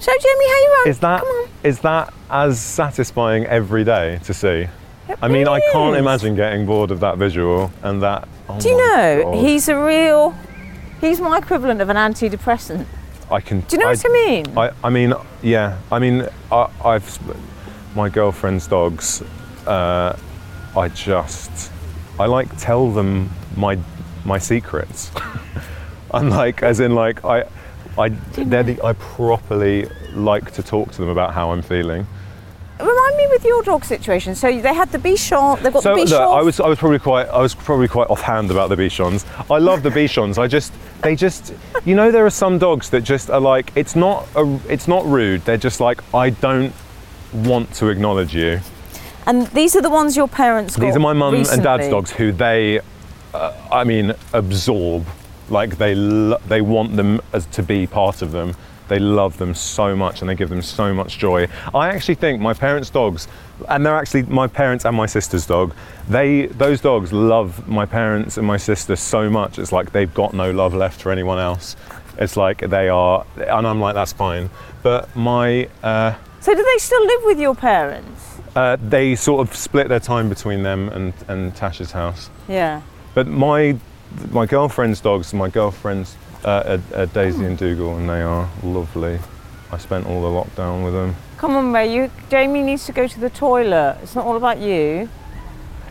Show 0.00 0.12
Jamie 0.12 0.46
how 0.46 0.58
you 0.58 0.74
run. 0.78 0.88
Is 0.90 0.98
that 1.00 1.20
Come 1.22 1.28
on. 1.28 1.48
is 1.64 1.80
that 1.80 2.14
as 2.30 2.60
satisfying 2.60 3.46
every 3.46 3.82
day 3.82 4.20
to 4.26 4.32
see? 4.32 4.68
I 5.20 5.26
mean, 5.26 5.48
I 5.48 5.58
can't 5.72 5.96
is. 5.96 6.00
imagine 6.00 6.36
getting 6.36 6.66
bored 6.66 6.92
of 6.92 7.00
that 7.00 7.18
visual 7.18 7.72
and 7.82 8.00
that. 8.00 8.28
oh 8.48 8.60
Do 8.60 8.68
you 8.68 8.76
know 8.76 9.22
God. 9.24 9.44
he's 9.44 9.68
a 9.68 9.76
real? 9.76 10.36
He's 11.00 11.20
my 11.20 11.38
equivalent 11.38 11.80
of 11.80 11.88
an 11.88 11.96
antidepressant. 11.96 12.86
I 13.30 13.40
can. 13.40 13.60
Do 13.60 13.76
you 13.76 13.82
know 13.82 13.88
what 13.88 14.04
I 14.04 14.08
mean? 14.08 14.58
I, 14.58 14.70
I 14.82 14.90
mean, 14.90 15.14
yeah. 15.42 15.78
I 15.92 15.98
mean, 15.98 16.26
I, 16.50 16.70
I've 16.84 17.18
my 17.94 18.08
girlfriend's 18.08 18.66
dogs. 18.66 19.22
Uh, 19.66 20.16
I 20.76 20.88
just, 20.88 21.70
I 22.18 22.26
like 22.26 22.48
tell 22.58 22.90
them 22.90 23.30
my 23.56 23.78
my 24.24 24.38
secrets. 24.38 25.10
I'm 26.10 26.30
like, 26.30 26.62
as 26.62 26.80
in, 26.80 26.94
like, 26.94 27.24
I, 27.24 27.44
I, 27.98 28.08
they're 28.08 28.62
the, 28.62 28.82
I 28.82 28.94
properly 28.94 29.88
like 30.14 30.52
to 30.52 30.62
talk 30.62 30.90
to 30.92 30.98
them 31.02 31.10
about 31.10 31.34
how 31.34 31.52
I'm 31.52 31.60
feeling. 31.60 32.06
Remind 32.80 33.16
me 33.16 33.26
with 33.30 33.44
your 33.44 33.62
dog 33.62 33.84
situation. 33.84 34.34
So 34.34 34.46
they 34.60 34.74
had 34.74 34.90
the 34.92 34.98
Bichon. 34.98 35.60
They've 35.62 35.72
got 35.72 35.82
So 35.82 35.94
the 35.94 36.02
Bichon. 36.02 36.38
I 36.38 36.42
was 36.42 36.60
I 36.60 36.68
was 36.68 36.78
probably 36.78 36.98
quite 37.00 37.26
I 37.28 37.40
was 37.40 37.54
probably 37.54 37.88
quite 37.88 38.08
offhand 38.08 38.50
about 38.50 38.68
the 38.68 38.76
Bichons. 38.76 39.24
I 39.50 39.58
love 39.58 39.82
the 39.82 39.90
Bichons. 39.90 40.38
I 40.38 40.46
just 40.46 40.72
they 41.02 41.16
just 41.16 41.52
you 41.84 41.94
know 41.94 42.10
there 42.10 42.24
are 42.24 42.30
some 42.30 42.58
dogs 42.58 42.90
that 42.90 43.02
just 43.02 43.30
are 43.30 43.40
like 43.40 43.72
it's 43.74 43.96
not 43.96 44.28
a, 44.36 44.58
it's 44.68 44.86
not 44.86 45.04
rude. 45.06 45.44
They're 45.44 45.56
just 45.56 45.80
like 45.80 46.02
I 46.14 46.30
don't 46.30 46.72
want 47.32 47.72
to 47.74 47.88
acknowledge 47.88 48.34
you. 48.34 48.60
and 49.26 49.46
these 49.48 49.76
are 49.76 49.82
the 49.82 49.90
ones 49.90 50.16
your 50.16 50.28
parents 50.28 50.76
got 50.76 50.86
These 50.86 50.96
are 50.96 51.00
my 51.00 51.12
mum 51.12 51.34
and 51.34 51.62
dad's 51.62 51.88
dogs 51.88 52.10
who 52.10 52.32
they 52.32 52.80
uh, 53.34 53.52
I 53.70 53.84
mean 53.84 54.14
absorb 54.32 55.04
like 55.50 55.76
they 55.78 55.94
lo- 55.94 56.40
they 56.46 56.60
want 56.62 56.96
them 56.96 57.20
as 57.32 57.44
to 57.46 57.62
be 57.62 57.86
part 57.86 58.22
of 58.22 58.32
them. 58.32 58.54
They 58.88 58.98
love 58.98 59.38
them 59.38 59.54
so 59.54 59.94
much 59.94 60.20
and 60.20 60.28
they 60.28 60.34
give 60.34 60.48
them 60.48 60.62
so 60.62 60.92
much 60.94 61.18
joy. 61.18 61.48
I 61.74 61.88
actually 61.88 62.16
think 62.16 62.40
my 62.40 62.54
parents' 62.54 62.90
dogs, 62.90 63.28
and 63.68 63.84
they're 63.84 63.96
actually 63.96 64.22
my 64.22 64.46
parents 64.46 64.84
and 64.84 64.96
my 64.96 65.06
sister's 65.06 65.46
dog. 65.46 65.74
They 66.08 66.46
those 66.46 66.80
dogs 66.80 67.12
love 67.12 67.68
my 67.68 67.86
parents 67.86 68.36
and 68.38 68.46
my 68.46 68.56
sister 68.56 68.96
so 68.96 69.28
much. 69.30 69.58
It's 69.58 69.72
like 69.72 69.92
they've 69.92 70.12
got 70.12 70.34
no 70.34 70.50
love 70.50 70.74
left 70.74 71.00
for 71.02 71.12
anyone 71.12 71.38
else. 71.38 71.76
It's 72.18 72.36
like 72.36 72.68
they 72.68 72.88
are, 72.88 73.24
and 73.36 73.66
I'm 73.66 73.80
like 73.80 73.94
that's 73.94 74.12
fine. 74.12 74.50
But 74.82 75.14
my 75.14 75.68
uh, 75.82 76.14
So 76.40 76.54
do 76.54 76.62
they 76.64 76.78
still 76.78 77.04
live 77.06 77.20
with 77.24 77.38
your 77.38 77.54
parents? 77.54 78.24
uh, 78.56 78.76
they 78.82 79.14
sort 79.14 79.46
of 79.46 79.54
split 79.54 79.88
their 79.88 80.00
time 80.00 80.28
between 80.28 80.62
them 80.62 80.88
and 80.88 81.12
and 81.28 81.54
Tasha's 81.54 81.92
house. 81.92 82.30
Yeah. 82.48 82.82
But 83.14 83.26
my 83.26 83.76
my 84.30 84.46
girlfriend's 84.46 85.00
dogs, 85.00 85.32
my 85.34 85.48
girlfriend's 85.48 86.16
uh, 86.44 86.76
Daisy 87.12 87.44
and 87.44 87.56
Dougal, 87.58 87.96
and 87.96 88.08
they 88.08 88.22
are 88.22 88.48
lovely. 88.62 89.18
I 89.70 89.78
spent 89.78 90.06
all 90.06 90.22
the 90.22 90.28
lockdown 90.28 90.84
with 90.84 90.94
them. 90.94 91.14
Come 91.36 91.54
on, 91.56 91.72
Ray. 91.72 91.92
You, 91.94 92.10
Jamie 92.30 92.62
needs 92.62 92.86
to 92.86 92.92
go 92.92 93.06
to 93.06 93.20
the 93.20 93.30
toilet. 93.30 93.98
It's 94.02 94.14
not 94.14 94.24
all 94.26 94.36
about 94.36 94.58
you. 94.58 95.08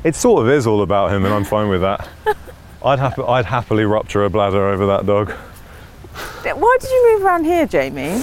It 0.04 0.16
sort 0.16 0.44
of 0.46 0.50
is 0.52 0.66
all 0.68 0.82
about 0.82 1.12
him, 1.12 1.26
and 1.26 1.34
I'm 1.34 1.44
fine 1.44 1.70
with 1.70 1.82
that. 1.82 2.08
I'd, 2.84 3.00
hap- 3.00 3.20
I'd 3.20 3.46
happily 3.46 3.86
rupture 3.86 4.24
a 4.26 4.30
bladder 4.30 4.68
over 4.68 4.86
that 4.88 5.06
dog. 5.06 5.32
Why 6.44 6.78
did 6.80 6.90
you 6.90 7.14
move 7.14 7.26
around 7.26 7.44
here, 7.46 7.66
Jamie? 7.68 8.22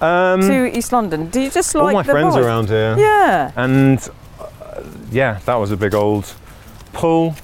Um, 0.00 0.40
to 0.40 0.76
East 0.76 0.92
London? 0.92 1.28
Do 1.30 1.40
you 1.40 1.50
just 1.50 1.74
like 1.74 1.82
all 1.84 1.92
my 1.92 2.02
friends 2.02 2.34
vibe? 2.34 2.44
around 2.44 2.68
here, 2.68 2.96
Yeah. 2.98 3.52
and 3.56 3.98
uh, 4.38 4.82
yeah, 5.10 5.38
that 5.44 5.54
was 5.56 5.70
a 5.70 5.76
big 5.76 5.94
old 5.94 6.32
pull. 6.92 7.34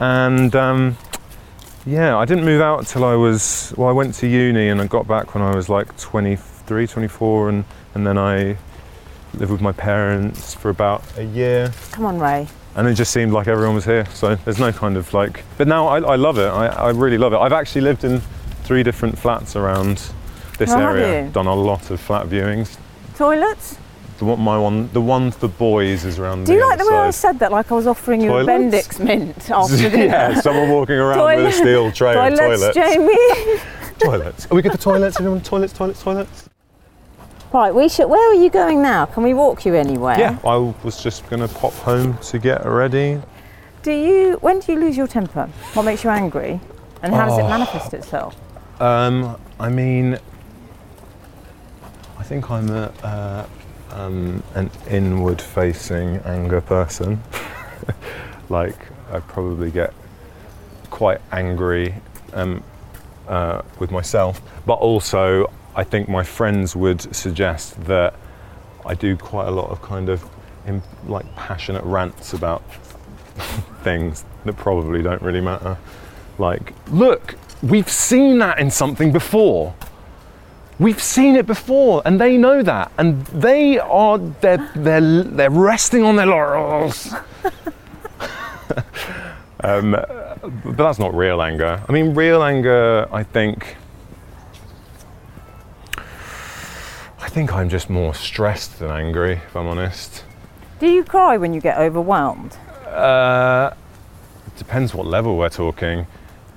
And 0.00 0.54
um, 0.56 0.96
yeah, 1.86 2.16
I 2.16 2.24
didn't 2.24 2.44
move 2.44 2.60
out 2.60 2.78
until 2.80 3.04
I 3.04 3.14
was 3.14 3.72
well. 3.76 3.88
I 3.88 3.92
went 3.92 4.14
to 4.14 4.26
uni, 4.26 4.68
and 4.68 4.80
I 4.80 4.86
got 4.86 5.06
back 5.08 5.34
when 5.34 5.42
I 5.42 5.54
was 5.54 5.68
like 5.68 5.96
23, 5.98 6.86
24, 6.86 7.48
and 7.48 7.64
and 7.94 8.06
then 8.06 8.18
I 8.18 8.56
lived 9.34 9.50
with 9.50 9.60
my 9.60 9.72
parents 9.72 10.54
for 10.54 10.68
about 10.70 11.02
a 11.16 11.24
year. 11.24 11.72
Come 11.92 12.04
on, 12.04 12.18
Ray. 12.18 12.46
and 12.76 12.86
it 12.86 12.94
just 12.94 13.12
seemed 13.12 13.32
like 13.32 13.48
everyone 13.48 13.74
was 13.74 13.84
here. 13.84 14.06
So 14.14 14.34
there's 14.36 14.58
no 14.58 14.72
kind 14.72 14.96
of 14.96 15.12
like. 15.12 15.44
But 15.58 15.68
now 15.68 15.88
I, 15.88 16.00
I 16.00 16.16
love 16.16 16.38
it. 16.38 16.48
I, 16.48 16.66
I 16.66 16.90
really 16.90 17.18
love 17.18 17.32
it. 17.32 17.36
I've 17.38 17.52
actually 17.52 17.82
lived 17.82 18.04
in 18.04 18.20
three 18.64 18.82
different 18.82 19.18
flats 19.18 19.56
around 19.56 20.02
this 20.58 20.70
area. 20.70 21.24
you? 21.24 21.30
Done 21.30 21.46
a 21.46 21.54
lot 21.54 21.90
of 21.90 22.00
flat 22.00 22.26
viewings. 22.26 22.78
Toilets? 23.16 23.78
The 24.22 24.26
one, 24.28 24.40
my 24.40 24.56
one, 24.56 24.88
the 24.92 25.00
one 25.00 25.32
for 25.32 25.48
boys 25.48 26.04
is 26.04 26.20
around 26.20 26.44
Do 26.44 26.52
the 26.52 26.60
you 26.60 26.68
like 26.68 26.78
the 26.78 26.86
way 26.88 26.96
I 26.96 27.10
said 27.10 27.40
that? 27.40 27.50
Like 27.50 27.72
I 27.72 27.74
was 27.74 27.88
offering 27.88 28.20
you 28.20 28.32
a 28.32 28.44
Bendicks 28.44 29.00
mint 29.04 29.50
after 29.50 29.76
dinner. 29.90 30.04
yeah, 30.04 30.40
someone 30.40 30.70
walking 30.70 30.94
around 30.94 31.24
with 31.42 31.46
a 31.46 31.50
steel 31.52 31.90
tray 31.90 32.14
Toilets, 32.14 32.40
of 32.40 32.72
toilets. 32.72 32.76
Jamie. 32.76 33.58
toilets. 33.98 34.46
Are 34.48 34.54
we 34.54 34.62
good 34.62 34.70
for 34.70 34.78
toilets? 34.78 35.16
Everyone, 35.18 35.40
toilets, 35.40 35.72
toilets, 35.72 36.00
toilets. 36.04 36.48
right, 37.52 37.74
we 37.74 37.88
should. 37.88 38.06
Where 38.08 38.30
are 38.30 38.34
you 38.40 38.48
going 38.48 38.80
now? 38.80 39.06
Can 39.06 39.24
we 39.24 39.34
walk 39.34 39.64
you 39.64 39.74
anywhere? 39.74 40.16
Yeah, 40.16 40.38
I 40.44 40.54
was 40.84 41.02
just 41.02 41.28
gonna 41.28 41.48
pop 41.48 41.72
home 41.72 42.16
to 42.18 42.38
get 42.38 42.64
ready. 42.64 43.20
Do 43.82 43.90
you? 43.90 44.34
When 44.40 44.60
do 44.60 44.70
you 44.74 44.78
lose 44.78 44.96
your 44.96 45.08
temper? 45.08 45.46
What 45.74 45.82
makes 45.82 46.04
you 46.04 46.10
angry? 46.10 46.60
And 47.02 47.12
how 47.12 47.26
does 47.28 47.38
it 47.40 47.42
Oh. 47.42 47.48
manifest 47.48 47.92
itself? 47.92 48.36
Um, 48.80 49.36
I 49.58 49.68
mean, 49.68 50.16
I 52.20 52.22
think 52.22 52.48
I'm 52.52 52.70
a, 52.70 52.92
uh, 53.02 53.46
um, 53.92 54.42
an 54.54 54.70
inward-facing 54.90 56.18
anger 56.18 56.60
person. 56.60 57.22
like, 58.48 58.76
I 59.10 59.20
probably 59.20 59.70
get 59.70 59.92
quite 60.90 61.20
angry 61.32 61.94
um, 62.32 62.62
uh, 63.28 63.62
with 63.78 63.90
myself, 63.90 64.40
but 64.66 64.74
also 64.74 65.50
I 65.74 65.84
think 65.84 66.08
my 66.08 66.22
friends 66.22 66.76
would 66.76 67.14
suggest 67.14 67.82
that 67.84 68.14
I 68.84 68.94
do 68.94 69.16
quite 69.16 69.48
a 69.48 69.50
lot 69.50 69.70
of 69.70 69.80
kind 69.82 70.08
of 70.08 70.28
im 70.66 70.82
like 71.06 71.24
passionate 71.34 71.82
rants 71.84 72.34
about 72.34 72.62
things 73.82 74.24
that 74.44 74.56
probably 74.56 75.02
don't 75.02 75.22
really 75.22 75.40
matter. 75.40 75.76
Like, 76.38 76.74
look, 76.90 77.36
we've 77.62 77.90
seen 77.90 78.38
that 78.38 78.58
in 78.58 78.70
something 78.70 79.12
before. 79.12 79.74
We've 80.78 81.02
seen 81.02 81.36
it 81.36 81.46
before, 81.46 82.02
and 82.04 82.20
they 82.20 82.36
know 82.36 82.62
that, 82.62 82.90
and 82.98 83.24
they 83.26 83.78
are 83.78 84.18
they're 84.18 84.70
they're 84.74 85.22
they're 85.22 85.50
resting 85.50 86.02
on 86.02 86.16
their 86.16 86.26
laurels. 86.26 87.12
um, 89.60 89.92
but 89.92 90.76
that's 90.76 90.98
not 90.98 91.14
real 91.14 91.42
anger. 91.42 91.82
I 91.88 91.92
mean, 91.92 92.14
real 92.14 92.42
anger. 92.42 93.06
I 93.12 93.22
think. 93.22 93.76
I 97.20 97.28
think 97.28 97.54
I'm 97.54 97.68
just 97.68 97.88
more 97.88 98.14
stressed 98.14 98.78
than 98.78 98.90
angry, 98.90 99.34
if 99.34 99.56
I'm 99.56 99.66
honest. 99.66 100.24
Do 100.80 100.88
you 100.88 101.04
cry 101.04 101.36
when 101.36 101.54
you 101.54 101.60
get 101.60 101.78
overwhelmed? 101.78 102.56
Uh, 102.86 103.70
it 104.46 104.56
depends 104.56 104.92
what 104.92 105.06
level 105.06 105.38
we're 105.38 105.48
talking. 105.48 106.06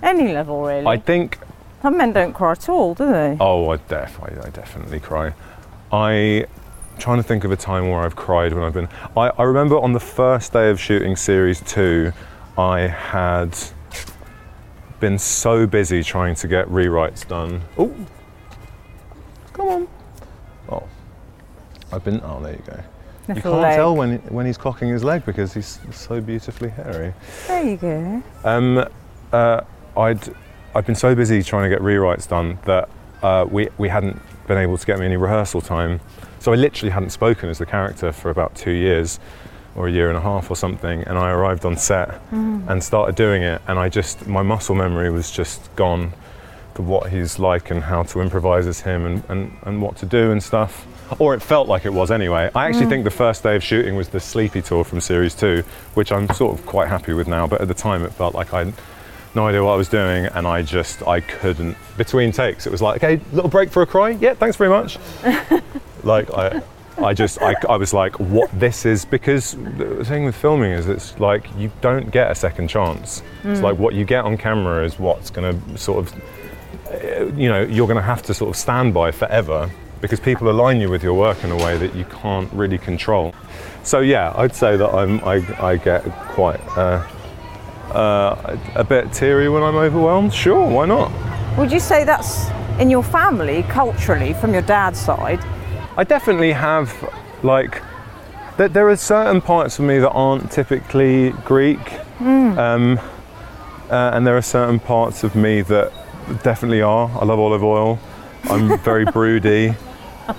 Any 0.02 0.34
level, 0.34 0.64
really. 0.64 0.86
I 0.86 0.98
think 0.98 1.40
Some 1.86 1.98
men 1.98 2.14
don't 2.14 2.34
cry 2.34 2.54
at 2.54 2.68
all, 2.68 2.96
do 2.96 3.12
they? 3.12 3.38
Oh, 3.40 3.70
I, 3.70 3.78
def- 3.78 4.20
I, 4.20 4.48
I 4.48 4.50
definitely 4.50 5.00
cry. 5.00 5.36
I'm 5.92 6.48
trying 6.98 7.18
to 7.18 7.24
think 7.24 7.44
of 7.44 7.52
a 7.52 7.56
time 7.56 7.90
where 7.92 8.00
I've 8.00 8.16
cried 8.16 8.54
when 8.54 8.64
I've 8.64 8.74
been. 8.74 8.90
I, 9.16 9.30
I 9.38 9.44
remember 9.44 9.78
on 9.78 9.94
the 9.94 10.00
first 10.00 10.52
day 10.52 10.72
of 10.72 10.80
shooting 10.80 11.16
series 11.16 11.62
two, 11.62 12.12
I 12.58 12.88
had 12.88 13.56
been 15.00 15.20
so 15.20 15.68
busy 15.68 16.02
trying 16.02 16.34
to 16.34 16.48
get 16.48 16.68
rewrites 16.70 17.28
done. 17.28 17.62
Oh, 17.78 17.94
come 19.54 19.68
on. 19.68 19.88
Oh, 20.70 20.88
I've 21.94 22.04
been. 22.04 22.20
Oh, 22.24 22.42
there 22.42 22.54
you 22.54 22.64
go. 22.66 22.84
You 23.28 23.42
can't 23.44 23.62
leg. 23.62 23.76
tell 23.76 23.96
when 23.96 24.18
when 24.30 24.48
he's 24.48 24.58
cocking 24.58 24.90
his 24.90 25.04
leg 25.04 25.24
because 25.24 25.54
he's 25.54 25.78
so 25.92 26.20
beautifully 26.20 26.70
hairy. 26.70 27.14
There 27.46 27.64
you 27.64 27.78
go. 27.78 28.24
Um, 28.44 28.90
uh, 29.32 29.62
I'd 29.96 30.36
I'd 30.76 30.86
been 30.86 30.94
so 30.94 31.16
busy 31.16 31.42
trying 31.42 31.70
to 31.70 31.76
get 31.76 31.82
rewrites 31.82 32.28
done 32.28 32.60
that 32.66 32.90
uh, 33.24 33.46
we 33.50 33.70
we 33.78 33.88
hadn't 33.90 34.22
been 34.46 34.58
able 34.58 34.78
to 34.78 34.86
get 34.86 35.00
me 35.00 35.06
any 35.06 35.18
rehearsal 35.18 35.62
time. 35.62 36.02
So 36.40 36.52
I 36.52 36.56
literally 36.56 36.92
hadn't 36.92 37.10
spoken 37.10 37.50
as 37.50 37.58
the 37.58 37.66
character 37.66 38.12
for 38.12 38.30
about 38.30 38.54
two 38.56 38.72
years, 38.72 39.20
or 39.76 39.88
a 39.88 39.92
year 39.92 40.10
and 40.10 40.18
a 40.18 40.22
half 40.22 40.52
or 40.52 40.56
something. 40.56 41.02
And 41.04 41.18
I 41.18 41.32
arrived 41.32 41.66
on 41.66 41.78
set 41.78 42.22
and 42.32 42.84
started 42.84 43.16
doing 43.16 43.42
it, 43.42 43.62
and 43.68 43.80
I 43.80 43.90
just 43.90 44.28
my 44.28 44.42
muscle 44.42 44.76
memory 44.76 45.10
was 45.10 45.32
just 45.32 45.74
gone 45.76 46.14
for 46.74 46.84
what 46.84 47.10
he's 47.10 47.40
like 47.40 47.72
and 47.72 47.82
how 47.82 48.04
to 48.04 48.20
improvise 48.20 48.68
as 48.68 48.82
him 48.82 49.06
and, 49.06 49.24
and, 49.30 49.58
and 49.64 49.82
what 49.82 49.96
to 49.96 50.06
do 50.06 50.32
and 50.32 50.44
stuff. 50.44 50.86
Or 51.20 51.34
it 51.34 51.42
felt 51.42 51.70
like 51.70 51.86
it 51.86 51.94
was 51.94 52.12
anyway. 52.12 52.52
I 52.54 52.68
actually 52.68 52.88
think 52.88 53.06
the 53.06 53.12
first 53.12 53.44
day 53.44 53.56
of 53.56 53.64
shooting 53.64 53.96
was 53.96 54.10
the 54.10 54.20
Sleepy 54.20 54.62
Tour 54.62 54.84
from 54.84 55.00
series 55.00 55.36
two, 55.36 55.64
which 55.94 56.12
I'm 56.12 56.28
sort 56.32 56.60
of 56.60 56.66
quite 56.66 56.90
happy 56.90 57.14
with 57.14 57.30
now. 57.30 57.48
But 57.48 57.62
at 57.62 57.70
the 57.70 57.74
time, 57.74 58.04
it 58.04 58.12
felt 58.12 58.36
like 58.36 58.54
I 58.54 58.74
no 59.36 59.48
idea 59.48 59.64
what 59.64 59.74
I 59.74 59.76
was 59.76 59.90
doing, 59.90 60.26
and 60.26 60.48
I 60.48 60.62
just 60.62 61.06
I 61.08 61.22
couldn't. 61.22 61.78
Between 61.98 62.32
takes, 62.32 62.66
it 62.66 62.72
was 62.72 62.82
like, 62.82 63.04
okay, 63.04 63.24
little 63.32 63.50
break 63.50 63.70
for 63.70 63.82
a 63.82 63.86
cry. 63.86 64.10
Yeah, 64.12 64.34
thanks 64.34 64.56
very 64.58 64.70
much. 64.70 64.98
like 66.04 66.32
I. 66.34 66.62
I 66.98 67.14
just, 67.14 67.42
I, 67.42 67.56
I 67.68 67.76
was 67.76 67.94
like, 67.94 68.18
what 68.22 68.50
this 68.58 68.86
is, 68.86 69.04
because 69.04 69.52
the 69.52 70.06
thing 70.06 70.24
with 70.24 70.34
filming 70.34 70.72
is 70.72 70.88
it's 70.88 71.20
like 71.20 71.46
you 71.58 71.70
don't 71.82 72.10
get 72.10 72.32
a 72.32 72.36
second 72.36 72.70
chance. 72.70 73.22
It's 73.44 73.60
like 73.60 73.78
what 73.78 73.96
you 73.96 74.06
get 74.06 74.24
on 74.24 74.38
camera 74.38 74.86
is 74.86 74.98
what's 74.98 75.30
going 75.30 75.60
to 75.62 75.78
sort 75.78 76.08
of 76.08 76.16
you 77.38 77.50
know 77.50 77.62
you're 77.62 77.88
going 77.88 77.98
to 77.98 78.02
have 78.02 78.22
to 78.24 78.34
sort 78.34 78.50
of 78.50 78.56
stand 78.56 78.94
by 78.94 79.12
forever 79.12 79.70
because 80.02 80.20
people 80.20 80.50
align 80.50 80.80
you 80.80 80.90
with 80.90 81.04
your 81.04 81.14
work 81.14 81.44
in 81.44 81.52
a 81.52 81.56
way 81.58 81.78
that 81.78 81.96
you 81.96 82.06
can't 82.06 82.52
really 82.54 82.78
control. 82.78 83.34
So 83.84 84.00
yeah, 84.00 84.34
I'd 84.36 84.56
say 84.56 84.78
that 84.78 84.90
I'm 84.94 85.24
I, 85.24 85.44
I 85.60 85.78
get 85.78 86.04
quite 86.30 86.60
uh, 86.78 87.06
uh, 87.96 88.58
a 88.76 88.84
bit 88.84 89.12
teary 89.14 89.50
when 89.50 89.64
I'm 89.64 89.76
overwhelmed. 89.76 90.34
Sure, 90.34 90.68
why 90.68 90.86
not? 90.86 91.12
Would 91.58 91.72
you 91.72 91.80
say 91.80 92.04
that's 92.04 92.50
in 92.80 92.90
your 92.90 93.04
family, 93.04 93.64
culturally, 93.64 94.34
from 94.34 94.54
your 94.54 94.62
dad's 94.64 95.00
side? 95.00 95.40
I 95.98 96.04
definitely 96.04 96.52
have 96.52 96.92
like 97.44 97.82
that. 98.58 98.74
There 98.74 98.90
are 98.90 98.98
certain 98.98 99.40
parts 99.42 99.80
of 99.80 99.86
me 99.86 100.00
that 100.00 100.10
aren't 100.12 100.52
typically 100.52 101.32
Greek, 101.46 101.80
um, 102.20 103.00
uh, 103.90 104.12
and 104.14 104.28
there 104.28 104.36
are 104.36 104.42
certain 104.42 104.80
parts 104.80 105.24
of 105.24 105.36
me 105.36 105.62
that 105.62 105.94
definitely 106.44 106.82
are. 106.82 107.10
I 107.10 107.24
love 107.24 107.40
olive 107.40 107.64
oil. 107.64 107.98
I'm 108.50 108.78
very 108.80 109.06
broody. 109.14 109.74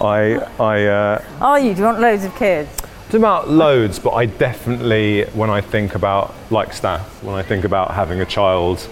I 0.01 0.37
I. 0.61 0.85
Uh, 0.87 1.25
Are 1.41 1.59
you? 1.59 1.73
Do 1.73 1.79
you 1.79 1.85
want 1.87 2.01
loads 2.01 2.25
of 2.25 2.35
kids? 2.37 2.71
It's 3.07 3.15
about 3.15 3.49
loads, 3.49 4.01
but 4.01 4.15
I 4.15 4.27
definitely, 4.27 5.27
when 5.27 5.49
I 5.49 5.61
think 5.61 5.95
about 5.95 6.35
like 6.51 6.73
staff, 6.73 7.23
when 7.23 7.37
I 7.37 7.43
think 7.43 7.65
about 7.65 7.95
having 7.95 8.21
a 8.21 8.27
child, 8.27 8.89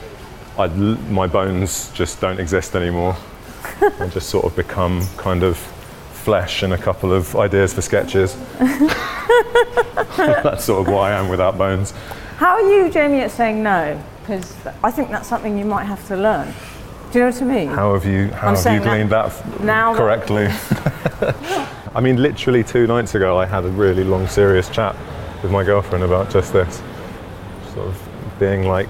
I, 0.57 0.69
my 0.69 1.27
bones 1.27 1.91
just 1.91 2.21
don't 2.21 2.39
exist 2.39 2.77
anymore. 2.77 3.17
I 3.81 4.09
just 4.13 4.29
sort 4.31 4.45
of 4.45 4.55
become 4.55 5.05
kind 5.17 5.43
of 5.43 5.57
flesh 5.57 6.63
and 6.63 6.73
a 6.73 6.79
couple 6.79 7.13
of 7.13 7.35
ideas 7.35 7.75
for 7.75 7.83
sketches. 7.83 8.37
that's 10.17 10.65
sort 10.65 10.87
of 10.87 10.95
what 10.95 11.11
I 11.11 11.19
am 11.19 11.29
without 11.29 11.59
bones. 11.59 11.91
How 12.37 12.55
are 12.55 12.63
you, 12.63 12.91
Jamie, 12.91 13.19
at 13.19 13.33
saying 13.33 13.65
no? 13.65 14.01
Because 14.21 14.55
I 14.85 14.93
think 14.93 15.11
that's 15.11 15.27
something 15.29 15.59
you 15.59 15.65
might 15.65 15.85
have 15.87 16.07
to 16.07 16.17
learn. 16.17 16.55
Do 17.11 17.19
you 17.19 17.25
know 17.25 17.31
what 17.33 17.43
I 17.43 17.45
mean? 17.47 17.69
How 17.69 17.95
have 17.95 18.05
you, 18.05 18.29
how 18.29 18.49
I'm 18.51 18.55
have 18.55 18.57
you 18.57 18.63
saying 18.63 18.83
that 18.83 18.89
gleaned 18.91 19.11
that, 19.11 19.27
f- 19.27 19.61
now 19.61 19.93
that- 19.93 19.99
correctly? 19.99 21.75
I 21.95 22.01
mean, 22.01 22.21
literally 22.21 22.65
two 22.65 22.89
nights 22.89 23.15
ago, 23.15 23.39
I 23.39 23.47
had 23.47 23.65
a 23.65 23.69
really 23.69 24.03
long, 24.03 24.27
serious 24.27 24.69
chat 24.69 24.97
with 25.43 25.53
my 25.53 25.63
girlfriend 25.63 26.03
about 26.03 26.29
just 26.29 26.53
this. 26.53 26.83
Sort 27.73 27.87
of 27.87 28.09
being 28.41 28.67
like, 28.67 28.89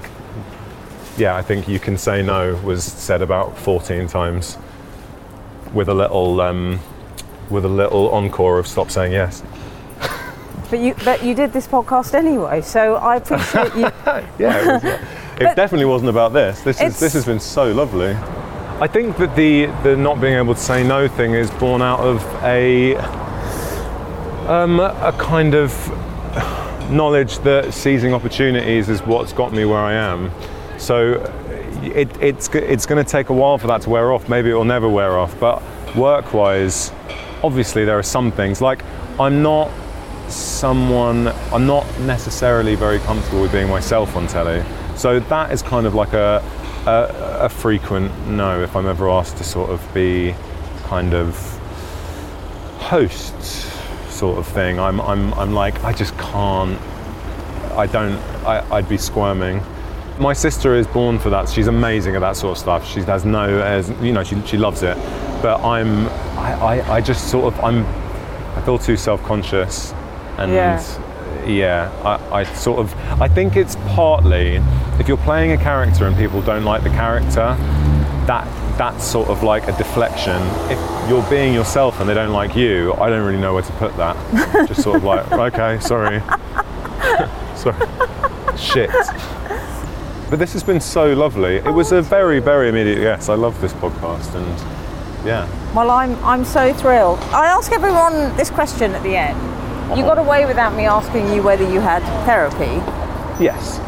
yeah, 1.19 1.37
I 1.37 1.43
think 1.43 1.69
you 1.69 1.79
can 1.79 1.99
say 1.99 2.23
no 2.23 2.57
was 2.65 2.83
said 2.83 3.21
about 3.21 3.59
14 3.59 4.09
times 4.09 4.57
with 5.75 5.89
a 5.89 5.95
little, 5.95 6.41
um, 6.41 6.81
with 7.51 7.67
a 7.67 7.69
little 7.69 8.11
encore 8.11 8.59
of 8.59 8.67
stop 8.67 8.91
saying 8.91 9.13
yes. 9.13 9.43
But 10.71 10.81
you, 10.81 10.95
but 11.05 11.23
you 11.23 11.35
did 11.35 11.53
this 11.53 11.69
podcast 11.69 12.15
anyway, 12.15 12.63
so 12.63 12.95
I 12.95 13.17
appreciate 13.17 13.75
you. 13.75 13.91
Yeah, 14.39 14.77
it, 14.77 14.83
was, 14.83 14.85
it 15.41 15.57
definitely 15.57 15.85
wasn't 15.85 16.11
about 16.11 16.33
this. 16.33 16.63
This, 16.63 16.81
is, 16.81 16.99
this 16.99 17.13
has 17.13 17.27
been 17.27 17.41
so 17.41 17.71
lovely. 17.73 18.17
I 18.81 18.89
think 18.89 19.17
that 19.19 19.37
the, 19.37 19.67
the 19.85 19.97
not 19.97 20.21
being 20.21 20.35
able 20.35 20.55
to 20.55 20.61
say 20.61 20.83
no 20.83 21.07
thing 21.07 21.35
is 21.35 21.49
born 21.53 21.81
out 21.81 22.01
of 22.01 22.21
a, 22.43 22.97
um, 24.49 24.81
a 24.81 25.15
kind 25.17 25.55
of 25.55 25.71
knowledge 26.91 27.39
that 27.39 27.73
seizing 27.73 28.13
opportunities 28.13 28.89
is 28.89 29.01
what's 29.03 29.33
got 29.33 29.53
me 29.53 29.65
where 29.65 29.79
I 29.79 29.93
am. 29.93 30.33
So 30.77 31.23
it, 31.83 32.09
it's, 32.21 32.53
it's 32.53 32.85
going 32.85 33.03
to 33.03 33.09
take 33.09 33.29
a 33.29 33.33
while 33.33 33.59
for 33.59 33.69
that 33.69 33.83
to 33.83 33.91
wear 33.91 34.13
off. 34.13 34.29
Maybe 34.29 34.51
it 34.51 34.55
will 34.55 34.65
never 34.65 34.89
wear 34.89 35.19
off. 35.19 35.39
But 35.39 35.63
work 35.95 36.35
wise, 36.35 36.91
obviously, 37.45 37.85
there 37.85 37.97
are 37.97 38.03
some 38.03 38.33
things. 38.33 38.61
Like, 38.61 38.83
I'm 39.21 39.41
not 39.41 39.71
someone, 40.29 41.29
I'm 41.53 41.67
not 41.67 41.87
necessarily 42.01 42.75
very 42.75 42.99
comfortable 42.99 43.43
with 43.43 43.53
being 43.53 43.69
myself 43.69 44.17
on 44.17 44.27
telly. 44.27 44.65
So 44.97 45.21
that 45.21 45.53
is 45.53 45.63
kind 45.63 45.87
of 45.87 45.95
like 45.95 46.13
a, 46.13 46.43
a, 46.87 47.39
a 47.45 47.49
frequent 47.49 48.27
no 48.29 48.63
if 48.63 48.77
I'm 48.77 48.87
ever 48.87 49.09
asked 49.09 49.37
to 49.39 49.45
sort 49.45 49.71
of 49.71 49.95
be 49.95 50.35
kind 50.85 51.15
of 51.15 51.37
host 52.79 53.41
sort 54.11 54.39
of 54.39 54.47
thing. 54.47 54.79
I'm, 54.79 55.01
I'm, 55.01 55.35
I'm 55.35 55.53
like, 55.53 55.83
I 55.85 55.93
just 55.93 56.17
can't, 56.19 56.81
I 57.73 57.87
don't, 57.87 58.17
I, 58.47 58.65
I'd 58.77 58.89
be 58.89 58.97
squirming. 58.99 59.63
My 60.19 60.33
sister 60.33 60.75
is 60.77 60.87
born 60.87 61.19
for 61.19 61.31
that. 61.31 61.49
She's 61.49 61.67
amazing 61.67 62.15
at 62.15 62.21
that 62.21 62.37
sort 62.37 62.53
of 62.53 62.59
stuff. 62.59 62.87
She 62.87 63.01
has 63.01 63.25
no, 63.25 63.61
as 63.63 63.91
you 64.01 64.13
know, 64.13 64.23
she, 64.23 64.41
she 64.43 64.57
loves 64.57 64.83
it. 64.83 64.97
But 65.43 65.61
I'm, 65.65 66.07
I, 66.39 66.53
I, 66.53 66.95
I 66.97 67.01
just 67.01 67.31
sort 67.31 67.53
of, 67.53 67.65
I'm, 67.65 67.85
I 68.57 68.63
feel 68.65 68.79
too 68.79 68.97
self-conscious, 68.97 69.93
and 70.39 70.53
Yeah. 70.53 70.79
Yeah, 71.49 71.91
I, 72.05 72.41
I 72.41 72.45
sort 72.55 72.79
of, 72.81 72.95
I 73.21 73.29
think 73.29 73.57
it's 73.57 73.77
partly 73.89 74.61
if 74.99 75.09
you're 75.09 75.17
playing 75.19 75.53
a 75.53 75.57
character 75.57 76.07
and 76.07 76.17
people 76.17 76.41
don't 76.41 76.65
like 76.65 76.83
the 76.83 76.91
character, 76.91 77.57
that 78.27 78.47
that's 78.79 79.05
sort 79.05 79.29
of 79.29 79.43
like 79.43 79.69
a 79.69 79.77
deflection. 79.77 80.41
If 80.71 81.09
you're 81.09 81.29
being 81.29 81.53
yourself 81.53 82.01
and 82.01 82.09
they 82.09 82.15
don't 82.15 82.33
like 82.33 82.57
you, 82.57 82.93
I 82.95 83.09
don't 83.09 83.25
really 83.25 83.41
know 83.41 83.55
where 83.55 83.63
to 83.63 83.73
put 83.73 83.97
that. 83.97 84.17
Just 84.69 84.83
sort 84.83 84.97
of 84.97 85.05
like, 85.05 85.31
okay, 85.33 85.81
sorry, 85.81 86.21
sorry, 87.57 87.87
shit. 88.57 88.91
But 90.31 90.39
this 90.39 90.53
has 90.55 90.63
been 90.63 90.81
so 90.81 91.13
lovely. 91.13 91.57
It 91.57 91.73
was 91.73 91.93
a 91.93 92.03
very, 92.03 92.41
very 92.41 92.69
immediate 92.69 92.99
yes. 92.99 93.29
I 93.29 93.35
love 93.35 93.61
this 93.61 93.73
podcast, 93.75 94.35
and 94.35 95.27
yeah. 95.27 95.49
Well, 95.75 95.91
I'm, 95.91 96.17
I'm 96.25 96.45
so 96.45 96.73
thrilled. 96.73 97.19
I 97.33 97.47
ask 97.47 97.73
everyone 97.73 98.37
this 98.37 98.51
question 98.51 98.93
at 98.93 99.03
the 99.03 99.17
end. 99.17 99.54
You 99.91 100.03
got 100.03 100.19
away 100.19 100.47
without 100.47 100.75
me 100.75 100.85
asking 100.87 101.33
you 101.33 101.43
whether 101.43 101.63
you 101.71 101.81
had 101.81 102.03
therapy. 102.25 102.81
Yes. 103.43 103.79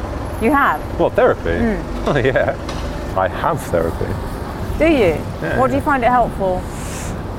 You 0.42 0.52
have, 0.52 0.80
What 1.00 1.14
therapy? 1.14 1.80
Oh 2.08 2.16
yeah, 2.16 2.54
I 3.16 3.26
have 3.26 3.60
therapy. 3.62 4.06
do 4.78 4.86
you? 4.86 5.14
What 5.58 5.70
do 5.70 5.74
you 5.76 5.80
find 5.80 6.04
it 6.04 6.10
helpful? 6.10 6.62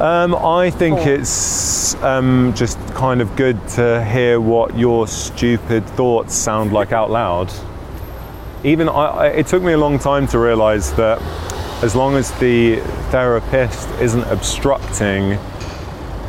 Um, 0.02 0.36
I 0.36 0.70
think 0.72 1.00
it's 1.08 1.96
um, 2.04 2.54
just 2.56 2.78
kind 2.94 3.22
of 3.22 3.36
good 3.36 3.66
to 3.70 4.04
hear 4.04 4.42
what 4.42 4.78
your 4.78 5.08
stupid 5.08 5.86
thoughts 5.92 6.36
sound 6.36 6.74
like 6.74 6.92
out 6.92 7.10
loud. 7.10 7.52
Even 8.64 8.90
I, 8.90 8.92
I, 9.06 9.28
it 9.28 9.48
took 9.48 9.64
me 9.64 9.72
a 9.74 9.78
long 9.78 10.00
time 10.00 10.28
to 10.28 10.40
realise 10.40 10.92
that 10.92 11.22
as 11.84 11.96
long 11.96 12.16
as 12.16 12.32
the 12.40 12.78
therapist 13.12 13.88
isn't 14.02 14.24
obstructing 14.26 15.40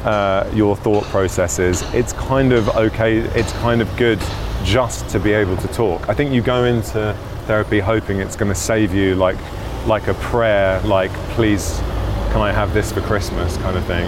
uh, 0.04 0.50
your 0.54 0.76
thought 0.76 1.04
processes, 1.04 1.82
it's 1.94 2.12
kind 2.12 2.52
of 2.52 2.68
okay, 2.70 3.18
it's 3.18 3.52
kind 3.54 3.80
of 3.80 3.96
good 3.96 4.20
just 4.64 5.08
to 5.10 5.20
be 5.20 5.32
able 5.32 5.56
to 5.58 5.68
talk. 5.68 6.08
I 6.08 6.14
think 6.14 6.32
you 6.32 6.42
go 6.42 6.64
into 6.64 7.16
therapy 7.46 7.80
hoping 7.80 8.20
it's 8.20 8.36
going 8.36 8.52
to 8.52 8.58
save 8.58 8.94
you 8.94 9.14
like 9.14 9.38
like 9.86 10.06
a 10.08 10.14
prayer 10.14 10.80
like 10.82 11.10
please 11.34 11.78
can 12.30 12.42
I 12.42 12.52
have 12.52 12.74
this 12.74 12.92
for 12.92 13.00
Christmas 13.00 13.56
kind 13.58 13.76
of 13.76 13.84
thing. 13.86 14.06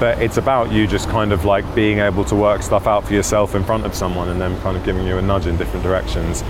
But 0.00 0.20
it's 0.20 0.38
about 0.38 0.72
you 0.72 0.86
just 0.86 1.08
kind 1.08 1.32
of 1.32 1.44
like 1.44 1.74
being 1.74 1.98
able 1.98 2.24
to 2.24 2.34
work 2.34 2.62
stuff 2.62 2.86
out 2.86 3.04
for 3.04 3.12
yourself 3.12 3.54
in 3.54 3.62
front 3.64 3.84
of 3.84 3.94
someone 3.94 4.28
and 4.28 4.40
them 4.40 4.58
kind 4.62 4.76
of 4.76 4.84
giving 4.84 5.06
you 5.06 5.18
a 5.18 5.22
nudge 5.22 5.46
in 5.46 5.56
different 5.56 5.84
directions. 5.84 6.42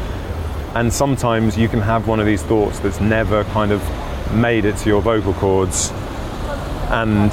And 0.74 0.92
sometimes 0.92 1.58
you 1.58 1.68
can 1.68 1.80
have 1.80 2.08
one 2.08 2.20
of 2.20 2.26
these 2.26 2.42
thoughts 2.42 2.78
that's 2.78 3.00
never 3.00 3.44
kind 3.44 3.72
of 3.72 3.82
made 4.32 4.64
it 4.64 4.76
to 4.78 4.88
your 4.88 5.02
vocal 5.02 5.34
cords 5.34 5.92
and 6.94 7.32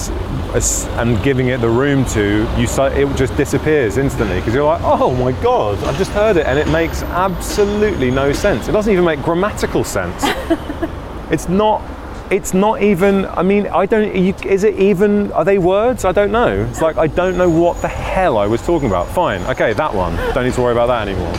and 0.97 1.23
giving 1.23 1.49
it 1.49 1.61
the 1.61 1.69
room 1.69 2.03
to 2.03 2.47
you 2.57 2.65
it 2.65 3.15
just 3.15 3.35
disappears 3.37 3.97
instantly 3.97 4.37
because 4.39 4.55
you're 4.55 4.65
like 4.65 4.81
oh 4.83 5.13
my 5.15 5.31
god 5.43 5.77
i've 5.83 5.97
just 5.99 6.09
heard 6.11 6.35
it 6.35 6.47
and 6.47 6.57
it 6.57 6.67
makes 6.69 7.03
absolutely 7.03 8.09
no 8.09 8.33
sense. 8.33 8.67
It 8.67 8.71
doesn't 8.71 8.91
even 8.91 9.05
make 9.05 9.21
grammatical 9.21 9.83
sense. 9.83 10.23
It's 11.31 11.47
not 11.47 11.81
it's 12.29 12.53
not 12.53 12.81
even 12.81 13.25
i 13.25 13.41
mean 13.41 13.67
i 13.67 13.85
don't 13.85 14.13
you, 14.13 14.33
is 14.43 14.65
it 14.65 14.75
even 14.77 15.31
are 15.31 15.45
they 15.45 15.57
words? 15.59 16.03
I 16.03 16.11
don't 16.11 16.31
know. 16.31 16.65
It's 16.69 16.81
like 16.81 16.97
i 16.97 17.07
don't 17.07 17.37
know 17.37 17.49
what 17.49 17.81
the 17.81 17.87
hell 17.87 18.37
i 18.37 18.47
was 18.47 18.61
talking 18.65 18.89
about. 18.89 19.07
Fine 19.07 19.41
okay 19.43 19.71
that 19.73 19.93
one. 19.93 20.13
Don't 20.33 20.43
need 20.43 20.55
to 20.55 20.61
worry 20.61 20.73
about 20.73 20.87
that 20.87 21.07
anymore. 21.07 21.33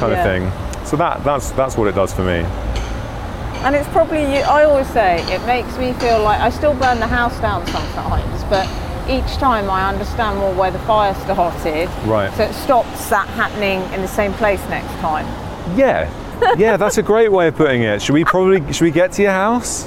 Kind 0.00 0.12
Yeah. 0.12 0.18
of 0.18 0.24
thing. 0.24 0.86
So 0.86 0.96
that 0.96 1.22
that's 1.22 1.52
that's 1.52 1.76
what 1.76 1.86
it 1.86 1.94
does 1.94 2.12
for 2.12 2.24
me 2.24 2.44
And 3.64 3.74
it's 3.74 3.88
probably, 3.88 4.42
I 4.42 4.64
always 4.64 4.86
say, 4.88 5.22
it 5.34 5.44
makes 5.46 5.76
me 5.78 5.92
feel 5.94 6.22
like 6.22 6.40
I 6.40 6.50
still 6.50 6.74
burn 6.74 7.00
the 7.00 7.06
house 7.06 7.38
down 7.40 7.66
sometimes, 7.66 8.44
but 8.44 8.66
each 9.08 9.36
time 9.38 9.70
I 9.70 9.88
understand 9.88 10.38
more 10.38 10.52
where 10.54 10.70
the 10.70 10.78
fire 10.80 11.14
started. 11.14 11.88
Right. 12.06 12.32
So 12.34 12.44
it 12.44 12.52
stops 12.54 13.08
that 13.10 13.28
happening 13.28 13.80
in 13.92 14.02
the 14.02 14.08
same 14.08 14.32
place 14.34 14.60
next 14.68 14.92
time. 15.00 15.26
yeah 15.76 16.08
yeah 16.58 16.76
that's 16.76 16.98
a 16.98 17.02
great 17.02 17.32
way 17.32 17.48
of 17.48 17.56
putting 17.56 17.82
it 17.82 18.00
should 18.02 18.12
we 18.12 18.22
probably 18.24 18.60
should 18.72 18.84
we 18.84 18.90
get 18.90 19.10
to 19.10 19.22
your 19.22 19.32
house 19.32 19.86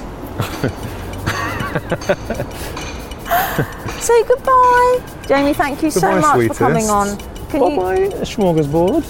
Say 4.00 4.24
goodbye. 4.24 4.98
Jamie, 5.28 5.54
thank 5.54 5.82
you 5.82 5.90
so 5.90 6.20
much 6.20 6.34
sweetest. 6.34 6.58
for 6.58 6.64
coming 6.66 6.88
on. 6.88 7.16
Can 7.50 7.62
you, 7.62 7.76
Bye, 7.80 8.08
smorgasbord. 8.24 9.04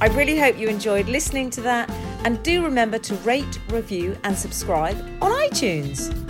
I 0.00 0.06
really 0.08 0.38
hope 0.38 0.58
you 0.58 0.68
enjoyed 0.68 1.06
listening 1.06 1.50
to 1.50 1.60
that 1.62 1.88
and 2.24 2.42
do 2.42 2.64
remember 2.64 2.98
to 2.98 3.14
rate, 3.16 3.58
review, 3.68 4.16
and 4.24 4.36
subscribe 4.36 4.96
on 5.22 5.30
iTunes. 5.30 6.23